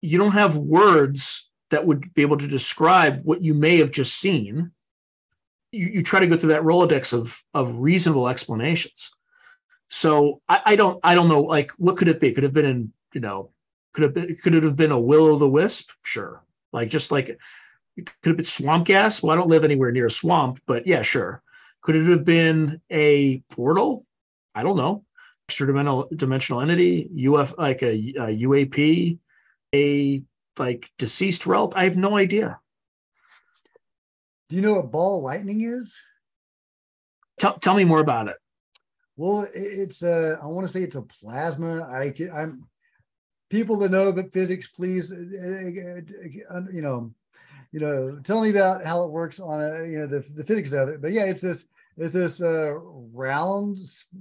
you 0.00 0.16
don't 0.16 0.32
have 0.32 0.56
words 0.56 1.50
that 1.68 1.84
would 1.84 2.14
be 2.14 2.22
able 2.22 2.38
to 2.38 2.48
describe 2.48 3.20
what 3.24 3.42
you 3.42 3.52
may 3.52 3.76
have 3.76 3.90
just 3.90 4.18
seen. 4.18 4.72
You, 5.70 5.88
you 5.88 6.02
try 6.02 6.20
to 6.20 6.26
go 6.26 6.38
through 6.38 6.54
that 6.54 6.62
Rolodex 6.62 7.12
of 7.12 7.42
of 7.52 7.76
reasonable 7.76 8.26
explanations. 8.26 9.10
So 9.90 10.40
I, 10.48 10.62
I 10.64 10.76
don't 10.76 10.98
I 11.04 11.14
don't 11.14 11.28
know 11.28 11.42
like 11.42 11.70
what 11.72 11.98
could 11.98 12.08
it 12.08 12.20
be? 12.20 12.32
Could 12.32 12.44
have 12.44 12.54
been 12.54 12.64
in 12.64 12.92
you 13.12 13.20
know 13.20 13.50
could 13.92 14.04
have 14.04 14.14
been 14.14 14.34
could 14.36 14.54
it 14.54 14.64
have 14.64 14.76
been 14.76 14.92
a 14.92 14.98
will 14.98 15.26
o' 15.26 15.36
the 15.36 15.46
wisp? 15.46 15.90
Sure. 16.02 16.42
Like 16.72 16.88
just 16.88 17.10
like 17.10 17.38
could 17.96 18.08
have 18.24 18.36
been 18.36 18.46
swamp 18.46 18.86
gas. 18.86 19.22
Well, 19.22 19.32
I 19.32 19.36
don't 19.36 19.48
live 19.48 19.64
anywhere 19.64 19.92
near 19.92 20.06
a 20.06 20.10
swamp, 20.10 20.60
but 20.66 20.86
yeah, 20.86 21.02
sure. 21.02 21.42
Could 21.82 21.96
it 21.96 22.06
have 22.06 22.24
been 22.24 22.80
a 22.90 23.40
portal? 23.50 24.06
I 24.54 24.62
don't 24.62 24.76
know. 24.76 25.04
Extra 25.48 25.66
dimensional 25.66 26.08
dimensional 26.14 26.60
entity, 26.60 27.10
UF 27.28 27.58
like 27.58 27.82
a, 27.82 27.92
a 27.92 28.38
UAP, 28.46 29.18
a 29.74 30.22
like 30.58 30.90
deceased 30.98 31.46
relative. 31.46 31.76
I 31.76 31.84
have 31.84 31.96
no 31.96 32.16
idea. 32.16 32.58
Do 34.48 34.56
you 34.56 34.62
know 34.62 34.74
what 34.74 34.92
ball 34.92 35.22
lightning 35.22 35.62
is? 35.62 35.92
Tell 37.40 37.54
tell 37.58 37.74
me 37.74 37.84
more 37.84 38.00
about 38.00 38.28
it. 38.28 38.36
Well, 39.16 39.46
it's 39.52 40.02
a. 40.02 40.38
I 40.42 40.46
want 40.46 40.66
to 40.66 40.72
say 40.72 40.82
it's 40.82 40.96
a 40.96 41.02
plasma. 41.02 41.82
I 41.82 42.14
I'm 42.32 42.66
people 43.52 43.76
that 43.76 43.90
know 43.90 44.08
about 44.08 44.32
physics, 44.32 44.66
please, 44.68 45.12
uh, 45.12 45.16
uh, 45.16 46.56
uh, 46.56 46.62
you 46.72 46.80
know, 46.80 47.12
you 47.72 47.80
know, 47.80 48.18
tell 48.22 48.40
me 48.40 48.50
about 48.50 48.84
how 48.84 49.02
it 49.04 49.10
works 49.10 49.40
on 49.40 49.60
a, 49.60 49.84
you 49.84 49.98
know, 49.98 50.06
the, 50.06 50.24
the 50.34 50.44
physics 50.44 50.72
of 50.72 50.88
it. 50.88 51.02
But 51.02 51.12
yeah, 51.12 51.24
it's 51.24 51.40
this, 51.40 51.64
it's 51.96 52.12
this 52.12 52.40
uh, 52.40 52.74
round, 53.12 53.78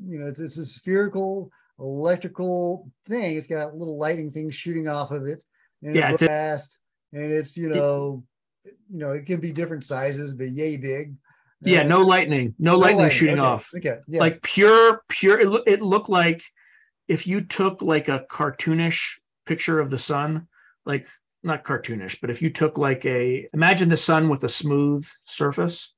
you 0.07 0.19
know, 0.19 0.27
it's, 0.27 0.39
it's 0.39 0.57
a 0.57 0.65
spherical 0.65 1.51
electrical 1.81 2.89
thing. 3.07 3.37
It's 3.37 3.47
got 3.47 3.75
little 3.75 3.97
lighting 3.97 4.31
things 4.31 4.55
shooting 4.55 4.87
off 4.87 5.11
of 5.11 5.25
it, 5.25 5.43
and 5.81 5.95
yeah, 5.95 6.11
it's 6.11 6.23
fast, 6.23 6.77
and 7.11 7.31
it's 7.31 7.57
you 7.57 7.69
know, 7.69 8.23
it, 8.63 8.77
you 8.91 8.99
know, 8.99 9.11
it 9.11 9.25
can 9.25 9.39
be 9.39 9.51
different 9.51 9.85
sizes, 9.85 10.33
but 10.33 10.49
yay 10.49 10.77
big. 10.77 11.15
Yeah, 11.63 11.83
no 11.83 12.01
lightning, 12.01 12.55
no, 12.57 12.71
no 12.71 12.77
lightning, 12.77 12.97
lightning, 12.97 13.17
shooting 13.17 13.39
okay. 13.39 13.47
off. 13.47 13.69
Okay, 13.75 13.99
yeah. 14.07 14.19
like 14.19 14.41
pure, 14.41 15.03
pure. 15.09 15.39
It, 15.39 15.63
it 15.67 15.81
looked 15.81 16.09
like 16.09 16.43
if 17.07 17.27
you 17.27 17.41
took 17.41 17.81
like 17.81 18.07
a 18.07 18.25
cartoonish 18.31 19.19
picture 19.45 19.79
of 19.79 19.91
the 19.91 19.99
sun, 19.99 20.47
like 20.85 21.07
not 21.43 21.63
cartoonish, 21.63 22.19
but 22.21 22.29
if 22.29 22.41
you 22.41 22.49
took 22.49 22.77
like 22.77 23.05
a 23.05 23.47
imagine 23.53 23.89
the 23.89 23.97
sun 23.97 24.29
with 24.29 24.43
a 24.43 24.49
smooth 24.49 25.05
surface, 25.25 25.93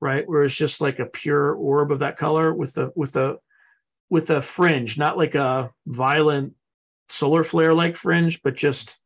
right, 0.00 0.28
where 0.28 0.42
it's 0.42 0.54
just 0.54 0.80
like 0.80 0.98
a 0.98 1.06
pure 1.06 1.52
orb 1.54 1.92
of 1.92 2.00
that 2.00 2.16
color 2.16 2.54
with 2.54 2.74
the 2.74 2.92
with 2.94 3.12
the 3.12 3.38
with 4.10 4.30
a 4.30 4.40
fringe, 4.40 4.98
not 4.98 5.18
like 5.18 5.34
a 5.34 5.70
violent 5.86 6.54
solar 7.10 7.44
flare 7.44 7.74
like 7.74 7.96
fringe, 7.96 8.42
but 8.42 8.56
just 8.56 8.96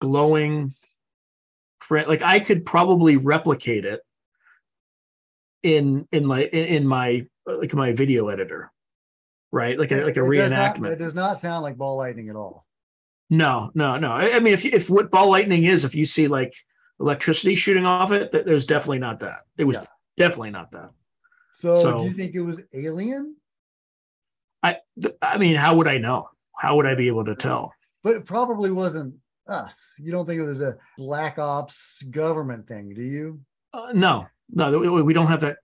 glowing 0.00 0.74
like 1.90 2.22
I 2.22 2.40
could 2.40 2.64
probably 2.64 3.16
replicate 3.16 3.84
it 3.84 4.00
in 5.62 6.08
in 6.10 6.26
my 6.26 6.44
in 6.44 6.86
my 6.86 7.26
like 7.46 7.74
my 7.74 7.92
video 7.92 8.28
editor 8.28 8.72
right? 9.52 9.78
Like 9.78 9.92
a 9.92 10.04
like 10.04 10.16
a 10.16 10.24
it 10.24 10.28
reenactment. 10.28 10.48
Does 10.48 10.80
not, 10.80 10.92
it 10.92 10.98
does 10.98 11.14
not 11.14 11.38
sound 11.38 11.62
like 11.62 11.76
ball 11.76 11.98
lightning 11.98 12.30
at 12.30 12.36
all. 12.36 12.66
No, 13.32 13.70
no, 13.74 13.96
no. 13.96 14.12
I, 14.12 14.40
mean, 14.40 14.52
if 14.52 14.62
if 14.62 14.90
what 14.90 15.10
ball 15.10 15.30
lightning 15.30 15.64
is, 15.64 15.86
if 15.86 15.94
you 15.94 16.04
see 16.04 16.28
like 16.28 16.54
electricity 17.00 17.54
shooting 17.54 17.86
off 17.86 18.12
it, 18.12 18.30
there's 18.30 18.66
definitely 18.66 18.98
not 18.98 19.20
that. 19.20 19.46
It 19.56 19.64
was 19.64 19.76
yeah. 19.76 19.86
definitely 20.18 20.50
not 20.50 20.70
that. 20.72 20.90
So, 21.54 21.76
so, 21.76 21.98
do 22.00 22.04
you 22.04 22.12
think 22.12 22.34
it 22.34 22.42
was 22.42 22.60
alien? 22.74 23.36
I 24.62 24.76
I 25.22 25.38
mean, 25.38 25.56
how 25.56 25.74
would 25.76 25.88
I 25.88 25.96
know? 25.96 26.28
How 26.58 26.76
would 26.76 26.84
I 26.84 26.94
be 26.94 27.06
able 27.06 27.24
to 27.24 27.34
tell? 27.34 27.72
But 28.02 28.16
it 28.16 28.26
probably 28.26 28.70
wasn't 28.70 29.14
us. 29.48 29.74
You 29.98 30.12
don't 30.12 30.26
think 30.26 30.38
it 30.38 30.44
was 30.44 30.60
a 30.60 30.76
black 30.98 31.38
ops 31.38 32.02
government 32.10 32.68
thing, 32.68 32.92
do 32.92 33.02
you? 33.02 33.40
Uh, 33.72 33.92
no, 33.94 34.26
no, 34.50 34.78
we 34.78 35.14
don't 35.14 35.28
have 35.28 35.40
that. 35.40 35.56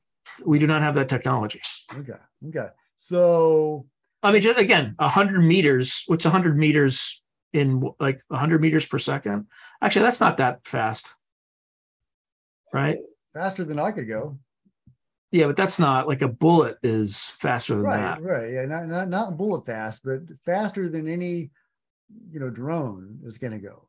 We 0.42 0.58
do 0.58 0.66
not 0.66 0.80
have 0.80 0.94
that 0.94 1.10
technology. 1.10 1.60
Okay, 1.94 2.12
okay. 2.48 2.68
So, 2.96 3.84
I 4.22 4.32
mean, 4.32 4.40
just 4.40 4.58
again, 4.58 4.94
100 4.96 5.42
meters, 5.42 6.04
what's 6.06 6.24
100 6.24 6.56
meters 6.56 7.20
in 7.52 7.90
like 8.00 8.20
100 8.28 8.60
meters 8.60 8.86
per 8.86 8.98
second? 8.98 9.46
Actually, 9.82 10.02
that's 10.02 10.20
not 10.20 10.38
that 10.38 10.66
fast. 10.66 11.08
Right? 12.72 12.98
Faster 13.34 13.64
than 13.64 13.78
I 13.78 13.92
could 13.92 14.08
go. 14.08 14.38
Yeah, 15.30 15.46
but 15.46 15.56
that's 15.56 15.78
not 15.78 16.08
like 16.08 16.22
a 16.22 16.28
bullet 16.28 16.78
is 16.82 17.32
faster 17.40 17.76
than 17.76 17.84
right, 17.84 17.96
that. 17.96 18.22
Right. 18.22 18.52
Yeah. 18.52 18.64
Not, 18.64 18.88
not, 18.88 19.08
not 19.08 19.36
bullet 19.36 19.66
fast, 19.66 20.00
but 20.04 20.20
faster 20.46 20.88
than 20.88 21.06
any, 21.08 21.50
you 22.30 22.40
know, 22.40 22.50
drone 22.50 23.20
is 23.24 23.38
going 23.38 23.52
to 23.52 23.58
go. 23.58 23.88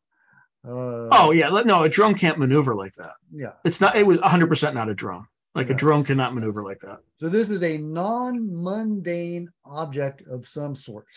Uh, 0.68 1.08
oh 1.14 1.32
yeah, 1.32 1.48
no, 1.66 1.84
a 1.84 1.90
drone 1.90 2.16
can't 2.16 2.38
maneuver 2.38 2.76
like 2.76 2.94
that. 2.96 3.14
Yeah, 3.34 3.54
it's 3.64 3.80
not. 3.80 3.96
It 3.96 4.06
was 4.06 4.20
100 4.20 4.48
percent 4.48 4.76
not 4.76 4.90
a 4.90 4.94
drone. 4.94 5.26
Like 5.56 5.68
yeah. 5.68 5.74
a 5.74 5.78
drone 5.78 6.04
cannot 6.04 6.36
maneuver 6.36 6.64
like 6.64 6.82
that. 6.82 7.00
So 7.18 7.30
this 7.30 7.50
is 7.50 7.64
a 7.64 7.78
non-mundane 7.78 9.50
object 9.66 10.22
of 10.28 10.48
some 10.48 10.76
sort, 10.76 11.08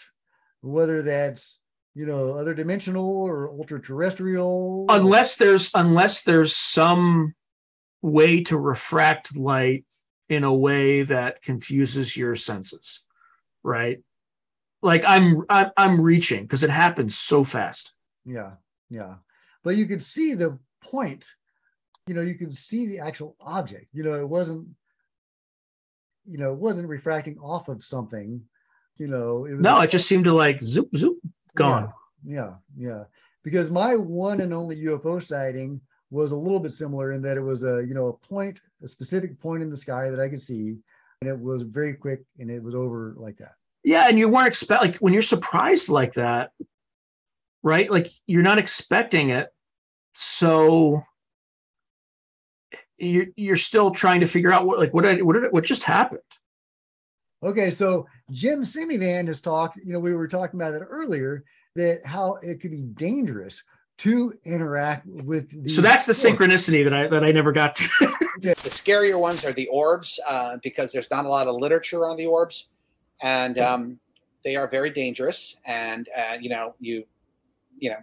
whether 0.61 1.03
that's 1.03 1.59
you 1.95 2.07
know 2.07 2.35
other 2.35 2.55
dimensional 2.55 3.23
or 3.23 3.51
ultra 3.51 3.81
terrestrial. 3.81 4.87
Unless 4.89 5.37
there's 5.37 5.71
unless 5.75 6.23
there's 6.23 6.57
some 6.57 7.35
way 8.01 8.43
to 8.45 8.59
refract 8.59 9.37
light 9.37 9.85
in 10.29 10.45
a 10.45 10.55
way 10.55 11.03
that 11.03 11.43
confuses 11.43 12.17
your 12.17 12.37
senses, 12.37 13.01
right? 13.63 13.99
Like 14.83 15.05
I'm 15.07 15.43
I'm, 15.49 15.71
I'm 15.77 16.01
reaching 16.01 16.43
because 16.43 16.63
it 16.63 16.71
happens 16.71 17.19
so 17.19 17.45
fast. 17.45 17.93
Yeah, 18.25 18.53
yeah, 18.91 19.17
but 19.63 19.77
you 19.77 19.87
can 19.87 20.01
see 20.01 20.35
the 20.35 20.59
point 20.83 21.25
you 22.07 22.15
know, 22.15 22.23
you 22.23 22.35
can 22.35 22.53
see 22.53 22.87
the 22.87 22.99
actual 22.99 23.37
object. 23.41 23.87
You 23.93 24.03
know, 24.03 24.15
it 24.15 24.29
wasn't, 24.29 24.69
you 26.27 26.39
know, 26.39 26.53
it 26.53 26.59
wasn't 26.59 26.89
refracting 26.89 27.39
off 27.39 27.69
of 27.69 27.85
something. 27.85 28.43
You 28.99 29.07
know, 29.09 29.47
it 29.47 29.53
was 29.53 29.61
no, 29.61 29.81
it 29.81 29.91
just 29.91 30.07
seemed 30.07 30.25
to 30.25 30.35
like 30.35 30.63
zoop 30.63 30.95
zoop 30.97 31.19
gone. 31.55 31.93
Yeah, 32.25 32.55
yeah, 32.77 32.91
yeah. 32.91 33.05
Because 33.43 33.71
my 33.71 33.97
one 33.97 34.41
and 34.41 34.55
only 34.55 34.77
UFO 34.77 35.25
sighting 35.25 35.81
was 36.11 36.33
a 36.33 36.37
little 36.37 36.61
bit 36.61 36.73
similar 36.73 37.13
in 37.13 37.23
that 37.23 37.37
it 37.37 37.43
was 37.43 37.65
a 37.65 37.85
you 37.87 37.95
know 37.95 38.09
a 38.09 38.27
point, 38.27 38.61
a 38.83 38.89
specific 38.89 39.41
point 39.41 39.63
in 39.63 39.71
the 39.71 39.77
sky 39.77 40.11
that 40.11 40.21
I 40.21 40.29
could 40.29 40.43
see, 40.43 40.77
and 41.21 41.31
it 41.31 41.39
was 41.39 41.63
very 41.63 41.95
quick 41.95 42.25
and 42.39 42.51
it 42.51 42.63
was 42.63 42.75
over 42.75 43.15
like 43.17 43.39
that. 43.39 43.55
Yeah, 43.83 44.09
and 44.09 44.19
you 44.19 44.29
weren't 44.29 44.49
expect 44.49 44.83
like 44.83 44.97
when 44.97 45.13
you're 45.13 45.23
surprised 45.23 45.89
like 45.89 46.15
that, 46.15 46.53
right? 47.63 47.91
Like 47.91 48.11
you're 48.27 48.43
not 48.43 48.59
expecting 48.59 49.31
it, 49.31 49.49
so 50.15 51.03
you're, 52.99 53.27
you're 53.37 53.57
still 53.57 53.91
trying 53.91 54.21
to 54.21 54.27
figure 54.27 54.53
out 54.53 54.67
what 54.67 54.79
like 54.79 54.95
what 54.95 55.03
did, 55.03 55.23
what 55.23 55.33
did 55.33 55.53
what 55.53 55.65
just 55.65 55.83
happened 55.83 56.21
okay 57.43 57.71
so 57.71 58.07
jim 58.31 58.63
semivan 58.63 59.27
has 59.27 59.41
talked 59.41 59.77
you 59.79 59.93
know 59.93 60.01
we 60.01 60.15
were 60.15 60.29
talking 60.29 60.61
about 60.61 60.75
it 60.75 60.83
earlier 60.89 61.45
that 61.75 62.05
how 62.05 62.35
it 62.43 62.61
could 62.61 62.71
be 62.71 62.83
dangerous 62.83 63.63
to 63.99 64.33
interact 64.45 65.07
with 65.07 65.69
so 65.69 65.81
that's 65.81 66.07
the 66.07 66.13
synchronicity 66.13 66.83
that 66.85 66.95
i 66.95 67.07
that 67.07 67.25
i 67.25 67.33
never 67.33 67.53
got 67.53 67.77
to. 67.77 67.89
The 68.41 68.55
scarier 68.55 69.21
ones 69.21 69.45
are 69.45 69.53
the 69.53 69.69
orbs 69.69 70.19
uh, 70.29 70.57
because 70.65 70.91
there's 70.91 71.09
not 71.13 71.27
a 71.27 71.29
lot 71.29 71.47
of 71.47 71.55
literature 71.55 72.09
on 72.09 72.17
the 72.17 72.27
orbs 72.27 72.71
and 73.21 73.57
um, 73.59 74.01
they 74.43 74.57
are 74.57 74.67
very 74.67 74.91
dangerous 74.91 75.57
and 75.65 76.09
uh, 76.17 76.39
you 76.41 76.49
know 76.49 76.75
you 76.81 77.05
you 77.79 77.91
know 77.91 77.99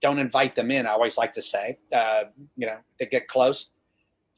don't 0.00 0.18
invite 0.18 0.56
them 0.56 0.72
in 0.72 0.84
i 0.86 0.90
always 0.90 1.16
like 1.16 1.32
to 1.34 1.42
say 1.42 1.78
uh, 1.92 2.24
you 2.56 2.66
know 2.66 2.78
they 2.98 3.06
get 3.06 3.28
close 3.28 3.70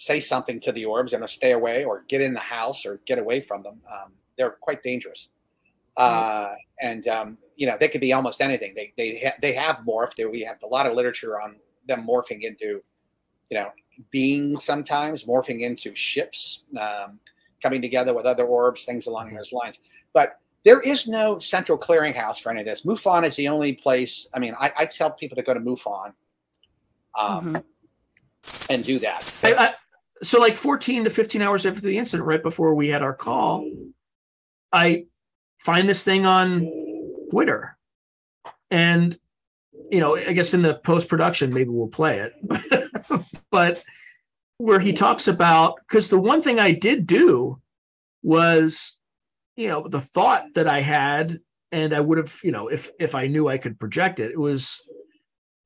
say 0.01 0.19
something 0.19 0.59
to 0.59 0.73
the 0.73 0.87
orbs 0.87 1.13
and 1.13 1.29
stay 1.29 1.53
away 1.53 1.85
or 1.85 2.05
get 2.09 2.23
in 2.23 2.33
the 2.33 2.41
house 2.41 2.87
or 2.87 3.03
get 3.05 3.19
away 3.19 3.39
from 3.39 3.63
them. 3.63 3.79
Um, 3.93 4.13
they're 4.41 4.57
quite 4.61 4.83
dangerous. 4.83 5.29
Uh, 5.97 6.55
and 6.81 7.07
um, 7.09 7.37
you 7.57 7.67
know 7.67 7.77
they 7.79 7.89
could 7.89 8.01
be 8.01 8.13
almost 8.13 8.41
anything. 8.41 8.73
They 8.75 8.93
they 8.97 9.21
ha- 9.23 9.37
they 9.43 9.53
have 9.53 9.81
morphed. 9.87 10.31
We 10.31 10.41
have 10.43 10.57
a 10.63 10.67
lot 10.67 10.87
of 10.87 10.95
literature 10.95 11.41
on 11.41 11.57
them 11.87 12.07
morphing 12.07 12.41
into, 12.43 12.81
you 13.51 13.59
know, 13.59 13.71
beings 14.11 14.65
sometimes 14.65 15.25
morphing 15.25 15.61
into 15.61 15.95
ships, 15.95 16.65
um, 16.81 17.21
coming 17.63 17.83
together 17.83 18.15
with 18.15 18.25
other 18.25 18.45
orbs, 18.45 18.85
things 18.87 19.07
along 19.07 19.27
mm-hmm. 19.27 19.37
those 19.37 19.53
lines. 19.53 19.81
But 20.15 20.39
there 20.65 20.81
is 20.81 21.07
no 21.07 21.39
central 21.39 21.77
clearinghouse 21.77 22.41
for 22.41 22.51
any 22.51 22.61
of 22.61 22.67
this. 22.67 22.83
MUFON 22.83 23.25
is 23.25 23.37
the 23.37 23.49
only 23.49 23.75
place. 23.75 24.27
I 24.35 24.39
mean, 24.39 24.55
I, 24.59 24.71
I 24.79 24.87
tell 24.87 25.11
people 25.13 25.37
to 25.37 25.43
go 25.43 25.55
to 25.55 25.61
MUFON 25.61 26.13
um, 27.19 27.55
mm-hmm. 27.55 28.73
and 28.73 28.83
do 28.83 28.99
that. 29.01 29.35
I, 29.43 29.55
I, 29.55 29.75
so, 30.23 30.39
like 30.39 30.57
14 30.57 31.05
to 31.05 31.11
15 31.11 31.43
hours 31.43 31.65
after 31.65 31.81
the 31.81 31.97
incident, 31.97 32.27
right 32.27 32.43
before 32.43 32.75
we 32.75 32.89
had 32.89 33.03
our 33.03 33.15
call, 33.15 33.71
I 34.73 35.07
find 35.59 35.89
this 35.89 36.03
thing 36.03 36.27
on 36.27 36.71
Twitter. 37.31 37.77
And, 38.71 39.19
you 39.91 40.01
know, 40.01 40.17
I 40.17 40.33
guess 40.33 40.55
in 40.55 40.63
the 40.63 40.75
post 40.75 41.09
production, 41.09 41.53
maybe 41.53 41.71
we'll 41.71 41.89
play 41.89 42.21
it. 42.21 43.25
but 43.51 43.83
where 44.59 44.81
he 44.81 44.93
talks 44.93 45.27
about, 45.27 45.75
because 45.89 46.09
the 46.09 46.21
one 46.21 46.43
thing 46.43 46.59
I 46.59 46.73
did 46.73 47.07
do 47.07 47.61
was, 48.23 48.97
you 49.57 49.69
know, 49.69 49.87
the 49.89 50.01
thought 50.01 50.47
that 50.55 50.69
I 50.69 50.81
had, 50.81 51.41
and 51.73 51.95
I 51.95 52.01
would 52.01 52.19
have, 52.19 52.39
you 52.43 52.53
know, 52.53 52.69
if 52.69 52.91
if 52.99 53.15
I 53.15 53.27
knew 53.27 53.49
I 53.49 53.59
could 53.59 53.79
project 53.79 54.21
it, 54.21 54.33
it 54.33 54.39
was 54.39 54.81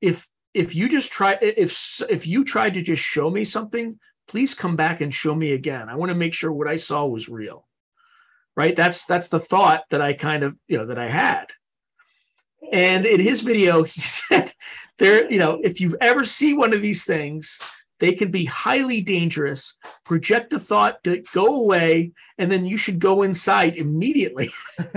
if 0.01 0.27
if 0.55 0.73
you 0.73 0.87
just 0.87 1.11
try 1.11 1.37
if 1.41 2.01
if 2.09 2.25
you 2.25 2.43
tried 2.43 2.73
to 2.73 2.81
just 2.81 3.01
show 3.01 3.29
me 3.29 3.43
something 3.43 3.99
please 4.27 4.53
come 4.53 4.75
back 4.75 5.01
and 5.01 5.13
show 5.13 5.35
me 5.35 5.51
again 5.51 5.89
i 5.89 5.95
want 5.95 6.09
to 6.09 6.15
make 6.15 6.33
sure 6.33 6.51
what 6.51 6.67
i 6.67 6.75
saw 6.75 7.05
was 7.05 7.29
real 7.29 7.67
right? 8.55 8.75
That's 8.75 9.05
that's 9.05 9.27
the 9.27 9.39
thought 9.39 9.83
that 9.89 10.01
i 10.01 10.13
kind 10.13 10.43
of 10.43 10.55
you 10.67 10.77
know 10.77 10.85
that 10.85 10.99
i 10.99 11.07
had. 11.07 11.47
And 12.71 13.05
in 13.05 13.19
his 13.19 13.41
video 13.41 13.83
he 13.83 14.01
said 14.01 14.53
there 14.97 15.29
you 15.31 15.39
know 15.39 15.59
if 15.63 15.79
you 15.79 15.97
ever 16.01 16.25
see 16.25 16.53
one 16.53 16.73
of 16.73 16.81
these 16.81 17.05
things 17.05 17.59
they 18.01 18.13
can 18.13 18.29
be 18.29 18.43
highly 18.43 18.99
dangerous. 18.99 19.77
Project 20.03 20.51
a 20.51 20.59
thought 20.59 21.01
to 21.05 21.23
go 21.31 21.61
away 21.61 22.11
and 22.37 22.51
then 22.51 22.65
you 22.65 22.75
should 22.75 22.99
go 22.99 23.23
inside 23.23 23.77
immediately. 23.77 24.51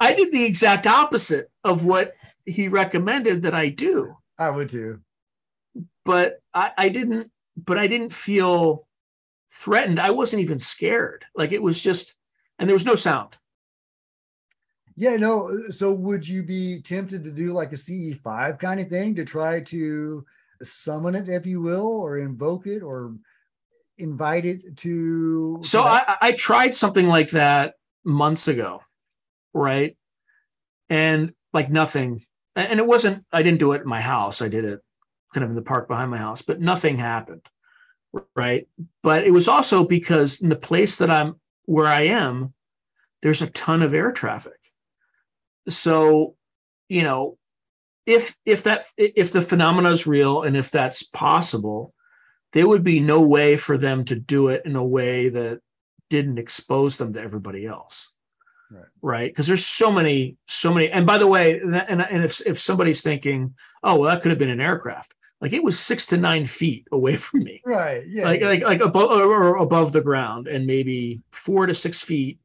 I 0.00 0.14
did 0.14 0.30
the 0.30 0.44
exact 0.44 0.86
opposite 0.86 1.50
of 1.64 1.84
what 1.84 2.12
he 2.44 2.68
recommended 2.68 3.42
that 3.42 3.54
i 3.54 3.68
do. 3.68 4.16
I 4.38 4.50
would 4.50 4.70
do 4.70 5.00
but 6.04 6.40
i, 6.54 6.72
I 6.78 6.88
didn't 6.88 7.30
but 7.56 7.76
i 7.76 7.86
didn't 7.86 8.12
feel 8.12 8.86
threatened. 9.58 9.98
I 9.98 10.10
wasn't 10.10 10.42
even 10.42 10.58
scared. 10.58 11.24
Like 11.34 11.52
it 11.52 11.62
was 11.62 11.80
just 11.80 12.14
and 12.58 12.68
there 12.68 12.74
was 12.74 12.84
no 12.84 12.94
sound. 12.94 13.36
Yeah, 14.96 15.16
no. 15.16 15.60
So 15.70 15.92
would 15.92 16.26
you 16.26 16.42
be 16.42 16.80
tempted 16.80 17.22
to 17.24 17.30
do 17.30 17.52
like 17.52 17.72
a 17.72 17.76
CE5 17.76 18.58
kind 18.58 18.80
of 18.80 18.88
thing 18.88 19.14
to 19.16 19.24
try 19.24 19.60
to 19.60 20.24
summon 20.62 21.14
it, 21.14 21.28
if 21.28 21.44
you 21.44 21.60
will, 21.60 21.86
or 21.86 22.18
invoke 22.18 22.66
it 22.66 22.82
or 22.82 23.14
invite 23.98 24.46
it 24.46 24.76
to? 24.78 25.60
So 25.62 25.82
I, 25.82 26.16
I 26.20 26.32
tried 26.32 26.74
something 26.74 27.08
like 27.08 27.30
that 27.32 27.74
months 28.04 28.48
ago, 28.48 28.80
right? 29.52 29.96
And 30.88 31.32
like 31.52 31.70
nothing. 31.70 32.24
And 32.54 32.80
it 32.80 32.86
wasn't, 32.86 33.26
I 33.30 33.42
didn't 33.42 33.60
do 33.60 33.72
it 33.72 33.82
in 33.82 33.88
my 33.88 34.00
house. 34.00 34.40
I 34.40 34.48
did 34.48 34.64
it 34.64 34.80
kind 35.34 35.44
of 35.44 35.50
in 35.50 35.56
the 35.56 35.62
park 35.62 35.88
behind 35.88 36.10
my 36.10 36.16
house, 36.16 36.40
but 36.40 36.58
nothing 36.58 36.96
happened. 36.96 37.46
Right. 38.34 38.66
But 39.02 39.24
it 39.24 39.30
was 39.30 39.46
also 39.46 39.84
because 39.84 40.40
in 40.40 40.48
the 40.48 40.56
place 40.56 40.96
that 40.96 41.10
I'm 41.10 41.38
where 41.66 41.86
I 41.86 42.02
am, 42.02 42.54
there's 43.22 43.42
a 43.42 43.50
ton 43.50 43.82
of 43.82 43.94
air 43.94 44.12
traffic. 44.12 44.58
So, 45.68 46.36
you 46.88 47.02
know, 47.02 47.38
if 48.06 48.36
if 48.44 48.62
that 48.62 48.86
if 48.96 49.32
the 49.32 49.40
phenomena 49.40 49.90
is 49.90 50.06
real 50.06 50.42
and 50.42 50.56
if 50.56 50.70
that's 50.70 51.02
possible, 51.02 51.92
there 52.52 52.68
would 52.68 52.84
be 52.84 53.00
no 53.00 53.20
way 53.20 53.56
for 53.56 53.76
them 53.76 54.04
to 54.06 54.16
do 54.16 54.48
it 54.48 54.62
in 54.64 54.76
a 54.76 54.84
way 54.84 55.28
that 55.28 55.60
didn't 56.08 56.38
expose 56.38 56.96
them 56.96 57.12
to 57.12 57.20
everybody 57.20 57.66
else. 57.66 58.08
Right. 59.02 59.28
Because 59.28 59.48
right? 59.48 59.54
there's 59.54 59.66
so 59.66 59.92
many, 59.92 60.36
so 60.48 60.72
many. 60.72 60.90
And 60.90 61.06
by 61.06 61.18
the 61.18 61.26
way, 61.26 61.60
and, 61.60 62.00
and 62.00 62.24
if, 62.24 62.40
if 62.46 62.60
somebody's 62.60 63.02
thinking, 63.02 63.54
oh, 63.82 63.96
well, 63.96 64.10
that 64.10 64.22
could 64.22 64.30
have 64.30 64.38
been 64.38 64.50
an 64.50 64.60
aircraft, 64.60 65.14
like 65.40 65.52
it 65.52 65.64
was 65.64 65.78
six 65.78 66.06
to 66.06 66.16
nine 66.16 66.44
feet 66.44 66.86
away 66.92 67.16
from 67.16 67.44
me. 67.44 67.62
Right. 67.64 68.06
Yeah. 68.06 68.24
Like 68.24 68.40
yeah. 68.40 68.48
like 68.48 68.62
like 68.62 68.80
above 68.80 69.10
or 69.10 69.56
above 69.56 69.92
the 69.92 70.00
ground 70.00 70.46
and 70.46 70.66
maybe 70.66 71.22
four 71.30 71.66
to 71.66 71.74
six 71.74 72.00
feet 72.00 72.40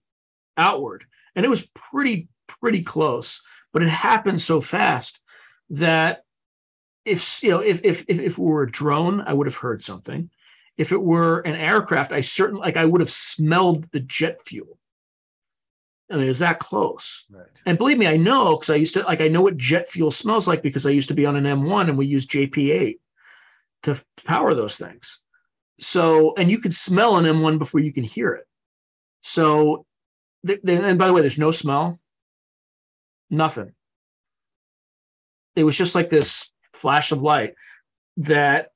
outward. 0.57 1.05
And 1.35 1.45
it 1.45 1.49
was 1.49 1.67
pretty, 1.73 2.27
pretty 2.47 2.83
close. 2.83 3.41
But 3.73 3.83
it 3.83 3.89
happened 3.89 4.41
so 4.41 4.59
fast 4.59 5.21
that 5.69 6.25
if 7.05 7.41
you 7.41 7.49
know, 7.49 7.59
if 7.59 7.79
if 7.83 8.05
if, 8.07 8.19
if 8.19 8.33
it 8.33 8.37
were 8.37 8.63
a 8.63 8.71
drone, 8.71 9.21
I 9.21 9.33
would 9.33 9.47
have 9.47 9.55
heard 9.55 9.81
something. 9.83 10.29
If 10.77 10.91
it 10.91 11.01
were 11.01 11.39
an 11.41 11.55
aircraft, 11.55 12.11
I 12.11 12.21
certainly 12.21 12.61
like 12.61 12.77
I 12.77 12.85
would 12.85 13.01
have 13.01 13.11
smelled 13.11 13.87
the 13.91 13.99
jet 13.99 14.39
fuel. 14.45 14.77
I 16.11 16.15
mean, 16.15 16.25
it 16.25 16.29
was 16.29 16.39
that 16.39 16.59
close. 16.59 17.25
Right. 17.29 17.45
And 17.65 17.77
believe 17.77 17.97
me, 17.97 18.07
I 18.07 18.17
know 18.17 18.57
because 18.57 18.69
I 18.69 18.75
used 18.75 18.93
to 18.95 19.03
like 19.03 19.21
I 19.21 19.29
know 19.29 19.41
what 19.41 19.57
jet 19.57 19.89
fuel 19.89 20.11
smells 20.11 20.47
like 20.47 20.61
because 20.61 20.85
I 20.85 20.91
used 20.91 21.07
to 21.07 21.13
be 21.13 21.25
on 21.25 21.35
an 21.35 21.45
M1 21.45 21.89
and 21.89 21.97
we 21.97 22.05
used 22.05 22.29
JP8 22.31 22.99
to 23.83 24.03
power 24.25 24.53
those 24.53 24.75
things. 24.75 25.19
So, 25.79 26.35
and 26.35 26.51
you 26.51 26.59
can 26.59 26.71
smell 26.71 27.17
an 27.17 27.25
M1 27.25 27.57
before 27.57 27.79
you 27.79 27.91
can 27.91 28.03
hear 28.03 28.33
it. 28.33 28.47
So, 29.21 29.85
th- 30.45 30.59
and 30.67 30.99
by 30.99 31.07
the 31.07 31.13
way, 31.13 31.21
there's 31.21 31.37
no 31.37 31.51
smell, 31.51 31.99
nothing. 33.29 33.73
It 35.55 35.63
was 35.63 35.75
just 35.75 35.95
like 35.95 36.09
this 36.09 36.51
flash 36.73 37.11
of 37.11 37.21
light 37.21 37.55
that 38.17 38.71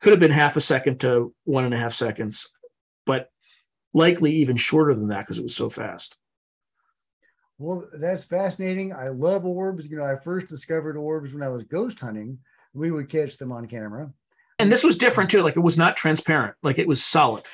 could 0.00 0.12
have 0.12 0.20
been 0.20 0.30
half 0.30 0.56
a 0.56 0.60
second 0.60 1.00
to 1.00 1.34
one 1.44 1.64
and 1.64 1.74
a 1.74 1.78
half 1.78 1.92
seconds, 1.92 2.48
but 3.04 3.30
likely 3.92 4.32
even 4.32 4.56
shorter 4.56 4.94
than 4.94 5.08
that 5.08 5.20
because 5.20 5.38
it 5.38 5.42
was 5.42 5.56
so 5.56 5.68
fast. 5.68 6.16
Well, 7.58 7.86
that's 7.92 8.24
fascinating. 8.24 8.94
I 8.94 9.08
love 9.08 9.44
orbs. 9.44 9.88
You 9.88 9.98
know, 9.98 10.04
I 10.04 10.16
first 10.16 10.48
discovered 10.48 10.96
orbs 10.96 11.32
when 11.32 11.42
I 11.42 11.48
was 11.48 11.64
ghost 11.64 12.00
hunting. 12.00 12.38
We 12.72 12.90
would 12.90 13.10
catch 13.10 13.36
them 13.36 13.52
on 13.52 13.66
camera. 13.66 14.12
And 14.58 14.70
this 14.70 14.84
was 14.84 14.96
different 14.96 15.30
too. 15.30 15.42
Like 15.42 15.56
it 15.56 15.60
was 15.60 15.76
not 15.76 15.96
transparent, 15.96 16.54
like 16.62 16.78
it 16.78 16.88
was 16.88 17.04
solid. 17.04 17.44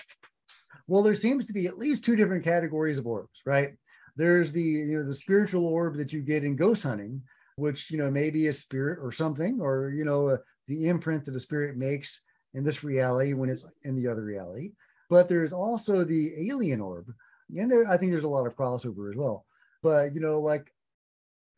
Well, 0.86 1.02
there 1.02 1.14
seems 1.14 1.46
to 1.46 1.52
be 1.52 1.66
at 1.66 1.78
least 1.78 2.04
two 2.04 2.14
different 2.14 2.44
categories 2.44 2.98
of 2.98 3.06
orbs, 3.06 3.40
right? 3.44 3.70
There's 4.14 4.52
the, 4.52 4.62
you 4.62 4.98
know, 4.98 5.04
the 5.04 5.14
spiritual 5.14 5.66
orb 5.66 5.96
that 5.96 6.12
you 6.12 6.20
get 6.20 6.44
in 6.44 6.56
ghost 6.56 6.82
hunting, 6.82 7.22
which, 7.56 7.90
you 7.90 7.98
know, 7.98 8.10
maybe 8.10 8.46
a 8.46 8.52
spirit 8.52 8.98
or 9.02 9.10
something, 9.10 9.60
or, 9.60 9.90
you 9.90 10.04
know, 10.04 10.28
uh, 10.28 10.36
the 10.68 10.88
imprint 10.88 11.24
that 11.24 11.34
a 11.34 11.40
spirit 11.40 11.76
makes 11.76 12.20
in 12.54 12.62
this 12.62 12.84
reality 12.84 13.34
when 13.34 13.50
it's 13.50 13.64
in 13.84 13.94
the 13.94 14.08
other 14.10 14.24
reality. 14.24 14.72
But 15.08 15.28
there's 15.28 15.52
also 15.52 16.04
the 16.04 16.48
alien 16.48 16.80
orb, 16.80 17.12
and 17.56 17.70
there 17.70 17.88
I 17.88 17.96
think 17.96 18.12
there's 18.12 18.24
a 18.24 18.28
lot 18.28 18.46
of 18.46 18.56
crossover 18.56 19.10
as 19.10 19.16
well. 19.16 19.46
But 19.82 20.14
you 20.14 20.20
know, 20.20 20.40
like 20.40 20.72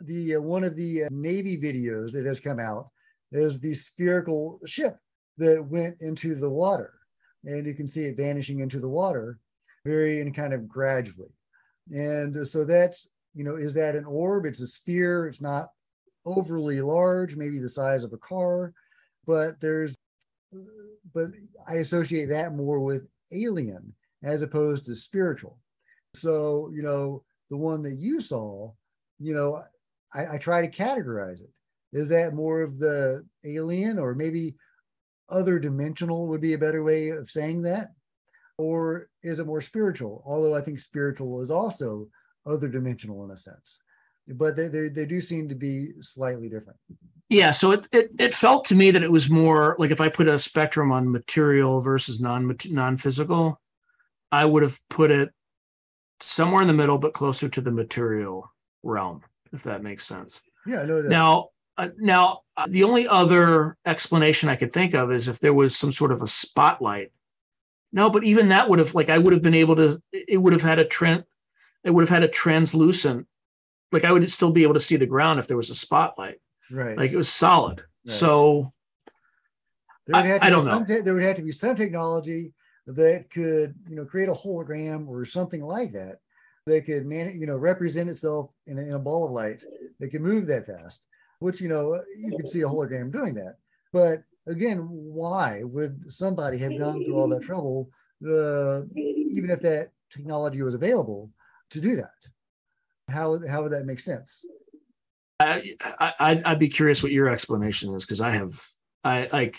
the 0.01 0.37
uh, 0.37 0.41
one 0.41 0.65
of 0.65 0.77
the 0.77 1.05
uh, 1.05 1.09
Navy 1.11 1.57
videos 1.59 2.13
that 2.13 2.27
has 2.27 2.41
come 2.41 2.61
out 2.61 2.91
is 3.33 3.61
the 3.61 3.75
spherical 3.75 4.61
ship 4.67 4.97
that 5.39 5.65
went 5.65 5.97
into 6.01 6.35
the 6.35 6.51
water, 6.51 6.95
and 7.45 7.67
you 7.67 7.75
can 7.75 7.89
see 7.89 8.05
it 8.05 8.17
vanishing 8.17 8.61
into 8.61 8.81
the 8.81 8.89
water, 8.89 9.39
very 9.85 10.21
and 10.21 10.35
kind 10.35 10.53
of 10.53 10.69
gradually. 10.69 11.33
And 11.91 12.47
so 12.47 12.65
that's 12.65 13.09
you 13.35 13.45
know, 13.45 13.57
is 13.57 13.75
that 13.75 13.95
an 13.95 14.05
orb? 14.05 14.47
It's 14.47 14.61
a 14.61 14.67
sphere. 14.67 15.29
It's 15.29 15.41
not 15.41 15.71
overly 16.27 16.81
large, 16.81 17.37
maybe 17.37 17.59
the 17.59 17.69
size 17.69 18.05
of 18.05 18.13
a 18.13 18.19
car, 18.19 18.73
but 19.27 19.61
there's 19.61 19.95
but 21.15 21.29
I 21.67 21.77
associate 21.77 22.27
that 22.27 22.55
more 22.55 22.81
with 22.81 23.07
alien 23.33 23.93
as 24.23 24.43
opposed 24.43 24.85
to 24.87 24.95
spiritual. 24.95 25.59
So, 26.15 26.71
you 26.75 26.83
know, 26.83 27.25
the 27.51 27.57
one 27.57 27.83
that 27.83 27.97
you 27.99 28.21
saw, 28.21 28.73
you 29.19 29.35
know, 29.35 29.63
I, 30.13 30.35
I 30.35 30.39
try 30.39 30.61
to 30.61 30.71
categorize 30.71 31.41
it. 31.41 31.51
Is 31.93 32.09
that 32.11 32.35
more 32.35 32.61
of 32.63 32.79
the 32.79 33.25
alien 33.45 33.99
or 33.99 34.15
maybe 34.15 34.55
other 35.29 35.59
dimensional 35.59 36.27
would 36.27 36.41
be 36.41 36.55
a 36.55 36.59
better 36.59 36.83
way 36.83 37.09
of 37.11 37.31
saying 37.31 37.63
that? 37.63 37.93
Or 38.59 39.09
is 39.23 39.39
it 39.39 39.47
more 39.47 39.61
spiritual? 39.61 40.23
Although 40.27 40.55
I 40.55 40.61
think 40.61 40.79
spiritual 40.79 41.41
is 41.43 41.51
also 41.51 42.09
other 42.47 42.69
dimensional 42.69 43.25
in 43.25 43.31
a 43.31 43.37
sense, 43.37 43.79
but 44.35 44.57
they, 44.57 44.69
they, 44.69 44.89
they 44.89 45.07
do 45.07 45.21
seem 45.21 45.49
to 45.49 45.55
be 45.55 45.93
slightly 46.01 46.49
different. 46.49 46.79
Yeah, 47.31 47.51
so 47.51 47.73
it, 47.73 47.89
it 47.93 48.11
it 48.19 48.35
felt 48.35 48.65
to 48.67 48.75
me 48.75 48.91
that 48.91 49.03
it 49.03 49.13
was 49.13 49.29
more 49.31 49.77
like 49.79 49.91
if 49.91 50.01
I 50.01 50.09
put 50.09 50.29
a 50.29 50.39
spectrum 50.39 50.93
on 50.93 51.11
material 51.11 51.81
versus 51.81 52.21
non 52.21 52.57
non 52.67 52.97
physical, 52.97 53.61
I 54.33 54.45
would 54.47 54.63
have 54.63 54.79
put 54.89 55.11
it 55.11 55.31
somewhere 56.21 56.63
in 56.63 56.69
the 56.69 56.75
middle, 56.75 56.99
but 56.99 57.13
closer 57.15 57.49
to 57.49 57.61
the 57.61 57.71
material 57.71 58.51
realm, 58.83 59.23
if 59.53 59.63
that 59.65 59.83
makes 59.83 60.07
sense. 60.07 60.41
Yeah, 60.67 60.85
no. 60.85 61.03
Now, 61.03 61.49
uh, 61.77 61.89
now 61.99 62.41
uh, 62.57 62.67
the 62.69 62.85
only 62.85 63.07
other 63.09 63.77
explanation 63.87 64.49
I 64.49 64.57
could 64.57 64.73
think 64.73 64.95
of 64.95 65.13
is 65.13 65.29
if 65.29 65.39
there 65.41 65.55
was 65.55 65.77
some 65.77 65.93
sort 65.93 66.13
of 66.13 66.23
a 66.23 66.27
spotlight 66.29 67.13
No, 67.93 68.11
but 68.11 68.25
even 68.25 68.49
that 68.49 68.69
would 68.69 68.79
have 68.79 68.95
like 68.95 69.09
I 69.09 69.19
would 69.19 69.33
have 69.33 69.43
been 69.43 69.55
able 69.55 69.77
to. 69.77 70.01
It 70.13 70.39
would 70.39 70.53
have 70.53 70.63
had 70.63 70.79
a 70.79 70.85
trend. 70.85 71.25
It 71.85 71.91
would 71.91 72.03
have 72.03 72.11
had 72.11 72.23
a 72.23 72.29
translucent. 72.29 73.27
Like 73.93 74.05
I 74.05 74.13
would 74.13 74.31
still 74.31 74.51
be 74.51 74.63
able 74.63 74.75
to 74.75 74.81
see 74.81 74.97
the 74.97 75.07
ground 75.07 75.39
if 75.39 75.47
there 75.47 75.57
was 75.57 75.71
a 75.71 75.75
spotlight. 75.75 76.41
Right. 76.71 76.97
Like 76.97 77.13
it 77.13 77.17
was 77.17 77.29
solid. 77.29 77.83
Right. 78.07 78.17
So 78.17 78.73
there 80.07 80.17
would 80.17 80.27
have 80.27 80.41
to 80.41 80.47
I 80.47 80.49
be 80.49 80.55
don't 80.55 80.65
some 80.65 80.83
know. 80.83 80.87
te- 80.87 81.01
there 81.01 81.15
would 81.15 81.23
have 81.23 81.37
to 81.37 81.43
be 81.43 81.53
some 81.53 81.77
technology 81.77 82.53
that 82.87 83.31
could, 83.31 83.75
you 83.89 83.97
know, 83.97 84.05
create 84.05 84.29
a 84.29 84.35
hologram 84.35 85.09
or 85.09 85.25
something 85.25 85.63
like 85.63 85.93
that 85.93 86.21
that 86.67 86.87
could 86.87 87.07
man, 87.07 87.39
you 87.39 87.47
know, 87.47 87.57
represent 87.57 88.11
itself 88.11 88.51
in 88.67 88.79
a, 88.79 88.83
in 88.83 88.93
a 88.93 88.99
ball 88.99 89.25
of 89.25 89.33
light 89.33 89.63
that 90.01 90.09
could 90.11 90.23
move 90.23 90.47
that 90.47 90.67
fast. 90.67 91.01
Which 91.41 91.61
you 91.61 91.69
know 91.69 92.03
you 92.19 92.37
could 92.37 92.49
see 92.49 92.63
a 92.63 92.67
hologram 92.67 93.13
doing 93.13 93.35
that. 93.35 93.59
But 93.93 94.25
again, 94.49 94.79
why 94.91 95.63
would 95.63 96.11
somebody 96.11 96.59
have 96.59 96.77
gone 96.79 97.05
through 97.05 97.15
all 97.15 97.29
that 97.29 97.43
trouble, 97.43 97.91
uh, 98.27 98.83
even 98.97 99.51
if 99.51 99.61
that 99.61 99.93
technology 100.11 100.63
was 100.63 100.75
available 100.75 101.31
to 101.71 101.81
do 101.81 101.95
that? 101.97 102.11
How 103.09 103.39
how 103.49 103.63
would 103.63 103.73
that 103.73 103.87
make 103.87 104.01
sense? 104.01 104.45
I, 105.41 105.77
I 105.81 106.43
I'd, 106.45 106.59
be 106.59 106.69
curious 106.69 107.03
what 107.03 107.13
your 107.13 107.29
explanation 107.29 107.95
is 107.95 108.03
because 108.05 108.21
I 108.21 108.31
have 108.33 108.61
I 109.05 109.29
like 109.33 109.57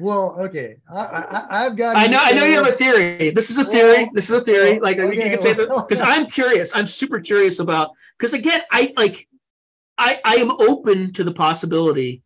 Well, 0.00 0.36
okay, 0.40 0.76
I, 0.92 0.96
I 1.04 1.66
I've 1.66 1.76
got. 1.76 1.96
I 1.96 2.06
know 2.08 2.18
I 2.20 2.32
know 2.32 2.44
you 2.44 2.56
have 2.62 2.66
a 2.66 2.72
theory. 2.76 3.30
This 3.30 3.50
is 3.50 3.58
a 3.58 3.64
theory. 3.64 4.04
Well, 4.04 4.10
this 4.14 4.28
is 4.28 4.34
a 4.34 4.40
theory. 4.40 4.72
well, 4.74 4.82
Like 4.82 4.96
you 4.96 5.10
can 5.12 5.38
say 5.38 5.54
well- 5.54 5.86
because 5.88 6.00
I'm 6.04 6.26
curious. 6.26 6.74
I'm 6.74 6.86
super 6.86 7.20
curious 7.20 7.60
about 7.60 7.90
because 8.18 8.34
again 8.34 8.62
I 8.70 8.92
like 8.96 9.28
I 9.96 10.20
I 10.24 10.34
am 10.36 10.50
open 10.50 11.12
to 11.14 11.24
the 11.24 11.32
possibility. 11.32 12.22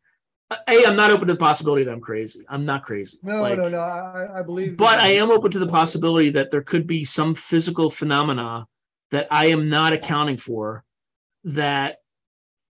A 0.50 0.86
I'm 0.86 0.96
not 0.96 1.10
open 1.10 1.26
to 1.26 1.34
the 1.34 1.38
possibility 1.38 1.84
that 1.84 1.92
I'm 1.92 2.00
crazy. 2.00 2.44
I'm 2.48 2.64
not 2.64 2.84
crazy. 2.84 3.18
No, 3.22 3.42
Like, 3.42 3.58
no, 3.58 3.68
no. 3.68 3.80
I, 3.80 4.38
I 4.38 4.42
believe. 4.42 4.76
but 4.76 5.00
I 5.00 5.08
am 5.08 5.32
open 5.32 5.50
to 5.50 5.58
the 5.58 5.66
possibility 5.66 6.30
that 6.30 6.52
there 6.52 6.62
could 6.62 6.86
be 6.86 7.04
some 7.04 7.34
physical 7.34 7.90
phenomena 7.90 8.68
that 9.10 9.28
I 9.30 9.46
am 9.46 9.64
not 9.64 9.92
accounting 9.92 10.36
for 10.36 10.84
that 11.44 11.98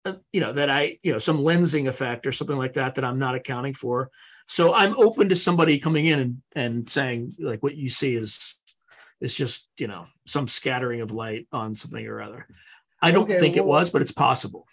uh, 0.04 0.14
you 0.32 0.40
know 0.40 0.52
that 0.52 0.70
I 0.70 0.98
you 1.02 1.12
know 1.12 1.18
some 1.18 1.38
lensing 1.38 1.88
effect 1.88 2.26
or 2.26 2.32
something 2.32 2.56
like 2.56 2.74
that 2.74 2.94
that 2.94 3.04
I'm 3.04 3.18
not 3.18 3.34
accounting 3.34 3.74
for. 3.74 4.10
So 4.48 4.72
I'm 4.74 4.96
open 4.96 5.28
to 5.30 5.36
somebody 5.36 5.78
coming 5.78 6.06
in 6.06 6.18
and, 6.20 6.42
and 6.54 6.88
saying 6.88 7.34
like 7.40 7.62
what 7.62 7.76
you 7.76 7.88
see 7.88 8.14
is 8.14 8.54
is 9.20 9.34
just 9.34 9.66
you 9.78 9.88
know 9.88 10.06
some 10.26 10.46
scattering 10.46 11.00
of 11.00 11.10
light 11.10 11.48
on 11.52 11.74
something 11.74 12.06
or 12.06 12.22
other. 12.22 12.46
I 13.02 13.10
don't 13.10 13.24
Okay, 13.24 13.38
think 13.38 13.56
it 13.56 13.64
was, 13.64 13.90
but 13.90 14.02
it's 14.02 14.12
possible. 14.12 14.66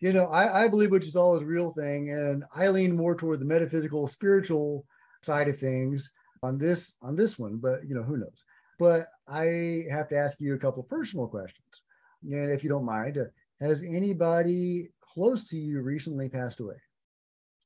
you 0.00 0.12
know, 0.12 0.26
I, 0.26 0.64
I 0.64 0.68
believe 0.68 0.90
which 0.90 1.06
is 1.06 1.16
all 1.16 1.36
is 1.36 1.42
a 1.42 1.46
real 1.46 1.72
thing, 1.72 2.10
and 2.10 2.44
I 2.54 2.68
lean 2.68 2.96
more 2.96 3.14
toward 3.14 3.40
the 3.40 3.44
metaphysical, 3.44 4.08
spiritual 4.08 4.84
side 5.22 5.48
of 5.48 5.58
things 5.58 6.12
on 6.42 6.58
this 6.58 6.94
on 7.02 7.16
this 7.16 7.38
one. 7.38 7.56
But 7.56 7.86
you 7.86 7.94
know, 7.94 8.02
who 8.02 8.16
knows? 8.16 8.44
But 8.78 9.06
I 9.28 9.84
have 9.90 10.08
to 10.08 10.16
ask 10.16 10.40
you 10.40 10.54
a 10.54 10.58
couple 10.58 10.82
personal 10.82 11.26
questions, 11.28 11.82
and 12.22 12.50
if 12.50 12.62
you 12.64 12.68
don't 12.70 12.84
mind, 12.84 13.18
uh, 13.18 13.24
has 13.60 13.82
anybody 13.82 14.88
close 15.00 15.48
to 15.48 15.56
you 15.58 15.80
recently 15.82 16.28
passed 16.28 16.58
away? 16.60 16.76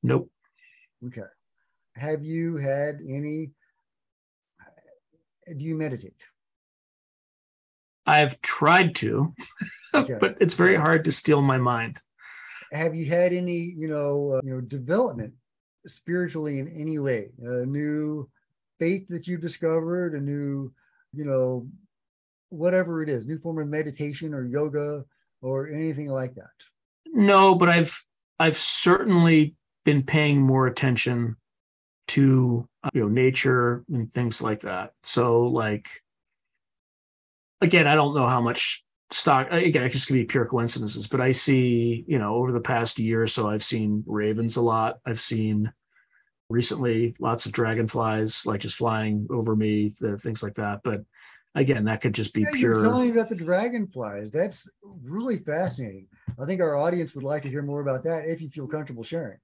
Nope. 0.03 0.29
Okay. 1.07 1.21
Have 1.95 2.23
you 2.23 2.57
had 2.57 2.99
any? 3.07 3.51
Do 5.47 5.63
you 5.63 5.75
meditate? 5.75 6.21
I've 8.05 8.39
tried 8.41 8.95
to, 8.97 9.33
Okay. 9.93 10.17
but 10.19 10.37
it's 10.39 10.53
very 10.53 10.75
hard 10.75 11.03
to 11.05 11.11
steal 11.11 11.41
my 11.41 11.57
mind. 11.57 12.01
have 12.71 12.93
you 12.93 13.05
had 13.05 13.31
any 13.33 13.57
you 13.59 13.87
know 13.87 14.33
uh, 14.35 14.41
you 14.43 14.53
know 14.53 14.61
development 14.61 15.33
spiritually 15.87 16.59
in 16.59 16.67
any 16.67 16.99
way 16.99 17.31
a 17.41 17.65
new 17.65 18.29
faith 18.77 19.07
that 19.07 19.25
you've 19.25 19.39
discovered 19.41 20.13
a 20.15 20.19
new 20.19 20.71
you 21.17 21.25
know 21.25 21.67
whatever 22.49 23.03
it 23.03 23.09
is 23.09 23.25
new 23.25 23.37
form 23.37 23.59
of 23.59 23.67
meditation 23.67 24.33
or 24.33 24.45
yoga 24.45 25.03
or 25.41 25.67
anything 25.67 26.07
like 26.07 26.33
that 26.35 26.53
No, 27.13 27.55
but 27.55 27.69
I've 27.69 28.05
I've 28.39 28.57
certainly 28.57 29.55
been 29.85 30.03
paying 30.03 30.41
more 30.41 30.67
attention 30.67 31.37
to 32.09 32.67
uh, 32.83 32.89
you 32.93 33.01
know 33.01 33.07
nature 33.07 33.83
and 33.91 34.11
things 34.13 34.41
like 34.41 34.61
that. 34.61 34.91
So 35.03 35.43
like 35.43 35.87
again, 37.61 37.87
I 37.87 37.95
don't 37.95 38.15
know 38.15 38.27
how 38.27 38.41
much 38.41 38.83
stock 39.11 39.51
again, 39.51 39.83
it 39.83 39.89
just 39.89 40.07
could 40.07 40.13
be 40.13 40.25
pure 40.25 40.45
coincidences, 40.45 41.07
but 41.07 41.21
I 41.21 41.31
see, 41.31 42.05
you 42.07 42.19
know, 42.19 42.35
over 42.35 42.51
the 42.51 42.61
past 42.61 42.99
year 42.99 43.23
or 43.23 43.27
so 43.27 43.49
I've 43.49 43.63
seen 43.63 44.03
ravens 44.05 44.55
a 44.57 44.61
lot. 44.61 44.97
I've 45.05 45.21
seen 45.21 45.71
recently 46.49 47.15
lots 47.19 47.45
of 47.45 47.51
dragonflies 47.51 48.45
like 48.45 48.61
just 48.61 48.75
flying 48.77 49.27
over 49.29 49.55
me, 49.55 49.93
the 49.99 50.17
things 50.17 50.41
like 50.41 50.55
that. 50.55 50.81
But 50.83 51.03
again, 51.55 51.85
that 51.85 52.01
could 52.01 52.13
just 52.13 52.33
be 52.33 52.41
yeah, 52.41 52.49
you're 52.53 52.73
pure 52.75 52.83
telling 52.83 53.09
me 53.09 53.11
about 53.11 53.29
the 53.29 53.35
dragonflies 53.35 54.31
that's 54.31 54.69
really 55.03 55.39
fascinating 55.39 56.05
i 56.39 56.45
think 56.45 56.61
our 56.61 56.75
audience 56.75 57.15
would 57.15 57.23
like 57.23 57.41
to 57.41 57.49
hear 57.49 57.63
more 57.63 57.81
about 57.81 58.03
that 58.03 58.27
if 58.27 58.39
you 58.41 58.49
feel 58.49 58.67
comfortable 58.67 59.03
sharing 59.03 59.37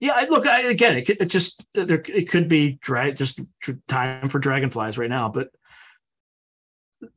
Yeah, 0.00 0.12
I, 0.14 0.26
look, 0.26 0.46
I, 0.46 0.62
again, 0.62 0.96
it, 0.96 1.02
could- 1.06 1.20
it 1.20 1.26
just 1.26 1.64
there 1.74 2.02
it 2.06 2.28
could 2.30 2.48
be 2.48 2.78
dra- 2.80 3.12
just 3.12 3.40
tr- 3.60 3.72
time 3.88 4.28
for 4.28 4.38
dragonflies 4.38 4.96
right 4.98 5.10
now, 5.10 5.28
but 5.28 5.50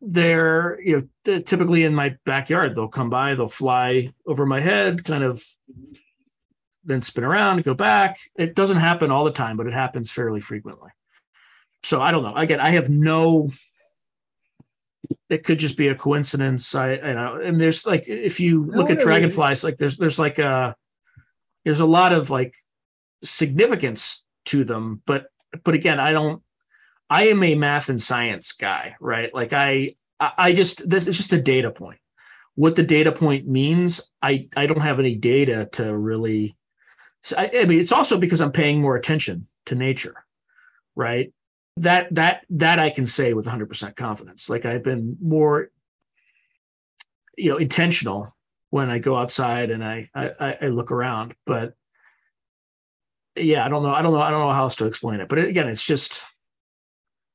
they're 0.01 0.79
you 0.81 0.95
know 0.97 1.07
they're 1.23 1.41
typically 1.41 1.83
in 1.85 1.95
my 1.95 2.15
backyard. 2.25 2.75
They'll 2.75 2.87
come 2.89 3.09
by, 3.09 3.35
they'll 3.35 3.47
fly 3.47 4.13
over 4.25 4.45
my 4.45 4.59
head, 4.61 5.03
kind 5.05 5.23
of, 5.23 5.43
then 6.87 7.01
spin 7.03 7.23
around, 7.23 7.63
go 7.63 7.73
back. 7.75 8.17
It 8.35 8.55
doesn't 8.55 8.77
happen 8.77 9.11
all 9.11 9.25
the 9.25 9.31
time, 9.31 9.57
but 9.57 9.67
it 9.67 9.73
happens 9.73 10.11
fairly 10.11 10.39
frequently. 10.39 10.89
So 11.83 12.01
I 12.01 12.11
don't 12.11 12.23
know. 12.23 12.35
Again, 12.35 12.59
I 12.59 12.71
have 12.71 12.89
no. 12.89 13.51
It 15.29 15.43
could 15.43 15.59
just 15.59 15.77
be 15.77 15.89
a 15.89 15.95
coincidence. 15.95 16.73
I, 16.73 16.93
you 16.93 17.13
know, 17.13 17.39
and 17.41 17.61
there's 17.61 17.85
like 17.85 18.07
if 18.07 18.39
you 18.39 18.65
look 18.65 18.89
at 18.89 18.95
no, 18.97 19.01
it- 19.01 19.05
dragonflies, 19.05 19.63
like 19.63 19.77
there's 19.77 19.97
there's 19.97 20.17
like 20.17 20.39
a 20.39 20.75
there's 21.63 21.79
a 21.79 21.85
lot 21.85 22.13
of 22.13 22.29
like 22.29 22.55
significance 23.23 24.23
to 24.45 24.63
them 24.63 25.01
but 25.05 25.27
but 25.63 25.73
again 25.73 25.99
i 25.99 26.11
don't 26.11 26.41
i 27.09 27.27
am 27.27 27.41
a 27.43 27.55
math 27.55 27.89
and 27.89 28.01
science 28.01 28.51
guy 28.51 28.95
right 28.99 29.33
like 29.33 29.53
i 29.53 29.93
i 30.19 30.31
I 30.37 30.53
just 30.53 30.87
this 30.87 31.07
is 31.07 31.17
just 31.17 31.33
a 31.33 31.41
data 31.41 31.71
point 31.71 31.99
what 32.55 32.75
the 32.75 32.83
data 32.83 33.11
point 33.11 33.47
means 33.47 34.01
i 34.21 34.47
i 34.55 34.65
don't 34.67 34.81
have 34.81 34.99
any 34.99 35.15
data 35.15 35.67
to 35.73 35.95
really 35.95 36.55
I, 37.35 37.51
I 37.61 37.65
mean 37.65 37.79
it's 37.79 37.91
also 37.91 38.19
because 38.19 38.41
i'm 38.41 38.51
paying 38.51 38.81
more 38.81 38.95
attention 38.95 39.47
to 39.65 39.75
nature 39.75 40.25
right 40.95 41.33
that 41.77 42.13
that 42.15 42.45
that 42.51 42.79
i 42.79 42.89
can 42.89 43.05
say 43.05 43.33
with 43.33 43.45
100% 43.45 43.95
confidence 43.95 44.49
like 44.49 44.65
i've 44.65 44.83
been 44.83 45.17
more 45.21 45.69
you 47.37 47.49
know 47.49 47.57
intentional 47.57 48.35
when 48.69 48.89
i 48.89 48.99
go 48.99 49.15
outside 49.15 49.71
and 49.71 49.83
i 49.83 50.09
i, 50.15 50.57
I 50.61 50.67
look 50.67 50.91
around 50.91 51.35
but 51.45 51.73
yeah, 53.39 53.65
I 53.65 53.69
don't 53.69 53.83
know. 53.83 53.93
I 53.93 54.01
don't 54.01 54.13
know. 54.13 54.21
I 54.21 54.29
don't 54.29 54.39
know 54.39 54.51
how 54.51 54.63
else 54.63 54.75
to 54.77 54.85
explain 54.85 55.19
it. 55.19 55.29
But 55.29 55.39
again, 55.39 55.67
it's 55.67 55.83
just 55.83 56.21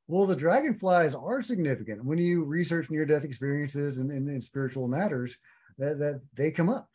Well, 0.08 0.26
the 0.26 0.36
dragonflies 0.36 1.14
are 1.14 1.42
significant 1.42 2.04
when 2.04 2.18
you 2.18 2.44
research 2.44 2.90
near-death 2.90 3.24
experiences 3.24 3.98
and, 3.98 4.10
and, 4.10 4.28
and 4.28 4.42
spiritual 4.42 4.88
matters. 4.88 5.36
That 5.78 5.98
that 6.00 6.20
they 6.34 6.50
come 6.50 6.68
up, 6.68 6.88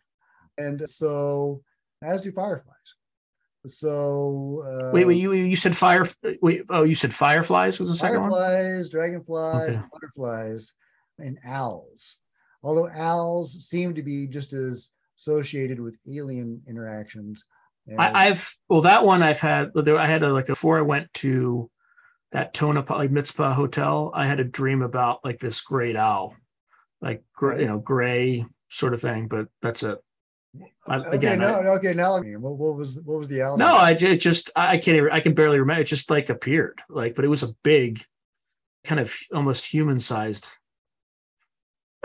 and 0.57 0.87
so 0.87 1.63
as 2.01 2.21
do 2.21 2.31
fireflies. 2.31 2.73
So 3.65 4.63
uh, 4.65 4.91
wait, 4.93 5.05
wait. 5.05 5.17
You 5.17 5.33
you 5.33 5.55
said 5.55 5.75
fire. 5.75 6.05
Wait. 6.41 6.61
Oh, 6.69 6.83
you 6.83 6.95
said 6.95 7.13
fireflies 7.13 7.79
was 7.79 7.89
the 7.89 7.95
second 7.95 8.21
one. 8.21 8.31
fireflies, 8.31 8.89
dragonflies, 8.89 9.69
Okay. 9.69 9.81
butterflies, 9.91 10.71
and 11.19 11.37
owls. 11.45 12.15
Although 12.63 12.89
owls 12.89 13.67
seem 13.69 13.93
to 13.95 14.01
be 14.01 14.27
just 14.27 14.53
as 14.53 14.89
associated 15.19 15.79
with 15.79 15.95
alien 16.07 16.61
interactions. 16.67 17.43
I, 17.97 18.27
I've 18.27 18.53
well 18.69 18.81
that 18.81 19.03
one 19.05 19.23
I've 19.23 19.39
had. 19.39 19.71
I 19.75 20.05
had 20.05 20.23
a, 20.23 20.31
like 20.31 20.47
before 20.47 20.77
I 20.77 20.81
went 20.81 21.13
to 21.15 21.69
that 22.31 22.53
Tonopah 22.53 22.93
like 22.95 23.11
Mizpah 23.11 23.53
hotel. 23.53 24.11
I 24.13 24.27
had 24.27 24.39
a 24.39 24.43
dream 24.45 24.81
about 24.81 25.23
like 25.25 25.39
this 25.39 25.61
great 25.61 25.95
owl, 25.95 26.35
like 27.01 27.23
gr- 27.33 27.49
Right. 27.49 27.61
you 27.61 27.67
know 27.67 27.79
gray 27.79 28.45
sort 28.69 28.93
of 28.93 29.01
thing. 29.01 29.27
But 29.27 29.47
that's 29.61 29.83
it. 29.83 29.97
I, 30.87 30.97
okay, 30.97 31.17
again, 31.17 31.39
now, 31.39 31.59
I- 31.59 31.67
okay, 31.75 31.93
now 31.93 32.21
what, 32.21 32.57
what 32.57 32.75
was 32.75 32.95
what 32.95 33.19
was 33.19 33.27
the 33.27 33.41
owl? 33.41 33.57
no, 33.57 33.75
I 33.75 33.91
it 33.91 34.17
just 34.17 34.49
I 34.55 34.77
can't 34.77 34.97
even. 34.97 35.11
I 35.11 35.19
can 35.19 35.33
barely 35.33 35.59
remember. 35.59 35.81
It 35.81 35.85
just 35.85 36.09
like 36.09 36.29
appeared 36.29 36.81
like, 36.89 37.15
but 37.15 37.25
it 37.25 37.29
was 37.29 37.43
a 37.43 37.53
big, 37.63 38.03
kind 38.85 38.99
of 38.99 39.13
almost 39.33 39.65
human 39.65 39.99
sized. 39.99 40.47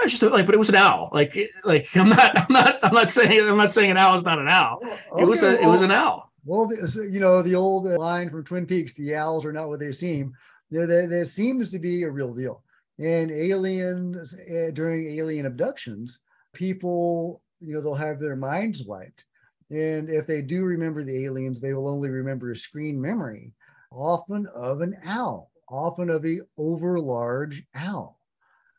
It's 0.00 0.18
just 0.18 0.22
like, 0.22 0.46
but 0.46 0.54
it 0.54 0.58
was 0.58 0.68
an 0.68 0.74
owl. 0.74 1.10
Like, 1.12 1.36
like 1.64 1.86
I'm 1.96 2.08
not, 2.08 2.36
I'm 2.36 2.52
not, 2.52 2.78
I'm 2.82 2.94
not 2.94 3.10
saying, 3.10 3.48
I'm 3.48 3.56
not 3.56 3.72
saying 3.72 3.90
an 3.90 3.96
owl 3.96 4.14
is 4.16 4.24
not 4.24 4.38
an 4.38 4.48
owl. 4.48 4.80
It 5.18 5.24
was 5.24 5.42
a, 5.42 5.54
Okay, 5.54 5.64
it 5.64 5.68
was 5.68 5.80
an 5.80 5.90
owl. 5.90 6.32
Well, 6.44 6.68
you 6.94 7.20
know, 7.20 7.40
the 7.42 7.54
old 7.54 7.86
uh, 7.86 7.96
line 7.98 8.28
from 8.30 8.44
Twin 8.44 8.66
Peaks, 8.66 8.94
the 8.94 9.14
owls 9.14 9.44
are 9.44 9.52
not 9.52 9.68
what 9.68 9.78
they 9.78 9.92
seem. 9.92 10.32
There, 10.70 10.86
there, 10.86 11.06
there 11.06 11.24
seems 11.24 11.70
to 11.70 11.78
be 11.78 12.02
a 12.02 12.10
real 12.10 12.34
deal. 12.34 12.64
And 12.98 13.30
aliens, 13.30 14.34
uh, 14.34 14.70
during 14.72 15.18
alien 15.18 15.46
abductions, 15.46 16.18
people, 16.52 17.41
you 17.62 17.74
know, 17.74 17.80
they'll 17.80 17.94
have 17.94 18.18
their 18.18 18.36
minds 18.36 18.82
wiped. 18.84 19.24
And 19.70 20.10
if 20.10 20.26
they 20.26 20.42
do 20.42 20.64
remember 20.64 21.02
the 21.02 21.24
aliens, 21.24 21.60
they 21.60 21.72
will 21.72 21.88
only 21.88 22.10
remember 22.10 22.50
a 22.50 22.56
screen 22.56 23.00
memory, 23.00 23.52
often 23.90 24.46
of 24.54 24.80
an 24.82 24.96
owl, 25.04 25.50
often 25.68 26.10
of 26.10 26.26
a 26.26 26.40
overlarge 26.58 27.64
owl. 27.74 28.18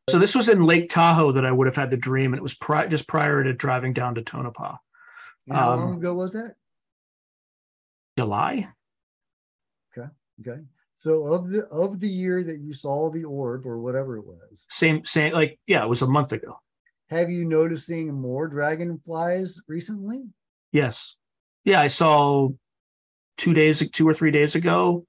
So 0.09 0.19
this 0.19 0.35
was 0.35 0.49
in 0.49 0.65
Lake 0.65 0.89
Tahoe 0.89 1.31
that 1.31 1.45
I 1.45 1.51
would 1.51 1.65
have 1.65 1.77
had 1.77 1.89
the 1.89 1.97
dream, 1.97 2.33
and 2.33 2.37
it 2.37 2.43
was 2.43 2.55
pri- 2.55 2.87
just 2.87 3.07
prior 3.07 3.43
to 3.43 3.53
driving 3.53 3.93
down 3.93 4.15
to 4.15 4.21
Tonopah. 4.21 4.75
And 5.47 5.57
how 5.57 5.73
Um, 5.73 5.79
long 5.79 5.97
ago 5.97 6.13
was 6.13 6.33
that? 6.33 6.55
July. 8.17 8.67
Okay. 9.97 10.09
Okay. 10.41 10.61
So 10.97 11.27
of 11.27 11.49
the 11.49 11.67
of 11.67 11.99
the 11.99 12.07
year 12.07 12.43
that 12.43 12.59
you 12.59 12.73
saw 12.73 13.09
the 13.09 13.23
orb 13.23 13.65
or 13.65 13.79
whatever 13.79 14.17
it 14.17 14.25
was, 14.25 14.65
Same, 14.69 15.03
same. 15.05 15.33
Like 15.33 15.59
yeah, 15.67 15.83
it 15.83 15.89
was 15.89 16.01
a 16.01 16.07
month 16.07 16.31
ago. 16.33 16.59
Have 17.13 17.29
you 17.29 17.45
noticing 17.45 18.13
more 18.13 18.47
dragonflies 18.47 19.61
recently? 19.67 20.23
Yes. 20.71 21.15
Yeah, 21.63 21.79
I 21.79 21.87
saw 21.87 22.49
two 23.37 23.53
days, 23.53 23.87
two 23.91 24.07
or 24.07 24.13
three 24.13 24.31
days 24.31 24.55
ago, 24.55 25.05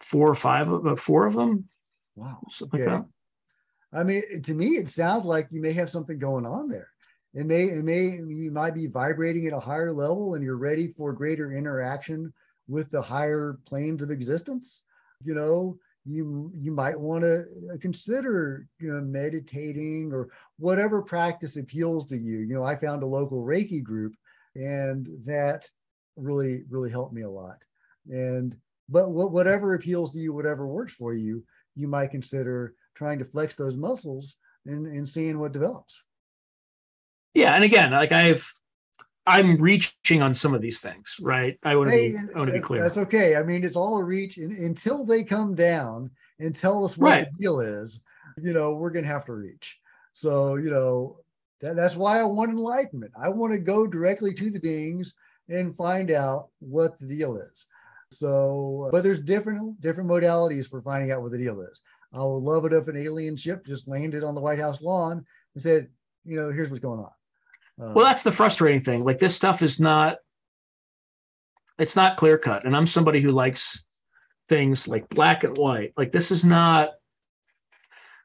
four 0.00 0.28
or 0.28 0.34
five 0.34 0.68
of 0.68 0.86
uh, 0.86 0.96
four 0.96 1.26
of 1.26 1.34
them, 1.34 1.68
Wow. 2.14 2.40
something 2.50 2.80
Okay. 2.80 2.90
like 2.90 3.02
that. 3.02 3.98
I 3.98 4.04
mean, 4.04 4.42
to 4.42 4.54
me, 4.54 4.68
it 4.76 4.88
sounds 4.88 5.26
like 5.26 5.48
you 5.50 5.60
may 5.60 5.72
have 5.72 5.90
something 5.90 6.18
going 6.18 6.46
on 6.46 6.68
there. 6.68 6.88
It 7.34 7.46
may, 7.46 7.64
it 7.64 7.84
may, 7.84 8.02
you 8.02 8.50
might 8.52 8.74
be 8.74 8.86
vibrating 8.86 9.46
at 9.46 9.52
a 9.52 9.60
higher 9.60 9.92
level, 9.92 10.34
and 10.34 10.44
you're 10.44 10.56
ready 10.56 10.92
for 10.96 11.12
greater 11.12 11.52
interaction 11.52 12.32
with 12.68 12.90
the 12.90 13.02
higher 13.02 13.58
planes 13.66 14.02
of 14.02 14.10
existence. 14.10 14.82
You 15.22 15.34
know, 15.34 15.78
you 16.10 16.50
you 16.54 16.72
might 16.72 16.98
want 16.98 17.22
to 17.22 17.40
uh, 17.72 17.76
consider, 17.80 18.66
you 18.78 18.92
know, 18.92 19.00
meditating 19.00 20.12
or 20.12 20.28
whatever 20.58 21.02
practice 21.02 21.56
appeals 21.56 22.06
to 22.06 22.16
you. 22.16 22.38
You 22.38 22.54
know, 22.54 22.64
I 22.64 22.76
found 22.76 23.02
a 23.02 23.06
local 23.06 23.44
Reiki 23.44 23.82
group, 23.82 24.14
and 24.54 25.08
that 25.24 25.68
really, 26.16 26.64
really 26.68 26.90
helped 26.90 27.14
me 27.14 27.22
a 27.22 27.30
lot. 27.30 27.58
And 28.08 28.56
but 28.88 29.10
what, 29.10 29.30
whatever 29.30 29.74
appeals 29.74 30.10
to 30.12 30.18
you, 30.18 30.32
whatever 30.32 30.66
works 30.66 30.92
for 30.92 31.14
you, 31.14 31.44
you 31.76 31.86
might 31.86 32.10
consider 32.10 32.74
trying 32.94 33.18
to 33.20 33.24
flex 33.24 33.54
those 33.54 33.76
muscles 33.76 34.34
and, 34.66 34.86
and 34.86 35.08
seeing 35.08 35.38
what 35.38 35.52
develops. 35.52 36.02
Yeah, 37.34 37.54
and 37.54 37.62
again, 37.62 37.92
like 37.92 38.12
I've, 38.12 38.44
I'm 39.26 39.56
reaching 39.58 40.22
on 40.22 40.34
some 40.34 40.54
of 40.54 40.60
these 40.60 40.80
things, 40.80 41.16
right? 41.20 41.58
I 41.62 41.76
want 41.76 41.90
to 41.90 41.96
Hey, 41.96 42.12
be, 42.12 42.18
I 42.18 42.38
want 42.38 42.48
to 42.48 42.54
be 42.54 42.60
clear. 42.60 42.82
That's 42.82 42.96
okay. 42.96 43.36
I 43.36 43.42
mean, 43.42 43.64
it's 43.64 43.76
all 43.76 43.98
a 43.98 44.04
reach 44.04 44.38
in, 44.38 44.50
until 44.52 45.04
they 45.04 45.22
come 45.22 45.54
down 45.54 46.10
and 46.38 46.54
tell 46.56 46.84
us 46.84 46.96
what 46.96 47.10
Right. 47.10 47.28
the 47.30 47.38
deal 47.38 47.60
is. 47.60 48.00
You 48.40 48.52
know, 48.52 48.74
we're 48.74 48.90
gonna 48.90 49.06
have 49.06 49.26
to 49.26 49.32
reach. 49.34 49.78
So 50.14 50.56
you 50.56 50.70
know 50.70 51.18
that, 51.60 51.76
that's 51.76 51.96
why 51.96 52.18
I 52.20 52.24
want 52.24 52.50
enlightenment. 52.50 53.12
I 53.20 53.28
want 53.28 53.52
to 53.52 53.58
go 53.58 53.86
directly 53.86 54.32
to 54.34 54.50
the 54.50 54.60
beings 54.60 55.14
and 55.48 55.76
find 55.76 56.10
out 56.10 56.48
what 56.60 56.98
the 56.98 57.06
deal 57.06 57.36
is. 57.36 57.66
So, 58.12 58.88
but 58.90 59.02
there's 59.02 59.20
different 59.20 59.80
different 59.80 60.08
modalities 60.08 60.68
for 60.68 60.80
finding 60.80 61.12
out 61.12 61.22
what 61.22 61.32
the 61.32 61.38
deal 61.38 61.60
is. 61.60 61.80
I 62.12 62.24
would 62.24 62.42
love 62.42 62.64
it 62.64 62.72
if 62.72 62.88
an 62.88 62.96
alien 62.96 63.36
ship 63.36 63.64
just 63.66 63.86
landed 63.86 64.24
on 64.24 64.34
the 64.34 64.40
White 64.40 64.58
House 64.58 64.80
lawn 64.80 65.24
and 65.54 65.62
said, 65.62 65.88
you 66.24 66.36
know, 66.36 66.50
here's 66.50 66.70
what's 66.70 66.82
going 66.82 66.98
on. 67.00 67.10
Uh, 67.80 67.92
Well, 67.94 68.04
that's 68.04 68.22
the 68.22 68.32
frustrating 68.32 68.80
thing. 68.80 69.04
Like 69.04 69.18
this 69.18 69.34
stuff 69.34 69.62
is 69.62 69.80
not, 69.80 70.18
it's 71.78 71.96
not 71.96 72.16
clear 72.16 72.36
cut. 72.36 72.64
And 72.64 72.76
I'm 72.76 72.86
somebody 72.86 73.20
who 73.20 73.30
likes 73.30 73.82
things 74.48 74.86
like 74.86 75.08
black 75.08 75.44
and 75.44 75.56
white. 75.56 75.92
Like 75.96 76.12
this 76.12 76.30
is 76.30 76.44
not, 76.44 76.90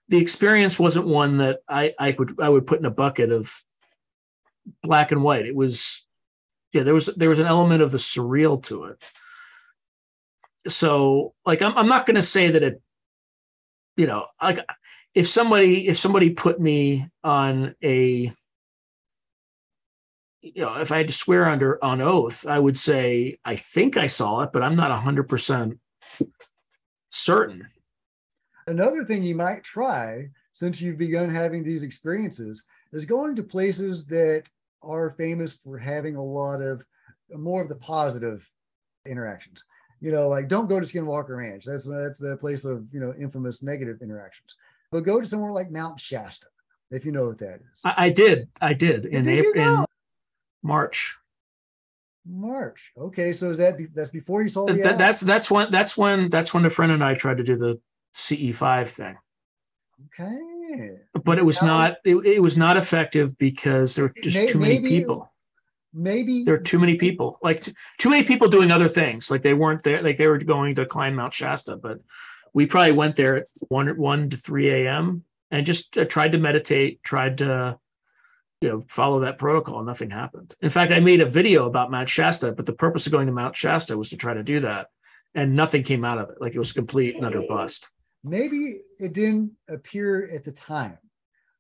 the 0.10 0.18
experience 0.18 0.78
wasn't 0.78 1.08
one 1.08 1.38
that 1.38 1.60
I, 1.70 1.94
I 1.98 2.16
would, 2.18 2.40
I 2.40 2.50
would 2.50 2.68
put 2.68 2.80
in 2.80 2.86
a 2.86 2.92
bucket 2.92 3.32
of 3.32 3.52
black 4.84 5.12
and 5.12 5.24
white. 5.24 5.46
It 5.46 5.56
was, 5.56 6.04
yeah, 6.74 6.84
there 6.84 6.94
was, 6.94 7.08
there 7.16 7.30
was 7.30 7.40
an 7.40 7.48
element 7.48 7.82
of 7.82 7.92
the 7.92 7.98
surreal 7.98 8.62
to 8.64 8.86
it. 8.86 9.02
So 10.68 11.34
like, 11.46 11.62
I'm, 11.62 11.78
I'm 11.78 11.88
not 11.88 12.06
going 12.06 12.16
to 12.16 12.22
say 12.22 12.52
that 12.52 12.62
it, 12.62 12.82
you 13.96 14.08
know, 14.08 14.28
like 14.42 14.60
if 15.14 15.30
somebody, 15.30 15.88
if 15.88 15.98
somebody 15.98 16.32
put 16.32 16.60
me 16.60 17.08
on 17.24 17.76
a, 17.84 18.34
you 20.54 20.62
know, 20.62 20.76
if 20.76 20.92
I 20.92 20.98
had 20.98 21.08
to 21.08 21.14
swear 21.14 21.46
under 21.48 21.84
on 21.84 22.02
oath, 22.02 22.46
I 22.46 22.60
would 22.60 22.78
say 22.78 23.38
I 23.44 23.56
think 23.56 23.98
I 23.98 24.08
saw 24.08 24.42
it, 24.42 24.52
but 24.54 24.62
I'm 24.62 24.76
not 24.76 24.92
hundred 24.92 25.28
percent 25.28 25.80
certain. 27.10 27.68
Another 28.68 29.04
thing 29.06 29.24
you 29.24 29.36
might 29.36 29.64
try 29.64 30.30
since 30.54 30.82
you've 30.82 30.98
begun 30.98 31.30
having 31.30 31.64
these 31.64 31.84
experiences 31.84 32.64
is 32.94 33.06
going 33.06 33.36
to 33.36 33.44
places 33.44 34.06
that 34.06 34.44
are 34.82 35.16
famous 35.18 35.52
for 35.52 35.78
having 35.78 36.16
a 36.16 36.24
lot 36.24 36.62
of 36.62 36.84
more 37.30 37.62
of 37.62 37.70
the 37.70 37.76
positive 37.76 38.48
interactions. 39.08 39.64
You 40.00 40.12
know, 40.12 40.28
like 40.28 40.48
don't 40.48 40.70
go 40.70 40.80
to 40.80 40.86
Skinwalker 40.86 41.38
Ranch. 41.38 41.66
That's 41.66 41.90
that's 41.90 42.20
the 42.20 42.38
place 42.38 42.66
of 42.66 42.86
you 42.92 43.00
know 43.00 43.14
infamous 43.20 43.64
negative 43.64 44.02
interactions. 44.02 44.56
But 44.92 45.02
go 45.02 45.20
to 45.20 45.28
somewhere 45.28 45.52
like 45.52 45.72
Mount 45.72 46.00
Shasta, 46.00 46.48
if 46.92 47.04
you 47.04 47.12
know 47.12 47.26
what 47.26 47.40
that 47.40 47.56
is. 47.56 47.82
I, 47.84 47.94
I 47.98 48.10
did, 48.10 48.48
I 48.62 48.74
did 48.74 49.06
in 49.08 49.24
Did 49.24 49.44
you 49.44 49.50
April, 49.50 49.80
in? 49.80 49.85
March. 50.66 51.16
March. 52.26 52.92
Okay, 52.98 53.32
so 53.32 53.52
is 53.52 53.58
that 53.60 53.78
be, 53.78 53.86
that's 53.94 54.10
before 54.10 54.42
you 54.42 54.50
saw 54.50 54.66
the 54.66 54.74
That- 54.74 54.98
that's 54.98 55.22
that's 55.22 55.52
when 55.52 55.70
that's 55.70 55.96
when 55.96 56.30
that's 56.30 56.54
when 56.54 56.66
a 56.66 56.70
friend 56.72 56.92
and 56.92 57.04
I 57.04 57.14
tried 57.14 57.38
to 57.38 57.44
do 57.44 57.56
the 57.56 57.80
CE 58.16 58.52
five 58.56 58.90
thing, 58.90 59.16
okay. 60.08 60.98
but 61.24 61.38
it 61.38 61.46
was 61.46 61.62
Now- 61.62 61.68
not 61.68 61.98
it, 62.04 62.16
it 62.26 62.40
was 62.42 62.58
not 62.58 62.78
effective 62.78 63.38
because 63.38 63.94
there 63.94 64.06
were 64.06 64.14
just 64.24 64.36
May- 64.36 64.48
too 64.48 64.60
many 64.60 64.80
maybe- 64.80 64.90
people. 65.00 65.32
Maybe 65.98 66.44
There 66.44 66.56
are 66.56 66.60
too 66.60 66.78
many 66.78 66.96
people, 66.96 67.40
like 67.42 67.64
too 68.00 68.10
many 68.10 68.24
people 68.24 68.50
doing 68.50 68.70
other 68.70 68.90
things. 68.90 69.32
Like 69.32 69.44
they 69.44 69.54
weren't 69.54 69.82
there, 69.84 70.02
like 70.04 70.18
they 70.18 70.28
were 70.28 70.38
going 70.40 70.76
to 70.76 70.86
climb 70.86 71.16
Mount 71.16 71.34
Shasta, 71.34 71.78
but 71.78 72.00
we 72.54 72.66
probably 72.66 72.92
went 72.92 73.16
there 73.16 73.36
at 73.38 73.48
one 73.70 73.88
one 73.98 74.30
to 74.32 74.36
three 74.36 74.70
a.m. 74.72 75.24
and 75.52 75.66
just 75.66 75.98
uh, 75.98 76.04
tried 76.04 76.34
to 76.34 76.38
meditate, 76.38 77.02
tried 77.04 77.38
to, 77.38 77.80
you 78.62 78.70
know, 78.70 78.86
follow 78.88 79.20
that 79.22 79.38
protocol. 79.38 79.78
and 79.80 79.88
Nothing 79.88 80.10
happened. 80.10 80.56
In 80.62 80.70
fact, 80.70 80.92
I 80.92 81.00
made 81.00 81.22
a 81.22 81.30
video 81.30 81.66
about 81.66 81.92
Mount 81.92 82.10
Shasta, 82.10 82.52
but 82.52 82.66
the 82.66 82.74
purpose 82.74 83.06
of 83.06 83.12
going 83.12 83.28
to 83.28 83.34
Mount 83.34 83.56
Shasta 83.56 83.98
was 83.98 84.10
to 84.10 84.18
try 84.18 84.34
to 84.34 84.44
do 84.44 84.60
that, 84.62 84.88
and 85.34 85.56
nothing 85.56 85.84
came 85.84 86.06
out 86.06 86.18
of 86.18 86.30
it. 86.30 86.38
Like 86.40 86.56
it 86.56 86.60
was 86.60 86.72
complete 86.72 87.16
and 87.16 87.26
utter 87.26 87.44
bust. 87.48 87.90
maybe 88.24 88.80
it 88.98 89.14
didn't 89.14 89.52
appear 89.70 90.30
at 90.34 90.44
the 90.44 90.52
time, 90.52 90.98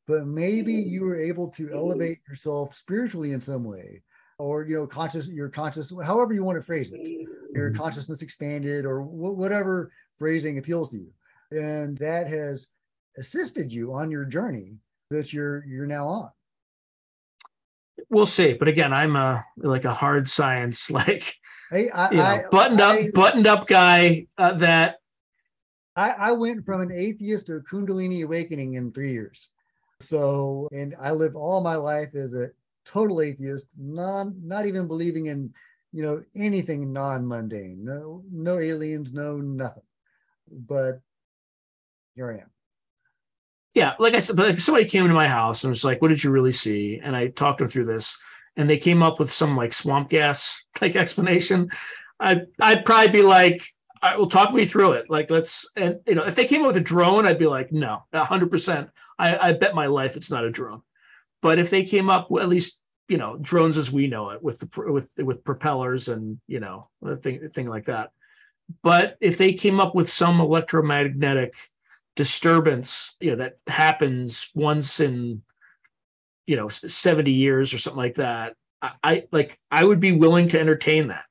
but 0.07 0.25
maybe 0.25 0.73
you 0.73 1.03
were 1.03 1.15
able 1.21 1.49
to 1.51 1.71
elevate 1.71 2.19
yourself 2.27 2.73
spiritually 2.75 3.33
in 3.33 3.41
some 3.41 3.63
way, 3.63 4.01
or 4.39 4.63
you 4.65 4.75
know, 4.75 4.87
conscious, 4.87 5.27
your 5.27 5.49
conscious, 5.49 5.91
however 6.03 6.33
you 6.33 6.43
want 6.43 6.57
to 6.59 6.65
phrase 6.65 6.91
it, 6.93 7.27
your 7.53 7.71
consciousness 7.71 8.21
expanded, 8.21 8.85
or 8.85 9.01
wh- 9.01 9.37
whatever 9.37 9.91
phrasing 10.17 10.57
appeals 10.57 10.89
to 10.91 10.97
you, 10.97 11.11
and 11.51 11.97
that 11.97 12.27
has 12.27 12.67
assisted 13.17 13.71
you 13.71 13.93
on 13.93 14.09
your 14.09 14.25
journey 14.25 14.77
that 15.11 15.31
you're 15.33 15.63
you're 15.65 15.85
now 15.85 16.07
on. 16.07 16.29
We'll 18.09 18.25
see. 18.25 18.53
But 18.53 18.67
again, 18.67 18.93
I'm 18.93 19.15
a 19.15 19.45
like 19.57 19.85
a 19.85 19.93
hard 19.93 20.27
science, 20.27 20.89
like 20.91 21.35
Hey, 21.71 21.89
I, 21.89 22.11
you 22.11 22.17
know, 22.17 22.23
I 22.23 22.43
buttoned 22.51 22.81
up, 22.81 22.95
I- 22.95 23.09
buttoned 23.13 23.47
up 23.47 23.67
guy 23.67 24.27
uh, 24.37 24.53
that 24.53 24.97
I, 25.95 26.11
I 26.11 26.31
went 26.31 26.65
from 26.65 26.81
an 26.81 26.91
atheist 26.91 27.47
to 27.47 27.55
a 27.55 27.61
Kundalini 27.61 28.23
awakening 28.23 28.73
in 28.75 28.91
three 28.91 29.13
years. 29.13 29.49
So, 30.01 30.67
and 30.71 30.95
I 30.99 31.11
lived 31.11 31.35
all 31.35 31.61
my 31.61 31.75
life 31.75 32.15
as 32.15 32.33
a 32.33 32.49
total 32.85 33.21
atheist, 33.21 33.67
non, 33.77 34.35
not 34.43 34.65
even 34.65 34.87
believing 34.87 35.27
in, 35.27 35.53
you 35.93 36.03
know, 36.03 36.23
anything 36.35 36.91
non-mundane, 36.91 37.83
no, 37.83 38.23
no 38.29 38.59
aliens, 38.59 39.13
no 39.13 39.37
nothing. 39.37 39.83
But 40.51 40.99
here 42.15 42.31
I 42.31 42.41
am. 42.41 42.49
Yeah, 43.75 43.93
like 43.99 44.13
I 44.13 44.19
said, 44.19 44.37
but 44.37 44.47
like 44.47 44.57
somebody 44.59 44.85
came 44.85 45.03
into 45.03 45.13
my 45.13 45.27
house 45.27 45.63
and 45.63 45.69
was 45.69 45.83
like, 45.83 46.01
"What 46.01 46.07
did 46.07 46.23
you 46.23 46.31
really 46.31 46.53
see?" 46.53 46.99
And 47.03 47.15
I 47.15 47.27
talked 47.27 47.59
them 47.59 47.67
through 47.67 47.85
this, 47.85 48.15
and 48.55 48.69
they 48.69 48.77
came 48.77 49.03
up 49.03 49.19
with 49.19 49.31
some 49.31 49.57
like 49.57 49.73
swamp 49.73 50.09
gas 50.09 50.63
like 50.81 50.95
explanation. 50.95 51.69
I'd 52.19 52.47
I'd 52.61 52.85
probably 52.85 53.09
be 53.09 53.21
like, 53.21 53.61
"All 54.01 54.09
right, 54.09 54.17
well, 54.17 54.29
talk 54.29 54.53
me 54.53 54.65
through 54.65 54.93
it." 54.93 55.09
Like, 55.09 55.29
let's 55.29 55.69
and 55.75 55.99
you 56.07 56.15
know, 56.15 56.23
if 56.23 56.35
they 56.35 56.45
came 56.45 56.61
up 56.61 56.67
with 56.67 56.77
a 56.77 56.81
drone, 56.81 57.27
I'd 57.27 57.37
be 57.37 57.47
like, 57.47 57.73
"No, 57.73 58.03
hundred 58.13 58.49
percent. 58.49 58.89
I 59.19 59.49
I 59.49 59.51
bet 59.51 59.75
my 59.75 59.87
life 59.87 60.15
it's 60.15 60.31
not 60.31 60.45
a 60.45 60.49
drone." 60.49 60.81
But 61.41 61.59
if 61.59 61.69
they 61.69 61.83
came 61.83 62.09
up 62.09 62.31
with 62.31 62.43
at 62.43 62.49
least 62.49 62.79
you 63.09 63.17
know 63.17 63.37
drones 63.41 63.77
as 63.77 63.91
we 63.91 64.07
know 64.07 64.29
it 64.29 64.41
with 64.41 64.59
the 64.59 64.91
with 64.91 65.09
with 65.17 65.43
propellers 65.43 66.07
and 66.07 66.39
you 66.47 66.61
know 66.61 66.87
thing 67.21 67.49
thing 67.53 67.67
like 67.67 67.85
that. 67.87 68.11
But 68.83 69.17
if 69.19 69.37
they 69.37 69.51
came 69.53 69.81
up 69.81 69.95
with 69.95 70.09
some 70.09 70.39
electromagnetic 70.39 71.53
disturbance 72.15 73.15
you 73.19 73.31
know 73.31 73.35
that 73.37 73.57
happens 73.67 74.49
once 74.55 74.99
in 74.99 75.41
you 76.47 76.55
know 76.55 76.67
70 76.67 77.31
years 77.31 77.73
or 77.73 77.77
something 77.77 77.97
like 77.97 78.15
that 78.15 78.53
i, 78.81 78.91
I 79.03 79.23
like 79.31 79.59
i 79.71 79.83
would 79.83 79.99
be 79.99 80.11
willing 80.13 80.47
to 80.49 80.59
entertain 80.59 81.07
that 81.09 81.25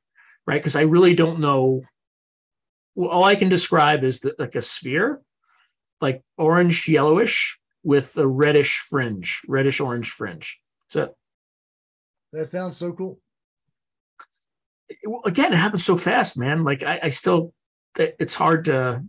right? 0.46 0.60
Because 0.60 0.76
i 0.76 0.82
really 0.82 1.14
don't 1.14 1.40
know. 1.40 1.82
Well, 2.94 3.08
all 3.10 3.24
i 3.24 3.34
can 3.34 3.48
describe 3.48 4.04
is 4.04 4.20
that 4.20 4.38
like 4.38 4.54
a 4.56 4.62
sphere 4.62 5.20
like 6.00 6.22
orange 6.36 6.86
yellowish 6.86 7.58
with 7.82 8.16
a 8.18 8.26
reddish 8.26 8.84
fringe 8.90 9.40
reddish 9.48 9.80
orange 9.80 10.10
fringe. 10.10 10.60
So 10.88 11.14
That 12.32 12.46
sounds 12.48 12.76
so 12.76 12.92
cool. 12.92 13.18
again 15.24 15.52
it 15.52 15.56
happens 15.56 15.84
so 15.84 15.96
fast 15.96 16.36
man. 16.38 16.62
Like 16.62 16.82
i, 16.82 17.00
I 17.04 17.08
still 17.08 17.54
it- 17.98 18.16
it's 18.18 18.34
hard 18.34 18.66
to 18.66 19.02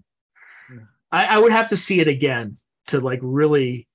I, 1.11 1.25
I 1.25 1.37
would 1.37 1.51
have 1.51 1.69
to 1.69 1.77
see 1.77 1.99
it 1.99 2.07
again 2.07 2.57
to 2.87 2.99
like 2.99 3.19
really. 3.21 3.87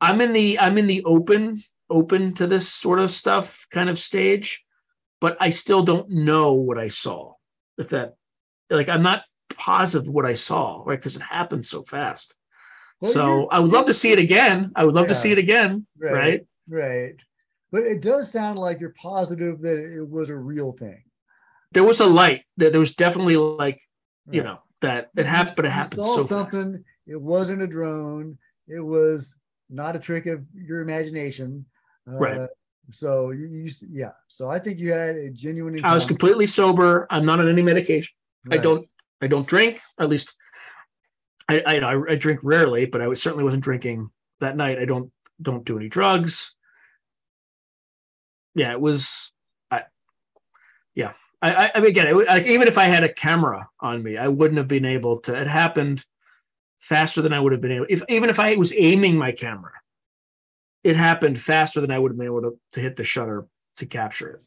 I'm 0.00 0.20
in 0.20 0.32
the 0.32 0.58
I'm 0.60 0.76
in 0.78 0.86
the 0.86 1.04
open 1.04 1.62
open 1.88 2.34
to 2.34 2.46
this 2.46 2.68
sort 2.68 2.98
of 2.98 3.10
stuff 3.10 3.66
kind 3.70 3.88
of 3.88 3.98
stage, 3.98 4.64
but 5.20 5.36
I 5.40 5.50
still 5.50 5.82
don't 5.82 6.10
know 6.10 6.52
what 6.52 6.78
I 6.78 6.88
saw. 6.88 7.34
If 7.78 7.90
that 7.90 8.14
like 8.70 8.88
I'm 8.88 9.02
not 9.02 9.24
positive 9.56 10.08
what 10.08 10.26
I 10.26 10.34
saw, 10.34 10.82
right? 10.84 10.98
Because 10.98 11.16
it 11.16 11.22
happened 11.22 11.64
so 11.64 11.82
fast. 11.82 12.34
Well, 13.00 13.12
so 13.12 13.48
I 13.48 13.58
would 13.58 13.72
love 13.72 13.86
to 13.86 13.94
see 13.94 14.12
it 14.12 14.18
again. 14.18 14.72
I 14.74 14.84
would 14.84 14.94
love 14.94 15.08
to 15.08 15.14
see 15.14 15.32
it 15.32 15.38
again, 15.38 15.86
Right. 15.98 16.12
right? 16.12 16.46
Right. 16.68 17.14
But 17.72 17.82
it 17.82 18.00
does 18.00 18.30
sound 18.30 18.58
like 18.58 18.80
you're 18.80 18.90
positive 18.90 19.60
that 19.60 19.76
it 19.76 20.08
was 20.08 20.30
a 20.30 20.36
real 20.36 20.72
thing. 20.72 21.02
There 21.72 21.84
was 21.84 22.00
a 22.00 22.06
light. 22.06 22.44
There 22.56 22.70
there 22.70 22.80
was 22.80 22.94
definitely 22.94 23.36
like 23.36 23.80
you 24.30 24.42
Right. 24.42 24.44
know 24.44 24.58
that 24.86 25.10
it 25.16 25.26
happened, 25.26 25.56
but 25.56 25.64
it 25.64 25.70
happened 25.70 26.02
so 26.02 26.24
fast. 26.24 26.56
It 27.06 27.20
wasn't 27.20 27.62
a 27.62 27.66
drone. 27.66 28.38
It 28.68 28.80
was 28.80 29.34
not 29.70 29.96
a 29.96 29.98
trick 29.98 30.26
of 30.26 30.44
your 30.54 30.80
imagination. 30.80 31.66
Uh, 32.08 32.16
Right. 32.16 32.48
So 32.92 33.30
you, 33.30 33.46
you, 33.46 33.72
yeah. 33.90 34.12
So 34.28 34.48
I 34.48 34.58
think 34.60 34.78
you 34.78 34.92
had 34.92 35.16
a 35.16 35.30
genuine. 35.30 35.84
I 35.84 35.92
was 35.92 36.04
completely 36.04 36.46
sober. 36.46 37.06
I'm 37.10 37.26
not 37.26 37.40
on 37.40 37.48
any 37.48 37.62
medication. 37.62 38.14
I 38.50 38.58
don't. 38.58 38.88
I 39.20 39.26
don't 39.26 39.46
drink. 39.46 39.80
At 39.98 40.08
least, 40.08 40.32
I, 41.48 41.60
I 41.66 42.12
I 42.12 42.14
drink 42.14 42.40
rarely, 42.44 42.86
but 42.86 43.00
I 43.00 43.08
was, 43.08 43.20
certainly 43.20 43.42
wasn't 43.42 43.64
drinking 43.64 44.10
that 44.40 44.56
night. 44.56 44.78
I 44.78 44.84
don't 44.84 45.10
don't 45.42 45.64
do 45.64 45.76
any 45.76 45.88
drugs. 45.88 46.54
Yeah, 48.54 48.70
it 48.70 48.80
was. 48.80 49.32
I, 51.52 51.70
I 51.74 51.80
mean, 51.80 51.90
again, 51.90 52.06
it, 52.06 52.14
like, 52.26 52.46
even 52.46 52.68
if 52.68 52.78
I 52.78 52.84
had 52.84 53.04
a 53.04 53.12
camera 53.12 53.68
on 53.80 54.02
me, 54.02 54.16
I 54.16 54.28
wouldn't 54.28 54.58
have 54.58 54.68
been 54.68 54.84
able 54.84 55.18
to. 55.20 55.34
It 55.34 55.46
happened 55.46 56.04
faster 56.80 57.20
than 57.22 57.32
I 57.32 57.40
would 57.40 57.52
have 57.52 57.60
been 57.60 57.72
able. 57.72 57.86
If 57.88 58.02
even 58.08 58.30
if 58.30 58.38
I 58.38 58.56
was 58.56 58.72
aiming 58.76 59.16
my 59.16 59.32
camera, 59.32 59.72
it 60.84 60.96
happened 60.96 61.40
faster 61.40 61.80
than 61.80 61.90
I 61.90 61.98
would 61.98 62.12
have 62.12 62.18
been 62.18 62.26
able 62.26 62.42
to 62.42 62.58
to 62.72 62.80
hit 62.80 62.96
the 62.96 63.04
shutter 63.04 63.46
to 63.78 63.86
capture 63.86 64.30
it. 64.30 64.42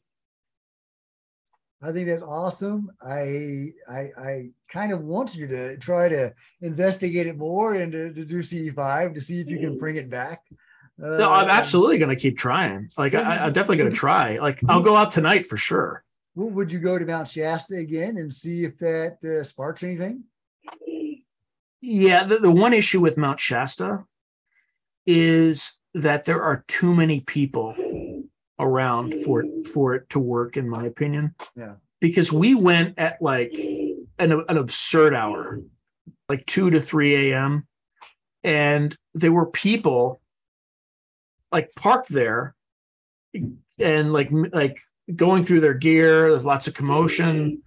I 1.82 1.92
think 1.92 2.08
that's 2.08 2.24
awesome. 2.24 2.92
I 3.02 3.74
I 3.90 4.00
I 4.18 4.50
kind 4.70 4.92
of 4.92 5.02
want 5.02 5.36
you 5.36 5.48
to 5.48 5.78
try 5.78 6.10
to 6.10 6.34
investigate 6.62 7.28
it 7.28 7.38
more 7.38 7.76
and 7.76 7.92
to, 7.92 8.14
to 8.14 8.26
do 8.26 8.40
CE5 8.40 9.16
to 9.16 9.22
see 9.22 9.40
if 9.40 9.50
you 9.50 9.60
can 9.60 9.78
bring 9.78 9.96
it 9.96 10.10
back. 10.10 10.42
Uh, 11.02 11.18
No, 11.18 11.32
I'm 11.32 11.50
absolutely 11.50 11.98
going 11.98 12.10
to 12.10 12.22
keep 12.22 12.38
trying. 12.38 12.90
Like, 12.98 13.16
I, 13.16 13.38
I'm 13.38 13.54
definitely 13.54 13.78
going 13.78 13.90
to 13.96 13.96
try. 13.96 14.38
Like, 14.40 14.62
I'll 14.68 14.82
go 14.82 14.96
out 14.96 15.14
tonight 15.14 15.48
for 15.48 15.56
sure. 15.56 16.04
Would 16.48 16.72
you 16.72 16.80
go 16.80 16.98
to 16.98 17.06
Mount 17.06 17.28
Shasta 17.28 17.76
again 17.76 18.18
and 18.18 18.34
see 18.34 18.64
if 18.64 18.78
that 18.80 19.18
uh, 19.24 19.44
sparks 19.44 19.84
anything? 19.84 20.24
Yeah, 21.82 22.24
the, 22.24 22.38
the 22.38 22.52
one 22.52 22.74
issue 22.74 23.02
with 23.02 23.18
Mount 23.18 23.40
Shasta 23.40 24.06
is 25.06 25.74
that 25.94 26.26
there 26.26 26.42
are 26.42 26.64
too 26.68 26.94
many 26.94 27.22
people 27.22 27.76
around 28.58 29.16
for 29.24 29.44
it 29.44 29.68
for 29.68 29.96
it 29.96 30.10
to 30.10 30.20
work, 30.20 30.56
in 30.56 30.70
my 30.70 30.86
opinion. 30.86 31.36
Yeah. 31.56 31.76
Because 32.00 32.32
we 32.32 32.56
went 32.56 32.98
at 32.98 33.22
like 33.22 33.54
an, 34.18 34.32
an 34.32 34.58
absurd 34.58 35.14
hour, 35.14 35.62
like 36.30 36.46
two 36.46 36.70
to 36.70 36.80
three 36.80 37.32
a.m. 37.32 37.68
and 38.44 38.96
there 39.14 39.32
were 39.32 39.48
people 39.48 40.22
like 41.52 41.72
parked 41.76 42.10
there 42.10 42.56
and 43.80 44.14
like 44.14 44.30
like 44.32 44.80
going 45.16 45.44
through 45.44 45.62
their 45.62 45.74
gear. 45.74 46.30
There's 46.30 46.46
lots 46.46 46.68
of 46.68 46.74
commotion. 46.74 47.62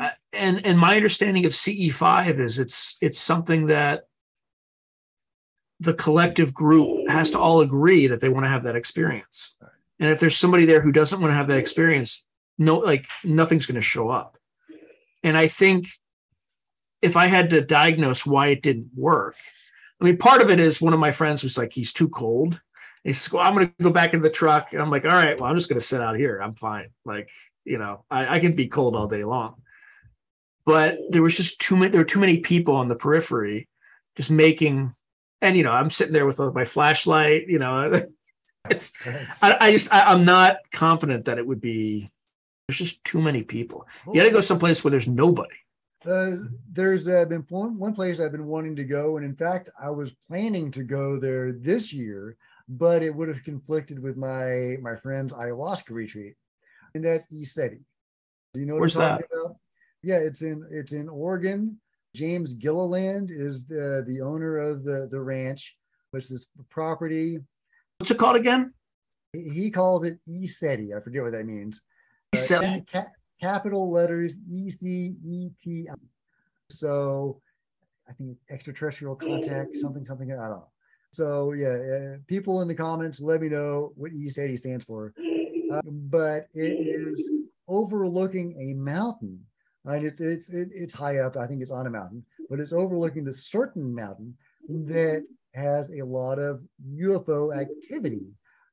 Uh, 0.00 0.10
and 0.32 0.64
and 0.66 0.78
my 0.78 0.96
understanding 0.96 1.46
of 1.46 1.52
CE5 1.52 2.38
is 2.38 2.58
it's 2.58 2.96
it's 3.00 3.18
something 3.18 3.66
that 3.66 4.08
the 5.80 5.94
collective 5.94 6.54
group 6.54 7.08
has 7.08 7.30
to 7.30 7.38
all 7.38 7.60
agree 7.60 8.06
that 8.06 8.20
they 8.20 8.28
want 8.28 8.44
to 8.44 8.50
have 8.50 8.62
that 8.64 8.76
experience. 8.76 9.54
And 9.98 10.10
if 10.10 10.20
there's 10.20 10.36
somebody 10.36 10.64
there 10.64 10.80
who 10.80 10.92
doesn't 10.92 11.20
want 11.20 11.30
to 11.30 11.36
have 11.36 11.48
that 11.48 11.58
experience, 11.58 12.24
no, 12.58 12.78
like 12.78 13.06
nothing's 13.24 13.66
going 13.66 13.76
to 13.76 13.82
show 13.82 14.08
up. 14.08 14.38
And 15.22 15.36
I 15.36 15.48
think 15.48 15.86
if 17.02 17.16
I 17.16 17.26
had 17.26 17.50
to 17.50 17.60
diagnose 17.60 18.24
why 18.24 18.48
it 18.48 18.62
didn't 18.62 18.90
work, 18.94 19.36
I 20.00 20.04
mean, 20.04 20.18
part 20.18 20.42
of 20.42 20.50
it 20.50 20.60
is 20.60 20.80
one 20.80 20.92
of 20.92 21.00
my 21.00 21.10
friends 21.10 21.42
was 21.42 21.56
like, 21.56 21.72
he's 21.72 21.92
too 21.92 22.08
cold. 22.08 22.60
He 23.06 23.12
says, 23.12 23.32
well, 23.32 23.46
I'm 23.46 23.54
going 23.54 23.68
to 23.68 23.84
go 23.84 23.90
back 23.90 24.14
into 24.14 24.24
the 24.24 24.34
truck. 24.34 24.72
And 24.72 24.82
I'm 24.82 24.90
like, 24.90 25.04
all 25.04 25.12
right, 25.12 25.40
well, 25.40 25.48
I'm 25.48 25.56
just 25.56 25.68
going 25.68 25.80
to 25.80 25.86
sit 25.86 26.00
out 26.00 26.16
here. 26.16 26.40
I'm 26.42 26.56
fine. 26.56 26.88
Like, 27.04 27.30
you 27.64 27.78
know, 27.78 28.04
I, 28.10 28.36
I 28.36 28.40
can 28.40 28.56
be 28.56 28.66
cold 28.66 28.96
all 28.96 29.06
day 29.06 29.22
long. 29.22 29.62
But 30.64 30.98
there 31.10 31.22
was 31.22 31.36
just 31.36 31.60
too 31.60 31.76
many, 31.76 31.92
there 31.92 32.00
were 32.00 32.04
too 32.04 32.18
many 32.18 32.38
people 32.38 32.74
on 32.74 32.88
the 32.88 32.96
periphery 32.96 33.68
just 34.16 34.28
making, 34.28 34.92
and, 35.40 35.56
you 35.56 35.62
know, 35.62 35.70
I'm 35.70 35.88
sitting 35.88 36.12
there 36.12 36.26
with 36.26 36.40
my 36.40 36.64
flashlight, 36.64 37.46
you 37.46 37.60
know, 37.60 37.92
I, 38.68 39.56
I 39.60 39.70
just, 39.70 39.92
I, 39.94 40.12
I'm 40.12 40.24
not 40.24 40.56
confident 40.72 41.26
that 41.26 41.38
it 41.38 41.46
would 41.46 41.60
be, 41.60 42.10
there's 42.66 42.78
just 42.78 43.04
too 43.04 43.22
many 43.22 43.44
people. 43.44 43.86
You 44.08 44.14
got 44.14 44.24
to 44.24 44.32
go 44.32 44.40
someplace 44.40 44.82
where 44.82 44.90
there's 44.90 45.06
nobody. 45.06 45.54
Uh, 46.04 46.32
there's 46.72 47.06
uh, 47.06 47.24
been 47.26 47.46
one, 47.50 47.78
one 47.78 47.94
place 47.94 48.18
I've 48.18 48.32
been 48.32 48.46
wanting 48.46 48.74
to 48.74 48.84
go, 48.84 49.16
and 49.16 49.24
in 49.24 49.36
fact, 49.36 49.68
I 49.80 49.90
was 49.90 50.10
planning 50.26 50.72
to 50.72 50.82
go 50.82 51.20
there 51.20 51.52
this 51.52 51.92
year, 51.92 52.36
but 52.68 53.02
it 53.02 53.14
would 53.14 53.28
have 53.28 53.42
conflicted 53.44 53.98
with 53.98 54.16
my 54.16 54.76
my 54.80 54.96
friend's 54.96 55.32
ayahuasca 55.32 55.90
retreat, 55.90 56.34
and 56.94 57.04
that's 57.04 57.24
ECETI. 57.32 57.80
Do 58.54 58.60
you 58.60 58.66
know 58.66 58.74
what 58.74 58.80
Where's 58.80 58.96
I'm 58.96 59.18
talking 59.18 59.26
about? 59.32 59.56
Yeah, 60.02 60.18
it's 60.18 60.42
in 60.42 60.66
it's 60.70 60.92
in 60.92 61.08
Oregon. 61.08 61.80
James 62.14 62.54
Gilliland 62.54 63.30
is 63.30 63.66
the 63.66 64.04
the 64.06 64.20
owner 64.20 64.58
of 64.58 64.84
the 64.84 65.08
the 65.10 65.20
ranch, 65.20 65.76
which 66.10 66.30
is 66.30 66.46
property. 66.70 67.38
What's 67.98 68.10
it 68.10 68.18
called 68.18 68.36
again? 68.36 68.72
He 69.32 69.70
calls 69.70 70.04
it 70.04 70.18
ECETI. 70.28 70.96
I 70.96 71.00
forget 71.00 71.22
what 71.22 71.32
that 71.32 71.44
means. 71.46 71.80
Uh, 72.34 72.80
ca- 72.90 73.12
capital 73.40 73.90
letters 73.90 74.38
E 74.50 74.70
C 74.70 75.14
E 75.24 75.50
T. 75.62 75.88
So 76.70 77.40
I 78.08 78.12
think 78.12 78.38
extraterrestrial 78.50 79.16
contact, 79.16 79.76
something, 79.76 80.04
something. 80.06 80.32
I 80.32 80.36
don't 80.36 80.50
know. 80.50 80.68
So 81.16 81.52
yeah, 81.52 82.16
people 82.26 82.60
in 82.60 82.68
the 82.68 82.74
comments, 82.74 83.20
let 83.20 83.40
me 83.40 83.48
know 83.48 83.92
what 83.96 84.12
ECETI 84.12 84.58
stands 84.58 84.84
for. 84.84 85.14
Uh, 85.72 85.80
but 85.84 86.46
it 86.52 86.86
is 86.86 87.30
overlooking 87.68 88.54
a 88.60 88.74
mountain, 88.74 89.40
and 89.86 90.04
it's 90.04 90.20
it's 90.20 90.50
it, 90.50 90.68
it's 90.72 90.92
high 90.92 91.18
up. 91.18 91.36
I 91.36 91.46
think 91.46 91.62
it's 91.62 91.70
on 91.70 91.86
a 91.86 91.90
mountain, 91.90 92.22
but 92.50 92.60
it's 92.60 92.74
overlooking 92.74 93.24
the 93.24 93.32
certain 93.32 93.94
mountain 93.94 94.36
that 94.68 95.24
has 95.54 95.90
a 95.90 96.02
lot 96.04 96.38
of 96.38 96.60
UFO 96.86 97.56
activity, 97.58 98.26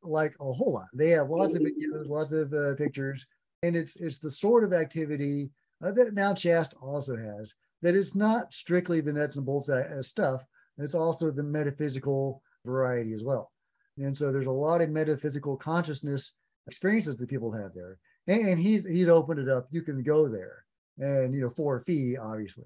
like 0.03 0.35
a 0.41 0.51
whole 0.51 0.73
lot. 0.73 0.87
They 0.93 1.11
have 1.11 1.29
lots 1.29 1.55
of 1.55 1.61
videos, 1.61 2.07
lots 2.07 2.33
of 2.33 2.53
uh, 2.53 2.75
pictures, 2.75 3.25
and 3.61 3.73
it's 3.73 3.95
it's 3.95 4.19
the 4.19 4.29
sort 4.29 4.65
of 4.65 4.73
activity 4.73 5.49
uh, 5.81 5.93
that 5.93 6.13
Mount 6.13 6.39
Shasta 6.39 6.75
also 6.75 7.15
has. 7.15 7.53
That 7.81 7.95
it's 7.95 8.15
not 8.15 8.53
strictly 8.53 8.99
the 8.99 9.13
nuts 9.13 9.37
and 9.37 9.45
bolts 9.45 9.69
uh, 9.69 10.01
stuff. 10.01 10.43
It's 10.77 10.95
also 10.95 11.31
the 11.31 11.43
metaphysical 11.43 12.41
variety 12.65 13.13
as 13.13 13.23
well. 13.23 13.51
And 13.97 14.17
so 14.17 14.31
there's 14.31 14.47
a 14.47 14.51
lot 14.51 14.81
of 14.81 14.89
metaphysical 14.89 15.57
consciousness 15.57 16.33
experiences 16.67 17.17
that 17.17 17.29
people 17.29 17.51
have 17.51 17.73
there. 17.73 17.99
And, 18.27 18.57
he's 18.57 18.85
he's 18.85 19.09
opened 19.09 19.39
it 19.39 19.49
up. 19.49 19.67
You 19.69 19.81
can 19.81 20.01
go 20.01 20.29
there, 20.29 20.63
and 20.97 21.33
you 21.33 21.41
know 21.41 21.53
for 21.57 21.77
a 21.77 21.83
fee, 21.83 22.15
obviously, 22.15 22.63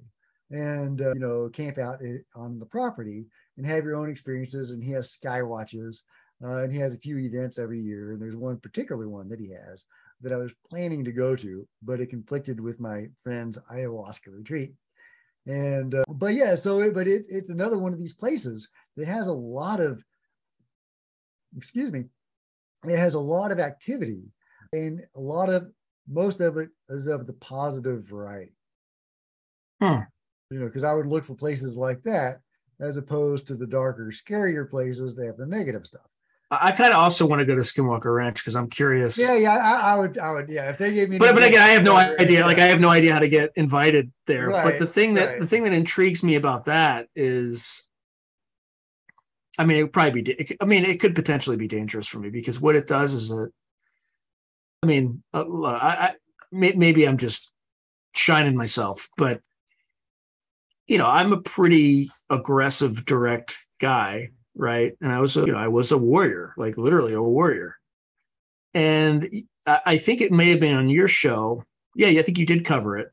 and 0.52 1.02
uh, 1.02 1.14
you 1.16 1.20
know 1.20 1.50
camp 1.52 1.80
out 1.80 2.00
on 2.36 2.60
the 2.60 2.66
property 2.66 3.26
and 3.58 3.66
have 3.66 3.84
your 3.84 3.96
own 3.96 4.10
experiences. 4.10 4.72
And 4.72 4.84
he 4.84 4.92
has 4.92 5.10
sky 5.10 5.42
watches, 5.42 6.04
uh, 6.44 6.60
and 6.60 6.72
he 6.72 6.78
has 6.78 6.94
a 6.94 7.00
few 7.00 7.18
events 7.18 7.58
every 7.58 7.82
year. 7.82 8.12
And 8.12 8.22
there's 8.22 8.36
one 8.36 8.60
particular 8.60 9.10
one 9.10 9.28
that 9.30 9.40
he 9.40 9.50
has 9.50 9.84
that 10.22 10.32
I 10.32 10.38
was 10.38 10.52
planning 10.70 11.04
to 11.06 11.12
go 11.12 11.36
to, 11.36 11.68
but 11.82 12.00
it 12.00 12.12
conflicted 12.12 12.60
with 12.60 12.80
my 12.80 13.08
friend's 13.24 13.58
ayahuasca 13.72 14.28
retreat. 14.28 14.74
And 15.48 15.96
uh, 15.96 16.04
but 16.10 16.34
yeah, 16.34 16.56
so 16.56 16.82
it, 16.82 16.94
but 16.94 17.08
it, 17.08 17.26
it's 17.30 17.50
another 17.50 17.78
one 17.78 17.94
of 17.94 18.00
these 18.00 18.14
places 18.14 18.68
that 18.98 19.08
has 19.08 19.28
a 19.28 19.34
lot 19.34 19.80
of, 19.80 20.04
excuse 21.56 21.92
me, 21.92 22.04
it 22.86 22.98
has 22.98 23.14
a 23.14 23.20
lot 23.20 23.52
of 23.52 23.60
activity, 23.60 24.24
and 24.74 25.02
a 25.16 25.20
lot 25.20 25.50
of 25.50 25.72
most 26.08 26.42
of 26.42 26.58
it 26.58 26.70
is 26.90 27.08
of 27.08 27.28
the 27.28 27.34
positive 27.34 28.04
variety. 28.04 28.56
Hmm. 29.82 30.00
You 30.50 30.60
know, 30.60 30.66
because 30.66 30.84
I 30.84 30.94
would 30.94 31.08
look 31.08 31.26
for 31.26 31.36
places 31.36 31.76
like 31.78 32.04
that 32.04 32.42
as 32.80 32.98
opposed 32.98 33.48
to 33.48 33.56
the 33.56 33.68
darker, 33.68 34.12
scarier 34.12 34.70
places 34.70 35.16
that 35.16 35.26
have 35.26 35.38
the 35.38 35.46
negative 35.46 35.86
stuff. 35.88 36.02
I, 36.50 36.72
kind 36.72 36.94
of 36.94 37.00
also 37.00 37.26
want 37.26 37.40
to 37.40 37.46
go 37.46 37.56
to 37.56 37.62
Skinwalker 37.62 38.16
Ranch 38.16 38.38
because 38.38 38.56
I'm 38.56 38.70
curious. 38.70 39.18
Yeah, 39.18 39.36
yeah, 39.36 39.58
I, 39.58 39.94
I 39.94 40.00
would, 40.00 40.18
I 40.18 40.32
would, 40.32 40.50
yeah. 40.50 40.70
If 40.70 40.78
they 40.78 40.94
gave 40.94 41.10
me, 41.10 41.18
but 41.18 41.36
but 41.36 41.44
again, 41.44 41.62
I 41.62 41.68
have 41.70 41.84
no 41.84 41.98
idea. 41.98 42.46
Like 42.46 42.58
I 42.58 42.68
have 42.68 42.80
no 42.80 42.90
idea 42.90 43.12
how 43.12 43.20
to 43.20 43.28
get 43.28 43.52
invited 43.56 44.12
there. 44.28 44.50
Right, 44.50 44.64
but 44.64 44.80
the 44.80 44.88
thing 44.88 45.16
that 45.16 45.28
right. 45.28 45.40
the 45.40 45.48
thing 45.48 45.66
that 45.66 45.74
intrigues 45.74 46.24
me 46.24 46.36
about 46.36 46.66
that 46.66 47.10
is, 47.16 47.84
I 49.58 49.66
mean, 49.66 49.78
it 49.78 49.84
would 49.84 49.94
probably 49.94 50.22
be. 50.22 50.58
I 50.62 50.66
mean, 50.66 50.86
it 50.86 51.02
could 51.02 51.16
potentially 51.16 51.58
be 51.58 51.68
dangerous 51.68 52.08
for 52.08 52.20
me 52.20 52.30
because 52.30 52.62
what 52.62 52.78
it 52.78 52.88
does 52.88 53.14
is 53.14 53.28
that, 53.28 53.52
I 54.84 54.86
mean, 54.86 55.24
uh, 55.34 55.44
I, 55.64 55.88
I 55.90 56.16
maybe 56.52 57.06
I'm 57.06 57.18
just 57.18 57.52
shining 58.14 58.56
myself, 58.56 59.10
but 59.18 59.42
you 60.88 60.98
know, 60.98 61.08
I'm 61.08 61.34
a 61.34 61.42
pretty 61.42 62.10
aggressive, 62.30 63.04
direct 63.04 63.58
guy, 63.80 64.30
right? 64.58 64.94
And 65.02 65.12
I 65.12 65.20
was, 65.20 65.38
a, 65.38 65.42
you 65.42 65.54
know, 65.54 65.58
I 65.58 65.68
was 65.68 65.92
a 65.92 65.98
warrior, 65.98 66.54
like 66.58 66.78
literally 66.78 67.14
a 67.14 67.22
warrior. 67.22 67.76
And 68.74 69.44
I 69.66 69.98
think 69.98 70.22
it 70.22 70.32
may 70.32 70.50
have 70.50 70.60
been 70.60 70.76
on 70.76 70.90
your 70.90 71.08
show. 71.08 71.64
Yeah, 71.96 72.08
I 72.08 72.22
think 72.22 72.38
you 72.38 72.46
did 72.46 72.64
cover 72.66 72.98
it, 72.98 73.12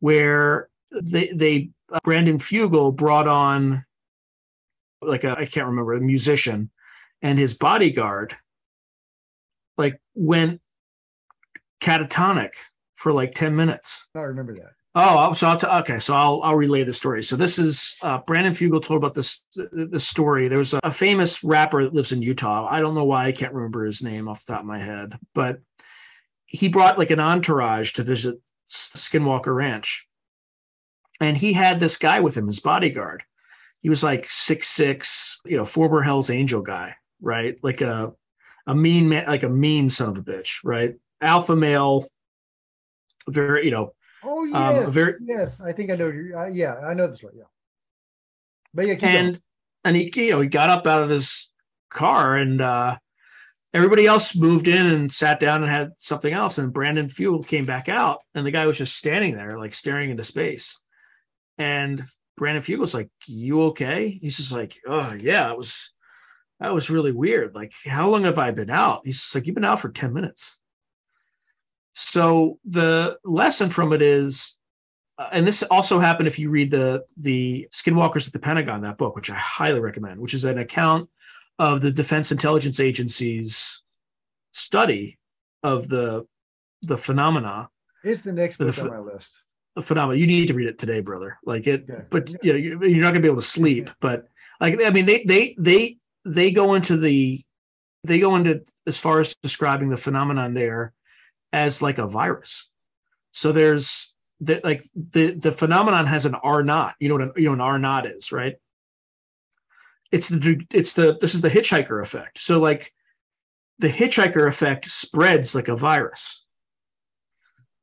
where 0.00 0.68
they 0.90 1.28
they 1.28 1.70
uh, 1.92 2.00
Brandon 2.02 2.38
Fugal 2.38 2.94
brought 2.94 3.28
on 3.28 3.84
like 5.02 5.24
I 5.24 5.44
can't 5.44 5.66
remember 5.66 5.92
a 5.92 6.00
musician, 6.00 6.70
and 7.20 7.38
his 7.38 7.54
bodyguard 7.54 8.36
like 9.76 10.00
went 10.14 10.60
catatonic 11.80 12.50
for 12.96 13.12
like 13.12 13.34
10 13.34 13.54
minutes. 13.54 14.06
I 14.14 14.20
remember 14.20 14.54
that. 14.54 14.72
Oh, 14.94 15.32
so 15.32 15.46
I'll 15.46 15.58
t- 15.58 15.66
okay. 15.66 15.98
So 15.98 16.14
I'll 16.14 16.42
I'll 16.42 16.54
relay 16.54 16.84
the 16.84 16.92
story. 16.92 17.22
So 17.22 17.34
this 17.34 17.58
is 17.58 17.96
uh, 18.02 18.18
Brandon 18.26 18.52
Fugal 18.52 18.82
told 18.84 18.98
about 18.98 19.14
this 19.14 19.40
this 19.54 20.06
story. 20.06 20.48
There 20.48 20.58
was 20.58 20.74
a, 20.74 20.80
a, 20.82 20.92
famous 20.92 21.42
rapper 21.42 21.82
that 21.82 21.94
lives 21.94 22.12
in 22.12 22.20
Utah. 22.20 22.68
I 22.70 22.80
don't 22.80 22.94
know 22.94 23.04
why 23.04 23.26
I 23.26 23.32
can't 23.32 23.54
remember 23.54 23.86
his 23.86 24.02
name 24.02 24.28
off 24.28 24.44
the 24.44 24.52
top 24.52 24.60
of 24.60 24.66
my 24.66 24.78
head, 24.78 25.18
but 25.34 25.60
he 26.44 26.68
brought 26.68 26.98
like 26.98 27.10
an 27.10 27.20
entourage 27.20 27.92
to 27.92 28.02
visit 28.02 28.38
Skinwalker 28.70 29.54
Ranch, 29.54 30.06
and 31.20 31.38
he 31.38 31.54
had 31.54 31.80
this 31.80 31.96
guy 31.96 32.20
with 32.20 32.36
him, 32.36 32.46
his 32.46 32.60
bodyguard. 32.60 33.22
He 33.80 33.88
was 33.88 34.02
like 34.02 34.28
six 34.28 34.68
six, 34.68 35.40
you 35.46 35.56
know, 35.56 35.64
former 35.64 36.02
Hell's 36.02 36.28
Angel 36.28 36.60
guy, 36.60 36.96
right? 37.22 37.56
Like 37.62 37.80
a 37.80 38.12
a 38.66 38.74
mean 38.74 39.08
man, 39.08 39.26
like 39.26 39.42
a 39.42 39.48
mean 39.48 39.88
son 39.88 40.10
of 40.10 40.18
a 40.18 40.22
bitch, 40.22 40.56
right? 40.62 40.96
Alpha 41.22 41.56
male, 41.56 42.08
very, 43.26 43.64
you 43.64 43.70
know 43.70 43.94
Oh 44.24 44.44
yes, 44.44 44.86
um, 44.86 44.92
very, 44.92 45.14
yes. 45.24 45.60
I 45.60 45.72
think 45.72 45.90
I 45.90 45.96
know. 45.96 46.08
Uh, 46.36 46.46
yeah, 46.46 46.74
I 46.76 46.94
know 46.94 47.08
this 47.08 47.22
one. 47.22 47.32
Yeah, 47.36 47.44
but 48.72 48.86
yeah, 48.86 48.94
and 49.02 49.34
going. 49.34 49.40
and 49.84 49.96
he 49.96 50.12
you 50.14 50.30
know 50.30 50.40
he 50.40 50.48
got 50.48 50.70
up 50.70 50.86
out 50.86 51.02
of 51.02 51.08
his 51.08 51.50
car 51.92 52.36
and 52.36 52.60
uh 52.60 52.96
everybody 53.74 54.06
else 54.06 54.34
moved 54.34 54.68
in 54.68 54.86
and 54.86 55.12
sat 55.12 55.40
down 55.40 55.62
and 55.62 55.70
had 55.70 55.90
something 55.98 56.32
else 56.32 56.58
and 56.58 56.72
brandon 56.72 57.08
Fugal 57.08 57.46
came 57.46 57.66
back 57.66 57.88
out 57.88 58.20
and 58.34 58.46
the 58.46 58.50
guy 58.50 58.66
was 58.66 58.78
just 58.78 58.96
standing 58.96 59.36
there 59.36 59.58
like 59.58 59.74
staring 59.74 60.10
into 60.10 60.24
space 60.24 60.78
and 61.58 62.02
brandon 62.36 62.62
fugal's 62.62 62.94
like 62.94 63.10
you 63.26 63.62
okay 63.64 64.18
he's 64.20 64.38
just 64.38 64.52
like 64.52 64.78
oh 64.86 65.12
yeah 65.20 65.50
it 65.50 65.56
was 65.56 65.92
that 66.60 66.72
was 66.72 66.90
really 66.90 67.12
weird 67.12 67.54
like 67.54 67.72
how 67.84 68.08
long 68.08 68.24
have 68.24 68.38
i 68.38 68.50
been 68.50 68.70
out 68.70 69.02
he's 69.04 69.30
like 69.34 69.46
you've 69.46 69.54
been 69.54 69.64
out 69.64 69.80
for 69.80 69.90
10 69.90 70.12
minutes 70.12 70.56
so 71.94 72.58
the 72.64 73.18
lesson 73.24 73.68
from 73.68 73.92
it 73.92 74.02
is, 74.02 74.56
uh, 75.18 75.28
and 75.32 75.46
this 75.46 75.62
also 75.64 75.98
happened 75.98 76.26
if 76.26 76.38
you 76.38 76.50
read 76.50 76.70
the 76.70 77.04
the 77.16 77.68
Skinwalkers 77.72 78.26
at 78.26 78.32
the 78.32 78.38
Pentagon, 78.38 78.80
that 78.82 78.98
book, 78.98 79.14
which 79.14 79.30
I 79.30 79.34
highly 79.34 79.80
recommend, 79.80 80.20
which 80.20 80.34
is 80.34 80.44
an 80.44 80.58
account 80.58 81.08
of 81.58 81.80
the 81.80 81.90
Defense 81.90 82.32
Intelligence 82.32 82.80
Agency's 82.80 83.82
study 84.52 85.18
of 85.62 85.88
the 85.88 86.26
the 86.80 86.96
phenomena. 86.96 87.68
It's 88.04 88.22
the 88.22 88.32
next 88.32 88.56
book 88.56 88.74
the, 88.74 88.82
on 88.82 88.88
my 88.88 89.12
list. 89.12 89.30
The 89.76 89.82
phenomena. 89.82 90.18
You 90.18 90.26
need 90.26 90.48
to 90.48 90.54
read 90.54 90.68
it 90.68 90.78
today, 90.78 91.00
brother. 91.00 91.38
Like 91.44 91.66
it, 91.66 91.86
okay. 91.88 92.04
but 92.10 92.44
you 92.44 92.52
know 92.52 92.86
you're 92.86 93.02
not 93.02 93.12
going 93.12 93.14
to 93.14 93.20
be 93.20 93.28
able 93.28 93.42
to 93.42 93.46
sleep. 93.46 93.90
But 94.00 94.28
like 94.60 94.82
I 94.82 94.90
mean, 94.90 95.04
they 95.04 95.24
they 95.24 95.54
they 95.58 95.98
they 96.24 96.52
go 96.52 96.74
into 96.74 96.96
the 96.96 97.44
they 98.04 98.18
go 98.18 98.34
into 98.34 98.62
as 98.86 98.96
far 98.96 99.20
as 99.20 99.34
describing 99.42 99.90
the 99.90 99.96
phenomenon 99.96 100.54
there 100.54 100.94
as 101.52 101.82
like 101.82 101.98
a 101.98 102.06
virus. 102.06 102.68
So 103.32 103.52
there's 103.52 104.12
the, 104.40 104.60
like 104.64 104.88
the 104.94 105.32
the 105.32 105.52
phenomenon 105.52 106.06
has 106.06 106.26
an 106.26 106.34
R 106.34 106.62
naught. 106.62 106.94
You 106.98 107.08
know 107.08 107.14
what 107.14 107.22
an, 107.22 107.32
you 107.36 107.44
know 107.44 107.54
an 107.54 107.60
R 107.60 107.78
naught 107.78 108.06
is, 108.06 108.32
right? 108.32 108.56
It's 110.10 110.28
the 110.28 110.64
it's 110.70 110.94
the 110.94 111.16
this 111.20 111.34
is 111.34 111.42
the 111.42 111.50
hitchhiker 111.50 112.02
effect. 112.02 112.42
So 112.42 112.60
like 112.60 112.92
the 113.78 113.88
hitchhiker 113.88 114.48
effect 114.48 114.90
spreads 114.90 115.54
like 115.54 115.68
a 115.68 115.76
virus. 115.76 116.44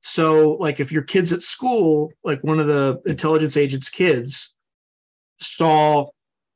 So 0.02 0.54
like 0.54 0.80
if 0.80 0.92
your 0.92 1.02
kids 1.02 1.34
at 1.34 1.42
school, 1.42 2.12
like 2.24 2.44
one 2.44 2.60
of 2.60 2.68
the 2.68 3.02
intelligence 3.06 3.58
agents' 3.58 3.90
kids 3.90 4.54
saw 5.42 6.10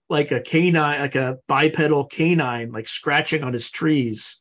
like 0.09 0.31
a 0.31 0.41
canine, 0.41 0.99
like 0.99 1.15
a 1.15 1.37
bipedal 1.47 2.05
canine, 2.05 2.71
like 2.71 2.87
scratching 2.87 3.43
on 3.43 3.53
his 3.53 3.69
trees 3.69 4.37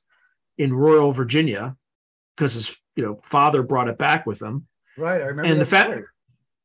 in 0.58 0.72
rural 0.72 1.12
Virginia, 1.12 1.76
because 2.42 2.54
his 2.54 2.76
you 2.96 3.04
know 3.04 3.20
father 3.22 3.62
brought 3.62 3.88
it 3.88 3.98
back 3.98 4.26
with 4.26 4.42
him. 4.42 4.66
Right, 4.98 5.22
I 5.22 5.26
remember. 5.26 5.50
And 5.50 5.60
the 5.60 5.64
fa- 5.64 6.02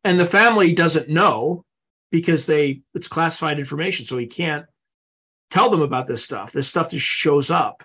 and 0.04 0.20
the 0.20 0.26
family 0.26 0.74
doesn't 0.74 1.08
know 1.08 1.64
because 2.12 2.46
they 2.48 2.82
it's 2.96 3.08
classified 3.08 3.60
information, 3.60 4.06
so 4.06 4.18
he 4.18 4.26
can't 4.26 4.66
tell 5.52 5.70
them 5.70 5.82
about 5.82 6.08
this 6.08 6.24
stuff. 6.24 6.52
This 6.52 6.68
stuff 6.68 6.90
just 6.90 7.06
shows 7.06 7.52
up 7.52 7.84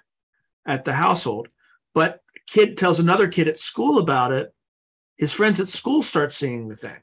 at 0.67 0.85
the 0.87 0.95
household. 0.95 1.49
But 1.95 2.21
kid 2.47 2.79
tells 2.79 2.99
another 2.99 3.29
kid 3.29 3.47
at 3.47 3.61
school 3.61 3.99
about 3.99 4.33
it. 4.33 4.55
His 5.19 5.33
friends 5.33 5.61
at 5.61 5.69
school 5.69 6.03
start 6.03 6.33
seeing 6.33 6.69
the 6.69 6.77
thing. 6.77 6.99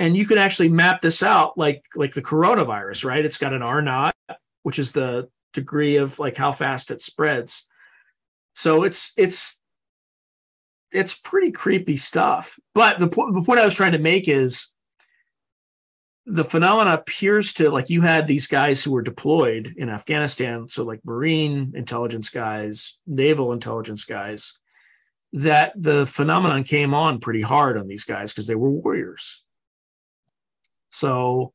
And 0.00 0.16
you 0.16 0.26
can 0.26 0.38
actually 0.38 0.68
map 0.70 1.00
this 1.00 1.22
out 1.22 1.56
like 1.56 1.84
like 1.94 2.14
the 2.14 2.22
coronavirus, 2.22 3.04
right? 3.04 3.24
It's 3.24 3.38
got 3.38 3.52
an 3.52 3.62
R 3.62 3.80
naught, 3.80 4.16
which 4.64 4.80
is 4.80 4.90
the 4.90 5.28
degree 5.52 5.96
of 5.96 6.18
like 6.18 6.36
how 6.36 6.50
fast 6.50 6.90
it 6.90 7.00
spreads. 7.00 7.64
So 8.54 8.82
it's 8.82 9.12
it's 9.16 9.58
it's 10.92 11.14
pretty 11.14 11.50
creepy 11.50 11.96
stuff. 11.96 12.58
But 12.74 12.98
the, 12.98 13.08
po- 13.08 13.32
the 13.32 13.42
point 13.42 13.60
I 13.60 13.64
was 13.64 13.74
trying 13.74 13.92
to 13.92 13.98
make 13.98 14.28
is 14.28 14.68
the 16.26 16.44
phenomena 16.44 16.92
appears 16.92 17.52
to 17.54 17.70
like 17.70 17.90
you 17.90 18.02
had 18.02 18.26
these 18.26 18.46
guys 18.46 18.82
who 18.82 18.92
were 18.92 19.02
deployed 19.02 19.74
in 19.76 19.88
Afghanistan, 19.88 20.68
so 20.68 20.84
like 20.84 21.00
Marine 21.04 21.72
intelligence 21.74 22.28
guys, 22.28 22.98
naval 23.06 23.52
intelligence 23.52 24.04
guys, 24.04 24.58
that 25.32 25.72
the 25.74 26.06
phenomenon 26.06 26.62
came 26.62 26.94
on 26.94 27.18
pretty 27.18 27.40
hard 27.40 27.76
on 27.76 27.88
these 27.88 28.04
guys 28.04 28.32
because 28.32 28.46
they 28.46 28.54
were 28.54 28.70
warriors. 28.70 29.42
So 30.90 31.54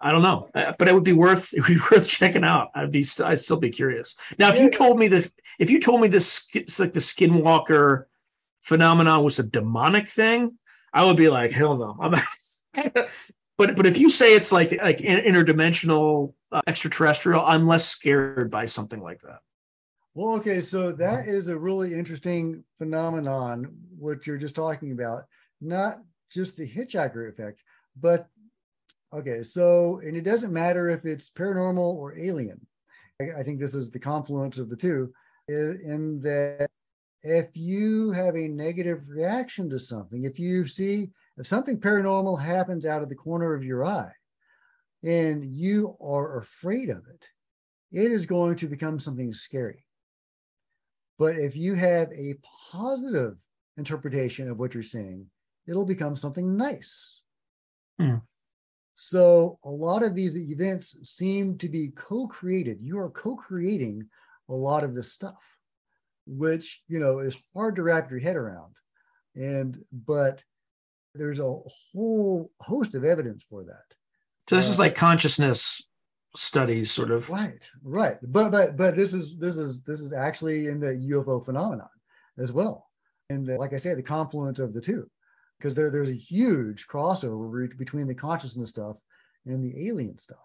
I 0.00 0.12
don't 0.12 0.22
know, 0.22 0.50
uh, 0.54 0.74
but 0.78 0.88
it 0.88 0.94
would 0.94 1.04
be 1.04 1.12
worth 1.12 1.48
it 1.52 1.60
would 1.60 1.68
be 1.68 1.80
worth 1.90 2.06
checking 2.06 2.44
out. 2.44 2.70
I'd 2.74 2.92
be 2.92 3.06
I'd 3.24 3.38
still 3.38 3.56
be 3.56 3.70
curious. 3.70 4.14
Now, 4.38 4.50
if 4.50 4.58
you 4.60 4.70
told 4.70 4.98
me 4.98 5.08
that 5.08 5.30
if 5.58 5.70
you 5.70 5.80
told 5.80 6.00
me 6.00 6.08
this 6.08 6.44
it's 6.52 6.78
like 6.78 6.92
the 6.92 7.00
Skinwalker 7.00 8.04
phenomenon 8.62 9.22
was 9.24 9.38
a 9.38 9.44
demonic 9.44 10.08
thing, 10.08 10.58
I 10.92 11.04
would 11.04 11.16
be 11.16 11.28
like, 11.28 11.52
hell 11.52 11.76
no. 11.76 11.96
I'm 12.00 12.14
but 13.56 13.76
but 13.76 13.86
if 13.86 13.98
you 13.98 14.10
say 14.10 14.34
it's 14.34 14.52
like 14.52 14.72
like 14.82 14.98
interdimensional 14.98 16.34
uh, 16.52 16.60
extraterrestrial, 16.66 17.44
I'm 17.44 17.66
less 17.66 17.88
scared 17.88 18.50
by 18.50 18.66
something 18.66 19.00
like 19.00 19.20
that. 19.22 19.40
Well, 20.14 20.34
okay, 20.36 20.60
so 20.62 20.92
that 20.92 21.28
is 21.28 21.48
a 21.48 21.58
really 21.58 21.92
interesting 21.92 22.64
phenomenon 22.78 23.76
what 23.98 24.26
you're 24.26 24.38
just 24.38 24.54
talking 24.54 24.92
about. 24.92 25.24
Not 25.60 26.00
just 26.30 26.56
the 26.56 26.66
hitchhiker 26.68 27.28
effect, 27.28 27.60
but 28.00 28.28
Okay, 29.16 29.42
so, 29.42 30.00
and 30.04 30.14
it 30.14 30.24
doesn't 30.24 30.52
matter 30.52 30.90
if 30.90 31.06
it's 31.06 31.30
paranormal 31.30 31.78
or 31.78 32.18
alien. 32.18 32.60
I, 33.20 33.40
I 33.40 33.42
think 33.42 33.58
this 33.58 33.74
is 33.74 33.90
the 33.90 33.98
confluence 33.98 34.58
of 34.58 34.68
the 34.68 34.76
two, 34.76 35.10
in 35.48 36.20
that 36.22 36.68
if 37.22 37.56
you 37.56 38.10
have 38.10 38.36
a 38.36 38.48
negative 38.48 39.08
reaction 39.08 39.70
to 39.70 39.78
something, 39.78 40.24
if 40.24 40.38
you 40.38 40.66
see, 40.66 41.10
if 41.38 41.46
something 41.46 41.80
paranormal 41.80 42.40
happens 42.40 42.84
out 42.84 43.02
of 43.02 43.08
the 43.08 43.14
corner 43.14 43.54
of 43.54 43.64
your 43.64 43.86
eye 43.86 44.12
and 45.02 45.44
you 45.44 45.96
are 46.00 46.40
afraid 46.40 46.90
of 46.90 46.98
it, 47.08 47.26
it 47.92 48.12
is 48.12 48.26
going 48.26 48.56
to 48.56 48.68
become 48.68 48.98
something 48.98 49.32
scary. 49.32 49.86
But 51.18 51.36
if 51.36 51.56
you 51.56 51.72
have 51.74 52.12
a 52.12 52.34
positive 52.70 53.36
interpretation 53.78 54.50
of 54.50 54.58
what 54.58 54.74
you're 54.74 54.82
seeing, 54.82 55.26
it'll 55.66 55.86
become 55.86 56.16
something 56.16 56.56
nice. 56.56 57.20
Hmm. 57.98 58.16
So 58.96 59.58
a 59.62 59.70
lot 59.70 60.02
of 60.02 60.14
these 60.14 60.36
events 60.38 60.96
seem 61.04 61.58
to 61.58 61.68
be 61.68 61.88
co-created. 61.88 62.78
You 62.80 62.98
are 62.98 63.10
co-creating 63.10 64.08
a 64.48 64.54
lot 64.54 64.84
of 64.84 64.94
this 64.94 65.12
stuff, 65.12 65.42
which 66.26 66.80
you 66.88 66.98
know 66.98 67.18
is 67.18 67.36
hard 67.54 67.76
to 67.76 67.82
wrap 67.82 68.10
your 68.10 68.20
head 68.20 68.36
around. 68.36 68.74
And 69.34 69.78
but 69.92 70.42
there's 71.14 71.40
a 71.40 71.58
whole 71.92 72.50
host 72.60 72.94
of 72.94 73.04
evidence 73.04 73.44
for 73.48 73.64
that. 73.64 73.84
So 74.48 74.56
this 74.56 74.66
uh, 74.66 74.72
is 74.72 74.78
like 74.78 74.94
consciousness 74.94 75.82
studies, 76.34 76.90
sort 76.90 77.10
of. 77.10 77.28
Right, 77.28 77.68
right. 77.82 78.16
But 78.22 78.50
but 78.50 78.78
but 78.78 78.96
this 78.96 79.12
is 79.12 79.36
this 79.36 79.58
is 79.58 79.82
this 79.82 80.00
is 80.00 80.14
actually 80.14 80.68
in 80.68 80.80
the 80.80 80.94
UFO 81.12 81.44
phenomenon 81.44 81.90
as 82.38 82.50
well. 82.50 82.88
And 83.28 83.46
the, 83.46 83.58
like 83.58 83.74
I 83.74 83.78
said, 83.78 83.98
the 83.98 84.02
confluence 84.02 84.58
of 84.58 84.72
the 84.72 84.80
two 84.80 85.10
because 85.58 85.74
there, 85.74 85.90
there's 85.90 86.10
a 86.10 86.16
huge 86.16 86.86
crossover 86.86 87.76
between 87.78 88.06
the 88.06 88.14
consciousness 88.14 88.70
stuff 88.70 88.96
and 89.46 89.64
the 89.64 89.88
alien 89.88 90.18
stuff, 90.18 90.38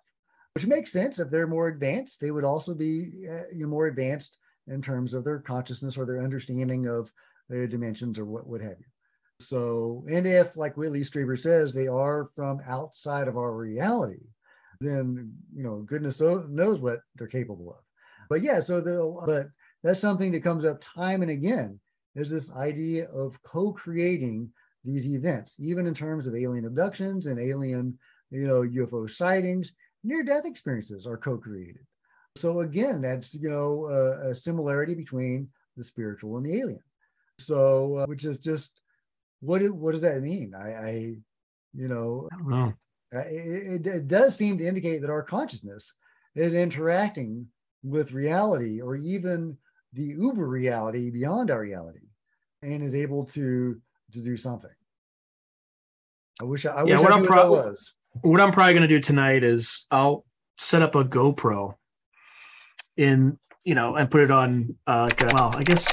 which 0.56 0.66
makes 0.66 0.92
sense. 0.92 1.20
If 1.20 1.30
they're 1.30 1.48
more 1.48 1.68
advanced, 1.68 2.20
they 2.22 2.32
would 2.32 2.44
also 2.46 2.74
be 2.74 3.28
uh, 3.30 3.44
you 3.54 3.64
know, 3.64 3.68
more 3.68 3.88
advanced 3.88 4.38
in 4.68 4.82
terms 4.82 5.14
of 5.14 5.24
their 5.24 5.40
consciousness 5.40 5.98
or 5.98 6.06
their 6.06 6.22
understanding 6.22 6.88
of 6.88 7.12
uh, 7.52 7.66
dimensions 7.66 8.20
or 8.20 8.26
what, 8.26 8.48
what 8.48 8.62
have 8.62 8.78
you. 8.80 8.86
So, 9.40 10.06
and 10.08 10.28
if, 10.28 10.56
like 10.56 10.78
Whitley 10.78 11.02
Strieber 11.02 11.40
says, 11.40 11.74
they 11.74 11.88
are 11.88 12.30
from 12.36 12.62
outside 12.68 13.28
of 13.28 13.38
our 13.38 13.52
reality, 13.54 14.22
then 14.80 15.34
you 15.54 15.64
know, 15.64 15.78
goodness 15.86 16.20
knows 16.20 16.80
what 16.80 17.00
they're 17.16 17.28
capable 17.28 17.72
of. 17.72 17.84
But 18.30 18.42
yeah, 18.42 18.60
so 18.60 18.80
the 18.82 19.16
but 19.26 19.48
that's 19.84 20.00
something 20.00 20.32
that 20.32 20.44
comes 20.44 20.64
up 20.64 20.82
time 20.82 21.22
and 21.22 21.32
again 21.32 21.80
is 22.16 22.30
this 22.30 22.52
idea 22.52 23.10
of 23.10 23.42
co-creating 23.44 24.50
these 24.84 25.08
events, 25.08 25.56
even 25.60 25.88
in 25.88 25.94
terms 25.94 26.28
of 26.28 26.36
alien 26.36 26.66
abductions 26.66 27.28
and 27.28 27.40
alien, 27.40 27.98
you 28.32 28.48
know, 28.48 28.62
UFO 28.62 29.10
sightings, 29.10 29.74
near-death 30.04 30.46
experiences 30.46 31.06
are 31.06 31.18
co-created. 31.18 31.86
So 32.38 32.62
again, 32.62 33.02
that's 33.02 33.34
you 33.34 33.50
know 33.50 33.88
a, 33.88 34.30
a 34.30 34.36
similarity 34.36 34.96
between 34.96 35.50
the 35.76 35.84
spiritual 35.84 36.38
and 36.38 36.46
the 36.46 36.60
alien. 36.60 36.84
So, 37.40 37.98
uh, 37.98 38.06
which 38.06 38.26
is 38.26 38.40
just 38.40 38.72
what 39.42 39.62
what 39.72 39.92
does 39.92 40.02
that 40.02 40.22
mean? 40.22 40.54
I, 40.56 40.74
I 40.74 41.16
you 41.74 41.88
know, 41.88 42.30
I 42.32 42.38
don't 42.38 42.50
know. 42.50 42.74
It, 43.12 43.86
it, 43.86 44.08
does 44.08 44.38
seem 44.38 44.58
to 44.58 44.66
indicate 44.66 45.02
that 45.02 45.10
our 45.10 45.24
consciousness 45.24 45.94
is 46.34 46.54
interacting 46.54 47.48
with 47.84 48.14
reality 48.14 48.80
or 48.80 48.96
even 48.96 49.58
the 49.92 50.04
uber 50.04 50.48
reality 50.48 51.10
beyond 51.10 51.52
our 51.52 51.60
reality 51.60 52.08
and 52.62 52.82
is 52.82 52.96
able 52.96 53.26
to 53.26 53.82
to 54.14 54.22
do 54.22 54.38
something. 54.38 54.72
I 56.40 56.44
wish 56.44 56.66
i, 56.66 56.72
I 56.72 56.86
yeah, 56.86 56.96
wish 56.96 57.04
what 57.04 57.14
I 57.14 57.18
am 57.18 57.26
pro- 57.26 57.52
what 57.52 57.66
was. 57.68 57.94
what 58.22 58.42
i'm 58.42 58.52
probably 58.52 58.74
going 58.74 58.82
to 58.82 58.88
do 58.88 59.00
tonight 59.00 59.44
is 59.44 59.86
i'll 59.92 60.26
set 60.58 60.82
up 60.82 60.96
a 60.96 61.04
gopro 61.04 61.76
in 62.98 63.38
you 63.64 63.76
know 63.76 63.96
and 63.96 64.10
put 64.10 64.22
it 64.22 64.32
on 64.32 64.76
uh 64.88 65.08
well 65.34 65.56
i 65.56 65.62
guess 65.62 65.86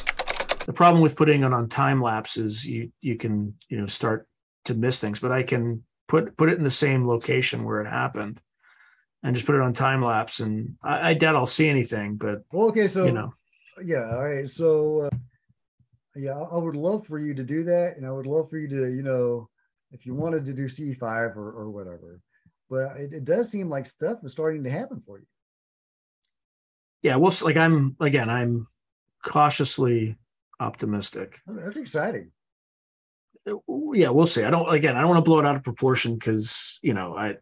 the 0.64 0.73
problem 0.73 1.03
with 1.03 1.16
putting 1.16 1.43
it 1.43 1.53
on 1.53 1.69
time 1.69 2.01
lapse 2.03 2.37
is 2.37 2.64
you 2.64 2.91
you 3.03 3.16
can 3.16 3.55
you 3.69 3.79
know 3.79 3.87
start 3.87 4.27
to 4.64 4.75
miss 4.75 4.99
things 4.99 5.19
but 5.19 5.33
i 5.33 5.43
can 5.43 5.83
put 6.07 6.35
put 6.37 6.49
it 6.49 6.57
in 6.57 6.64
the 6.64 6.71
same 6.71 7.07
location 7.07 7.64
where 7.64 7.81
it 7.83 7.89
happened 7.89 8.41
and 9.23 9.35
just 9.35 9.47
put 9.47 9.55
it 9.55 9.61
on 9.61 9.75
time 9.75 10.03
lapse 10.03 10.41
and 10.41 10.77
i, 10.83 11.11
I 11.11 11.14
doubt 11.14 11.37
i'll 11.37 11.47
see 11.47 11.69
anything 11.69 12.16
but 12.16 12.43
well, 12.53 12.69
okay 12.69 12.89
so 12.89 13.05
you 13.05 13.12
know. 13.12 13.35
yeah 13.85 14.14
all 14.14 14.25
right 14.25 14.49
so 14.49 15.03
uh, 15.03 15.11
yeah 16.17 16.39
i 16.39 16.57
would 16.57 16.77
love 16.77 17.07
for 17.07 17.19
you 17.19 17.35
to 17.35 17.43
do 17.43 17.65
that 17.65 17.97
and 17.97 18.07
i 18.07 18.11
would 18.11 18.27
love 18.27 18.49
for 18.49 18.59
you 18.59 18.69
to 18.69 18.91
you 18.91 19.03
know 19.03 19.49
if 19.93 20.07
you 20.07 20.15
wanted 20.15 20.45
to 20.45 20.53
do 20.53 20.67
c5 20.67 21.37
or, 21.37 21.51
or 21.53 21.71
whatever. 21.71 22.21
But 22.71 22.97
it, 22.99 23.13
it 23.13 23.25
does 23.25 23.51
seem 23.51 23.71
like 23.71 23.87
stuff 23.87 24.19
is 24.23 24.33
starting 24.33 24.65
to 24.65 24.71
happen 24.71 25.03
for 25.07 25.19
you. 25.19 25.27
Yeah 27.03 27.17
well 27.17 27.35
like 27.43 27.57
i'm 27.57 27.97
again 28.01 28.29
i'm 28.29 28.67
cautiously 29.25 30.17
optimistic. 30.61 31.39
Oh, 31.49 31.55
that's 31.55 31.77
exciting. 31.77 32.31
Uh, 33.49 33.55
yeah 33.93 34.11
we'll 34.11 34.27
see. 34.27 34.45
I 34.45 34.51
don't 34.51 34.73
again 34.73 34.97
i 34.97 35.01
don't 35.01 35.11
want 35.11 35.25
to 35.25 35.29
blow 35.29 35.39
it 35.39 35.47
out 35.47 35.57
of 35.57 35.65
proportion 35.65 36.15
because 36.15 36.79
you 36.83 36.93
know 36.95 37.17
i 37.17 37.37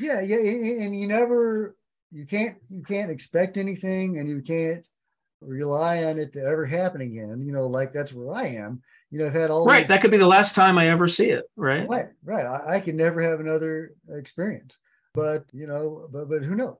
yeah 0.00 0.20
yeah 0.20 0.36
and 0.36 0.98
you 0.98 1.06
never 1.06 1.76
you 2.10 2.26
can't 2.26 2.56
you 2.68 2.82
can't 2.82 3.10
expect 3.10 3.56
anything 3.56 4.18
and 4.18 4.28
you 4.28 4.42
can't 4.42 4.84
rely 5.40 6.04
on 6.04 6.18
it 6.18 6.32
to 6.32 6.40
ever 6.40 6.66
happen 6.66 7.00
again 7.00 7.40
you 7.44 7.52
know 7.52 7.66
like 7.66 7.92
that's 7.92 8.12
where 8.12 8.32
i 8.34 8.46
am 8.46 8.82
you 9.10 9.18
know 9.18 9.26
i've 9.26 9.32
had 9.32 9.50
all 9.50 9.64
right 9.64 9.80
these... 9.80 9.88
that 9.88 10.00
could 10.00 10.10
be 10.10 10.16
the 10.16 10.26
last 10.26 10.54
time 10.54 10.78
i 10.78 10.88
ever 10.88 11.06
see 11.06 11.30
it 11.30 11.44
right 11.56 11.88
right 11.88 12.08
right 12.24 12.46
i, 12.46 12.76
I 12.76 12.80
can 12.80 12.96
never 12.96 13.22
have 13.22 13.40
another 13.40 13.94
experience 14.10 14.76
but 15.14 15.44
you 15.52 15.66
know 15.66 16.08
but 16.10 16.28
but 16.28 16.42
who 16.42 16.56
knows 16.56 16.76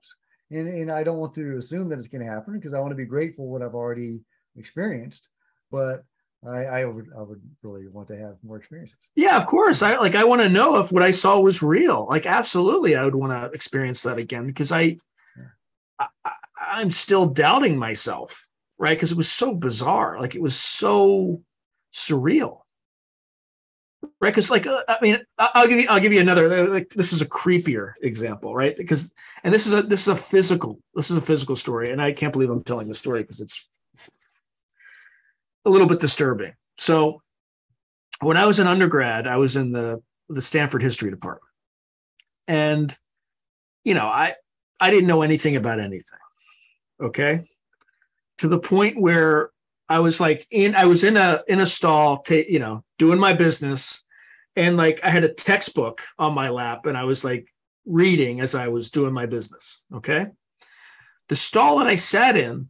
and 0.50 0.68
and 0.68 0.90
i 0.90 1.02
don't 1.04 1.18
want 1.18 1.34
to 1.34 1.56
assume 1.56 1.88
that 1.88 1.98
it's 1.98 2.08
going 2.08 2.24
to 2.24 2.32
happen 2.32 2.54
because 2.54 2.74
i 2.74 2.80
want 2.80 2.90
to 2.90 2.96
be 2.96 3.04
grateful 3.04 3.48
what 3.48 3.62
i've 3.62 3.74
already 3.74 4.20
experienced 4.56 5.28
but 5.70 6.04
I, 6.46 6.64
I 6.64 6.84
would 6.84 7.08
I 7.18 7.22
would 7.22 7.42
really 7.62 7.88
want 7.88 8.06
to 8.08 8.16
have 8.16 8.36
more 8.44 8.58
experiences. 8.58 8.96
Yeah, 9.16 9.36
of 9.36 9.46
course. 9.46 9.82
I 9.82 9.96
like 9.96 10.14
I 10.14 10.22
want 10.22 10.40
to 10.40 10.48
know 10.48 10.76
if 10.78 10.92
what 10.92 11.02
I 11.02 11.10
saw 11.10 11.40
was 11.40 11.62
real. 11.62 12.06
Like 12.08 12.26
absolutely, 12.26 12.94
I 12.94 13.04
would 13.04 13.16
want 13.16 13.32
to 13.32 13.50
experience 13.52 14.02
that 14.02 14.18
again 14.18 14.46
because 14.46 14.70
I, 14.70 14.98
yeah. 15.36 16.06
I 16.24 16.32
I'm 16.60 16.90
still 16.90 17.26
doubting 17.26 17.76
myself, 17.76 18.46
right? 18.78 18.96
Because 18.96 19.12
it 19.12 19.16
was 19.16 19.30
so 19.30 19.54
bizarre. 19.54 20.20
Like 20.20 20.34
it 20.34 20.42
was 20.42 20.56
so 20.56 21.42
surreal, 21.92 22.60
right? 24.20 24.30
Because 24.30 24.50
like 24.50 24.66
uh, 24.66 24.82
I 24.88 24.98
mean, 25.02 25.18
I'll 25.38 25.68
give 25.68 25.80
you 25.80 25.86
I'll 25.88 26.00
give 26.00 26.12
you 26.12 26.20
another. 26.20 26.68
Like 26.68 26.92
this 26.94 27.12
is 27.12 27.20
a 27.20 27.26
creepier 27.26 27.92
example, 28.02 28.54
right? 28.54 28.76
Because 28.76 29.10
and 29.44 29.52
this 29.52 29.66
is 29.66 29.74
a 29.74 29.82
this 29.82 30.02
is 30.02 30.08
a 30.08 30.16
physical 30.16 30.78
this 30.94 31.10
is 31.10 31.16
a 31.16 31.22
physical 31.22 31.56
story, 31.56 31.90
and 31.90 32.00
I 32.00 32.12
can't 32.12 32.32
believe 32.32 32.50
I'm 32.50 32.64
telling 32.64 32.88
the 32.88 32.94
story 32.94 33.22
because 33.22 33.40
it's 33.40 33.66
a 35.64 35.70
little 35.70 35.86
bit 35.86 36.00
disturbing. 36.00 36.52
So 36.78 37.22
when 38.20 38.36
I 38.36 38.46
was 38.46 38.58
an 38.58 38.66
undergrad, 38.66 39.26
I 39.26 39.36
was 39.36 39.56
in 39.56 39.72
the 39.72 40.02
the 40.28 40.42
Stanford 40.42 40.82
history 40.82 41.10
department. 41.10 41.44
And 42.46 42.96
you 43.84 43.94
know, 43.94 44.06
I 44.06 44.34
I 44.80 44.90
didn't 44.90 45.06
know 45.08 45.22
anything 45.22 45.56
about 45.56 45.80
anything. 45.80 46.18
Okay? 47.00 47.44
To 48.38 48.48
the 48.48 48.58
point 48.58 49.00
where 49.00 49.50
I 49.88 49.98
was 49.98 50.20
like 50.20 50.46
in 50.50 50.74
I 50.74 50.84
was 50.84 51.04
in 51.04 51.16
a 51.16 51.42
in 51.48 51.60
a 51.60 51.66
stall, 51.66 52.22
t- 52.22 52.46
you 52.48 52.58
know, 52.58 52.84
doing 52.98 53.18
my 53.18 53.32
business 53.32 54.02
and 54.56 54.76
like 54.76 55.04
I 55.04 55.10
had 55.10 55.24
a 55.24 55.32
textbook 55.32 56.02
on 56.18 56.34
my 56.34 56.48
lap 56.48 56.86
and 56.86 56.96
I 56.96 57.04
was 57.04 57.24
like 57.24 57.48
reading 57.86 58.40
as 58.40 58.54
I 58.54 58.68
was 58.68 58.90
doing 58.90 59.12
my 59.12 59.26
business, 59.26 59.80
okay? 59.94 60.26
The 61.28 61.36
stall 61.36 61.78
that 61.78 61.86
I 61.86 61.96
sat 61.96 62.36
in 62.36 62.68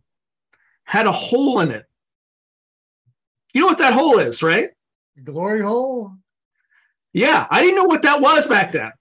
had 0.85 1.07
a 1.07 1.12
hole 1.12 1.61
in 1.61 1.71
it 1.71 1.89
you 3.53 3.61
know 3.61 3.66
what 3.66 3.79
that 3.79 3.93
hole 3.93 4.19
is, 4.19 4.43
right? 4.43 4.71
Glory 5.25 5.62
hole. 5.62 6.12
Yeah, 7.12 7.47
I 7.51 7.62
didn't 7.62 7.77
know 7.77 7.87
what 7.87 8.03
that 8.03 8.21
was 8.21 8.47
back 8.47 8.73
then. 8.73 8.93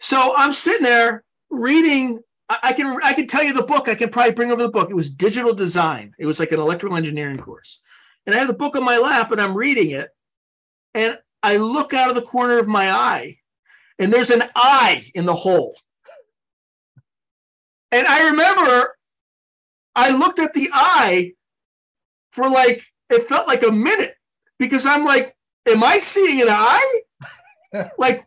So 0.00 0.34
I'm 0.36 0.52
sitting 0.52 0.82
there 0.82 1.24
reading. 1.50 2.20
I, 2.48 2.58
I 2.62 2.72
can 2.72 2.98
I 3.02 3.12
can 3.12 3.26
tell 3.26 3.42
you 3.42 3.52
the 3.52 3.62
book. 3.62 3.88
I 3.88 3.94
can 3.94 4.10
probably 4.10 4.32
bring 4.32 4.52
over 4.52 4.62
the 4.62 4.68
book. 4.68 4.90
It 4.90 4.96
was 4.96 5.10
digital 5.10 5.54
design. 5.54 6.14
It 6.18 6.26
was 6.26 6.38
like 6.38 6.52
an 6.52 6.60
electrical 6.60 6.96
engineering 6.96 7.38
course, 7.38 7.80
and 8.26 8.34
I 8.34 8.38
have 8.38 8.48
the 8.48 8.54
book 8.54 8.76
on 8.76 8.84
my 8.84 8.98
lap 8.98 9.32
and 9.32 9.40
I'm 9.40 9.56
reading 9.56 9.90
it, 9.90 10.10
and 10.94 11.18
I 11.42 11.56
look 11.56 11.94
out 11.94 12.08
of 12.08 12.14
the 12.14 12.22
corner 12.22 12.58
of 12.58 12.68
my 12.68 12.90
eye, 12.90 13.38
and 13.98 14.12
there's 14.12 14.30
an 14.30 14.44
eye 14.54 15.10
in 15.14 15.24
the 15.24 15.34
hole. 15.34 15.76
And 17.92 18.06
I 18.06 18.30
remember 18.30 18.96
I 19.94 20.10
looked 20.10 20.38
at 20.38 20.52
the 20.52 20.70
eye 20.72 21.32
for 22.32 22.50
like 22.50 22.82
it 23.10 23.22
felt 23.22 23.46
like 23.46 23.62
a 23.62 23.72
minute 23.72 24.14
because 24.58 24.84
I'm 24.86 25.04
like, 25.04 25.36
am 25.66 25.82
I 25.82 25.98
seeing 25.98 26.42
an 26.42 26.48
eye? 26.50 27.00
like, 27.98 28.26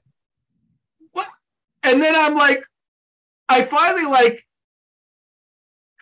what? 1.12 1.28
And 1.84 2.02
then 2.02 2.16
I'm 2.16 2.36
like, 2.36 2.64
I 3.50 3.64
finally 3.64 4.06
like, 4.06 4.46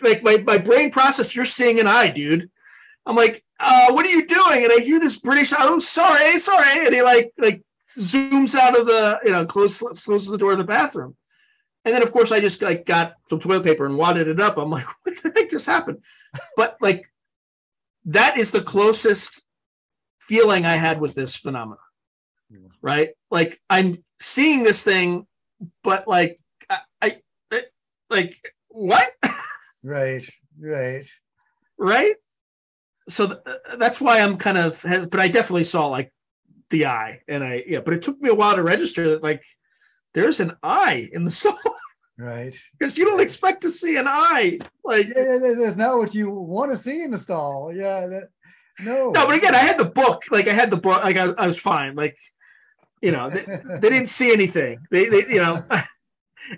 like 0.02 0.22
my, 0.22 0.38
my 0.38 0.58
brain 0.58 0.92
processed, 0.92 1.34
you're 1.34 1.46
seeing 1.46 1.80
an 1.80 1.88
eye, 1.88 2.10
dude. 2.10 2.50
I'm 3.06 3.16
like, 3.16 3.44
uh, 3.60 3.92
what 3.94 4.06
are 4.06 4.10
you 4.10 4.28
doing? 4.28 4.64
And 4.64 4.72
I 4.72 4.84
hear 4.84 5.00
this 5.00 5.18
British, 5.18 5.54
oh, 5.58 5.80
sorry, 5.80 6.38
sorry. 6.40 6.86
And 6.86 6.94
he 6.94 7.02
like, 7.02 7.32
like 7.38 7.64
zooms 7.98 8.54
out 8.54 8.80
of 8.80 8.86
the, 8.86 9.20
you 9.24 9.32
know, 9.32 9.46
close, 9.46 9.80
closes 9.80 10.28
the 10.28 10.38
door 10.38 10.52
of 10.52 10.58
the 10.58 10.64
bathroom. 10.64 11.16
And 11.88 11.96
then 11.96 12.04
of 12.04 12.12
course 12.12 12.34
I 12.34 12.42
just 12.42 12.62
like 12.62 12.86
got 12.86 13.16
some 13.30 13.40
toilet 13.40 13.64
paper 13.64 13.86
and 13.86 13.98
wadded 13.98 14.28
it 14.28 14.42
up. 14.42 14.58
I'm 14.58 14.70
like, 14.70 14.86
what 15.04 15.24
the 15.24 15.32
heck 15.34 15.50
just 15.50 15.66
happened? 15.66 16.00
But 16.58 16.78
like 16.82 17.10
that 18.06 18.38
is 18.38 18.52
the 18.52 18.62
closest 18.62 19.44
feeling 20.20 20.66
I 20.66 20.76
had 20.76 21.00
with 21.00 21.16
this 21.16 21.34
phenomenon. 21.34 21.80
Right? 22.82 23.12
Like 23.32 23.62
I'm 23.70 24.04
seeing 24.20 24.64
this 24.64 24.84
thing, 24.84 25.28
but 25.82 26.10
like 26.10 26.42
like 28.10 28.56
what? 28.70 29.08
right, 29.84 30.28
right, 30.60 31.08
right. 31.78 32.16
So 33.10 33.28
th- 33.28 33.40
that's 33.78 34.02
why 34.02 34.20
I'm 34.20 34.38
kind 34.38 34.58
of, 34.58 34.80
but 34.84 35.20
I 35.20 35.28
definitely 35.28 35.64
saw 35.64 35.88
like 35.88 36.12
the 36.70 36.86
eye, 36.88 37.22
and 37.28 37.44
I 37.44 37.64
yeah, 37.68 37.80
but 37.80 37.94
it 37.94 38.02
took 38.02 38.20
me 38.22 38.30
a 38.30 38.36
while 38.36 38.56
to 38.56 38.64
register 38.64 39.10
that 39.12 39.24
like 39.24 39.44
there's 40.14 40.40
an 40.40 40.54
eye 40.64 41.10
in 41.14 41.24
the 41.24 41.32
stall. 41.32 41.58
Right. 42.18 42.56
Because 42.78 42.98
you 42.98 43.06
don't 43.06 43.22
expect 43.22 43.62
to 43.62 43.70
see 43.70 43.98
an 43.98 44.08
eye. 44.08 44.58
Like 44.84 45.08
yeah, 45.08 45.38
that's 45.60 45.78
not 45.78 46.00
what 46.00 46.16
you 46.16 46.32
want 46.32 46.72
to 46.72 46.78
see 46.78 47.04
in 47.04 47.12
the 47.12 47.18
stall. 47.18 47.72
Yeah. 47.74 48.08
That, 48.08 48.30
no. 48.80 49.12
No, 49.12 49.28
but 49.28 49.36
again, 49.36 49.56
I 49.56 49.60
had 49.60 49.78
the 49.78 49.86
book. 49.86 50.24
Like 50.32 50.48
I 50.48 50.54
had 50.54 50.72
the 50.72 50.78
book. 50.78 51.04
Like 51.04 51.18
I, 51.18 51.26
I 51.38 51.48
was 51.48 51.60
fine. 51.60 51.96
Like, 51.96 52.18
you 53.02 53.12
know, 53.12 53.30
they, 53.30 53.42
they 53.80 53.90
didn't 53.90 54.08
see 54.08 54.34
anything. 54.34 54.80
They, 54.90 55.08
they, 55.10 55.28
you 55.28 55.40
know, 55.40 55.64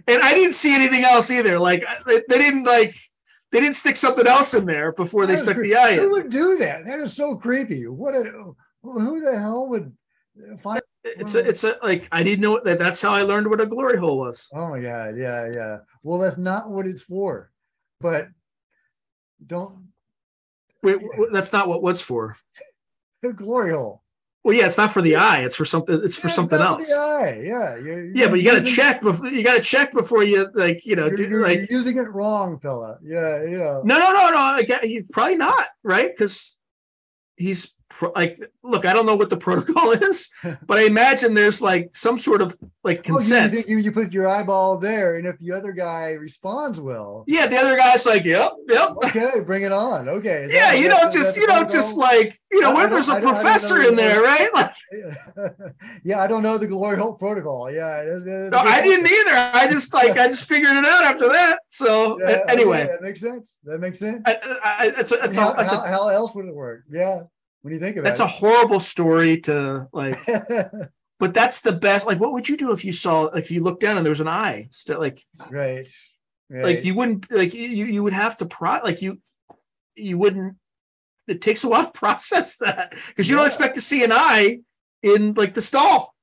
and 0.07 0.21
I 0.21 0.33
didn't 0.33 0.55
see 0.55 0.73
anything 0.73 1.03
else 1.03 1.29
either. 1.29 1.59
Like 1.59 1.83
they, 2.05 2.21
they 2.29 2.37
didn't 2.37 2.63
like 2.63 2.95
they 3.51 3.59
didn't 3.59 3.77
stick 3.77 3.95
something 3.95 4.27
else 4.27 4.53
in 4.53 4.65
there 4.65 4.91
before 4.91 5.25
they 5.25 5.35
stuck 5.35 5.57
the 5.57 5.75
eye 5.75 5.91
in. 5.91 5.99
Who 5.99 6.11
would 6.11 6.29
do 6.29 6.57
that? 6.57 6.85
That 6.85 6.99
is 6.99 7.15
so 7.15 7.35
creepy. 7.35 7.87
What 7.87 8.15
a 8.15 8.53
who 8.81 9.21
the 9.21 9.37
hell 9.37 9.67
would 9.69 9.95
find 10.61 10.81
it's 11.03 11.35
a, 11.35 11.47
it's 11.47 11.63
a 11.63 11.77
like 11.81 12.07
I 12.11 12.23
didn't 12.23 12.41
know 12.41 12.59
that. 12.63 12.79
That's 12.79 13.01
how 13.01 13.11
I 13.11 13.21
learned 13.21 13.49
what 13.49 13.61
a 13.61 13.65
glory 13.65 13.97
hole 13.97 14.17
was. 14.17 14.47
Oh 14.53 14.69
my 14.69 14.79
god, 14.79 15.17
yeah, 15.17 15.49
yeah. 15.49 15.77
Well, 16.03 16.19
that's 16.19 16.37
not 16.37 16.69
what 16.69 16.87
it's 16.87 17.01
for, 17.01 17.51
but 18.01 18.27
don't. 19.45 19.87
Wait, 20.83 20.97
that's 21.31 21.53
not 21.53 21.67
what 21.67 21.81
what's 21.81 22.01
for. 22.01 22.37
A 23.23 23.33
glory 23.33 23.73
hole. 23.73 24.01
Well, 24.49 24.57
yeah, 24.57 24.65
it's 24.65 24.77
not 24.77 24.91
for 24.91 25.03
the 25.03 25.15
eye. 25.15 25.41
It's 25.43 25.55
for 25.55 25.63
something. 25.63 26.01
It's 26.03 26.15
for 26.15 26.27
Yeah, 26.27 26.33
something 26.33 26.57
not 26.57 26.77
for 26.81 26.81
else. 26.81 26.89
the 26.89 26.95
eye. 26.99 27.41
Yeah, 27.43 27.75
you're, 27.77 28.05
Yeah, 28.15 28.29
but 28.29 28.39
you 28.39 28.45
got 28.51 28.65
to 28.65 28.71
check 28.71 28.99
before 28.99 29.27
you 29.27 29.43
got 29.43 29.57
to 29.57 29.61
check 29.61 29.93
before 29.93 30.23
you 30.23 30.49
like 30.55 30.83
you 30.87 30.95
know 30.95 31.05
You're, 31.05 31.17
do 31.17 31.27
you're- 31.29 31.43
like 31.43 31.69
you're 31.69 31.77
using 31.77 31.97
it 31.97 32.09
wrong, 32.11 32.59
fella. 32.59 32.97
Yeah, 33.03 33.43
you 33.43 33.59
know. 33.59 33.83
no 33.85 33.99
no 33.99 34.11
no 34.11 34.29
no 34.31 34.37
I 34.39 34.79
he 34.81 35.03
probably 35.03 35.35
not 35.35 35.67
right 35.83 36.09
because 36.11 36.55
he's 37.37 37.71
pro- 37.89 38.11
like 38.15 38.39
look 38.63 38.85
I 38.85 38.93
don't 38.93 39.05
know 39.05 39.15
what 39.15 39.29
the 39.29 39.37
protocol 39.47 39.91
is 39.91 40.29
but 40.65 40.77
I 40.77 40.83
imagine 40.83 41.33
there's 41.33 41.59
like 41.61 41.95
some 41.95 42.17
sort 42.17 42.41
of 42.41 42.57
like 42.83 42.99
Oh, 42.99 43.13
you, 43.13 43.17
consent. 43.17 43.67
you, 43.67 43.77
you 43.77 43.91
put 43.91 44.13
your 44.13 44.27
eyeball 44.27 44.77
there, 44.77 45.15
and 45.17 45.27
if 45.27 45.37
the 45.39 45.51
other 45.51 45.73
guy 45.73 46.11
responds 46.13 46.79
well, 46.79 47.23
yeah, 47.27 47.45
the 47.45 47.57
other 47.57 47.75
guy's 47.77 48.05
like 48.05 48.23
yep 48.23 48.53
yep. 48.67 48.95
okay, 49.05 49.31
bring 49.45 49.63
it 49.63 49.71
on. 49.71 50.07
Okay. 50.09 50.45
is 50.45 50.53
Yeah, 50.53 50.73
you 50.73 50.87
don't 50.87 51.11
just 51.11 51.35
you 51.35 51.45
don't 51.45 51.69
just 51.69 51.97
like 51.97 52.39
you 52.51 52.61
know 52.61 52.75
I- 52.77 52.85
if 52.85 52.89
there's 52.91 53.09
a 53.09 53.13
I 53.13 53.19
don't- 53.19 53.35
I 53.35 53.43
don't 53.43 53.43
professor 53.43 53.81
in 53.81 53.95
there 53.95 54.21
right 54.21 54.49
like 54.53 54.71
yeah, 56.03 56.19
I 56.21 56.27
don't 56.27 56.43
know 56.43 56.57
the 56.57 56.67
glory 56.67 56.97
hole 56.97 57.13
protocol. 57.13 57.71
Yeah, 57.71 58.01
it 58.01 58.27
it 58.27 58.51
no, 58.51 58.59
I 58.59 58.81
didn't 58.81 59.07
either 59.07 59.35
I 59.53 59.67
just 59.69 59.93
like 59.93 60.17
I 60.17 60.27
just 60.27 60.45
figured 60.45 60.75
it 60.75 60.85
out 60.85 61.03
after 61.03 61.27
that 61.29 61.59
so 61.69 62.19
Yeah, 62.19 62.27
a- 62.29 62.41
okay, 62.43 62.51
anyway 62.53 62.87
that 62.87 63.01
makes 63.01 63.19
sense. 63.21 63.47
That 63.63 63.79
makes 63.79 63.99
sense. 63.99 64.21
I, 64.25 64.37
I, 64.63 64.93
it's 64.97 65.11
a, 65.11 65.23
it's 65.25 65.35
how, 65.35 65.51
a, 65.51 65.63
how, 65.65 65.81
how 65.81 66.07
else 66.07 66.33
would 66.33 66.45
it 66.45 66.55
work? 66.55 66.83
Yeah, 66.89 67.23
when 67.61 67.73
you 67.73 67.79
think 67.79 67.97
about 67.97 68.05
that's 68.05 68.19
a 68.19 68.27
horrible 68.27 68.79
story 68.79 69.39
to 69.41 69.87
like 69.91 70.17
but 71.19 71.33
that's 71.33 71.61
the 71.61 71.73
best 71.73 72.05
like 72.05 72.19
what 72.19 72.31
would 72.31 72.47
you 72.47 72.57
do 72.57 72.71
if 72.71 72.85
you 72.85 72.91
saw 72.91 73.21
like 73.21 73.43
if 73.43 73.51
you 73.51 73.61
looked 73.63 73.81
down 73.81 73.97
and 73.97 74.05
there 74.05 74.11
was 74.11 74.21
an 74.21 74.27
eye 74.27 74.67
still 74.71 74.99
like 74.99 75.23
right. 75.49 75.87
right. 76.49 76.63
like 76.63 76.85
you 76.85 76.95
wouldn't 76.95 77.31
like 77.31 77.53
you 77.53 77.85
you 77.85 78.03
would 78.03 78.13
have 78.13 78.37
to 78.37 78.45
pro 78.45 78.79
like 78.83 79.01
you 79.01 79.19
you 79.95 80.17
wouldn't 80.17 80.55
it 81.27 81.41
takes 81.41 81.63
a 81.63 81.69
while 81.69 81.85
to 81.85 81.91
process 81.99 82.57
that 82.57 82.95
because 83.07 83.29
you 83.29 83.35
don't 83.35 83.47
expect 83.47 83.75
to 83.75 83.81
see 83.81 84.03
an 84.03 84.11
eye 84.11 84.59
in 85.03 85.33
like 85.33 85.53
the 85.53 85.61
stall 85.61 86.15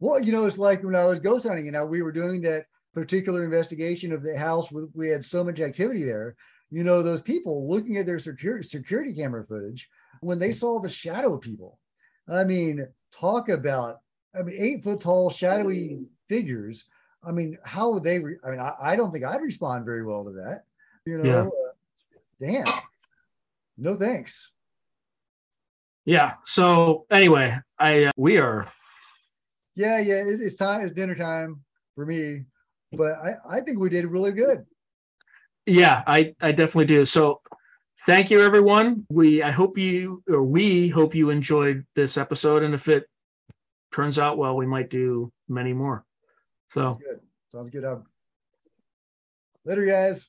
Well, 0.00 0.20
you 0.20 0.32
know, 0.32 0.46
it's 0.46 0.58
like 0.58 0.82
when 0.82 0.96
I 0.96 1.04
was 1.04 1.18
ghost 1.18 1.46
hunting, 1.46 1.66
and 1.66 1.74
now 1.74 1.84
we 1.84 2.02
were 2.02 2.12
doing 2.12 2.42
that 2.42 2.66
particular 2.92 3.44
investigation 3.44 4.12
of 4.12 4.22
the 4.22 4.36
house. 4.36 4.70
We 4.94 5.08
had 5.08 5.24
so 5.24 5.44
much 5.44 5.60
activity 5.60 6.04
there. 6.04 6.36
You 6.70 6.84
know, 6.84 7.02
those 7.02 7.22
people 7.22 7.68
looking 7.68 7.96
at 7.98 8.06
their 8.06 8.18
security 8.18 8.66
security 8.68 9.12
camera 9.12 9.44
footage 9.46 9.88
when 10.20 10.38
they 10.38 10.52
saw 10.52 10.80
the 10.80 10.88
shadow 10.88 11.38
people. 11.38 11.78
I 12.28 12.44
mean, 12.44 12.86
talk 13.12 13.48
about 13.48 14.00
I 14.36 14.42
mean, 14.42 14.56
eight 14.58 14.82
foot 14.82 15.00
tall 15.00 15.30
shadowy 15.30 16.00
figures. 16.28 16.84
I 17.22 17.30
mean, 17.32 17.56
how 17.64 17.92
would 17.92 18.02
they? 18.04 18.18
Re- 18.18 18.38
I 18.44 18.50
mean, 18.50 18.60
I, 18.60 18.74
I 18.80 18.96
don't 18.96 19.12
think 19.12 19.24
I'd 19.24 19.40
respond 19.40 19.84
very 19.84 20.04
well 20.04 20.24
to 20.24 20.32
that. 20.32 20.64
You 21.06 21.18
know, 21.18 21.52
Yeah. 22.40 22.50
uh, 22.58 22.62
damn. 22.64 22.74
No 23.76 23.96
thanks. 23.96 24.50
yeah 26.06 26.34
so 26.44 27.06
anyway 27.10 27.58
i 27.78 28.04
uh, 28.04 28.10
we 28.16 28.38
are 28.38 28.70
Yeah, 29.74 29.98
yeah, 30.00 30.20
it, 30.22 30.38
it's 30.40 30.56
time. 30.56 30.82
It's 30.82 30.92
dinner 30.92 31.14
time 31.14 31.64
for 31.94 32.04
me, 32.06 32.44
but 32.92 33.12
I 33.26 33.36
I 33.56 33.60
think 33.60 33.78
we 33.78 33.88
did 33.88 34.06
really 34.06 34.32
good. 34.32 34.66
yeah 35.66 36.02
i 36.06 36.34
i 36.40 36.52
definitely 36.52 36.84
do 36.84 37.04
so 37.04 37.40
thank 38.06 38.30
you 38.30 38.42
everyone 38.42 39.06
we 39.08 39.42
i 39.42 39.50
hope 39.50 39.78
you 39.78 40.22
or 40.28 40.42
we 40.42 40.88
hope 40.88 41.14
you 41.14 41.30
enjoyed 41.30 41.86
this 41.94 42.16
episode 42.16 42.62
and 42.62 42.74
if 42.74 42.88
it 42.88 43.04
turns 43.92 44.18
out 44.18 44.38
well 44.38 44.56
we 44.56 44.66
might 44.66 44.90
do 44.90 45.32
many 45.48 45.72
more 45.72 46.04
so 46.68 46.98
Good. 47.06 47.20
Sounds 47.54 47.70
good. 47.70 47.84
Um, 47.84 48.02
later, 49.64 49.86
guys. 49.86 50.26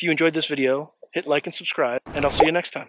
If 0.00 0.04
you 0.04 0.10
enjoyed 0.10 0.32
this 0.32 0.46
video, 0.46 0.94
hit 1.12 1.26
like 1.26 1.44
and 1.44 1.54
subscribe, 1.54 2.00
and 2.14 2.24
I'll 2.24 2.30
see 2.30 2.46
you 2.46 2.52
next 2.52 2.70
time. 2.70 2.88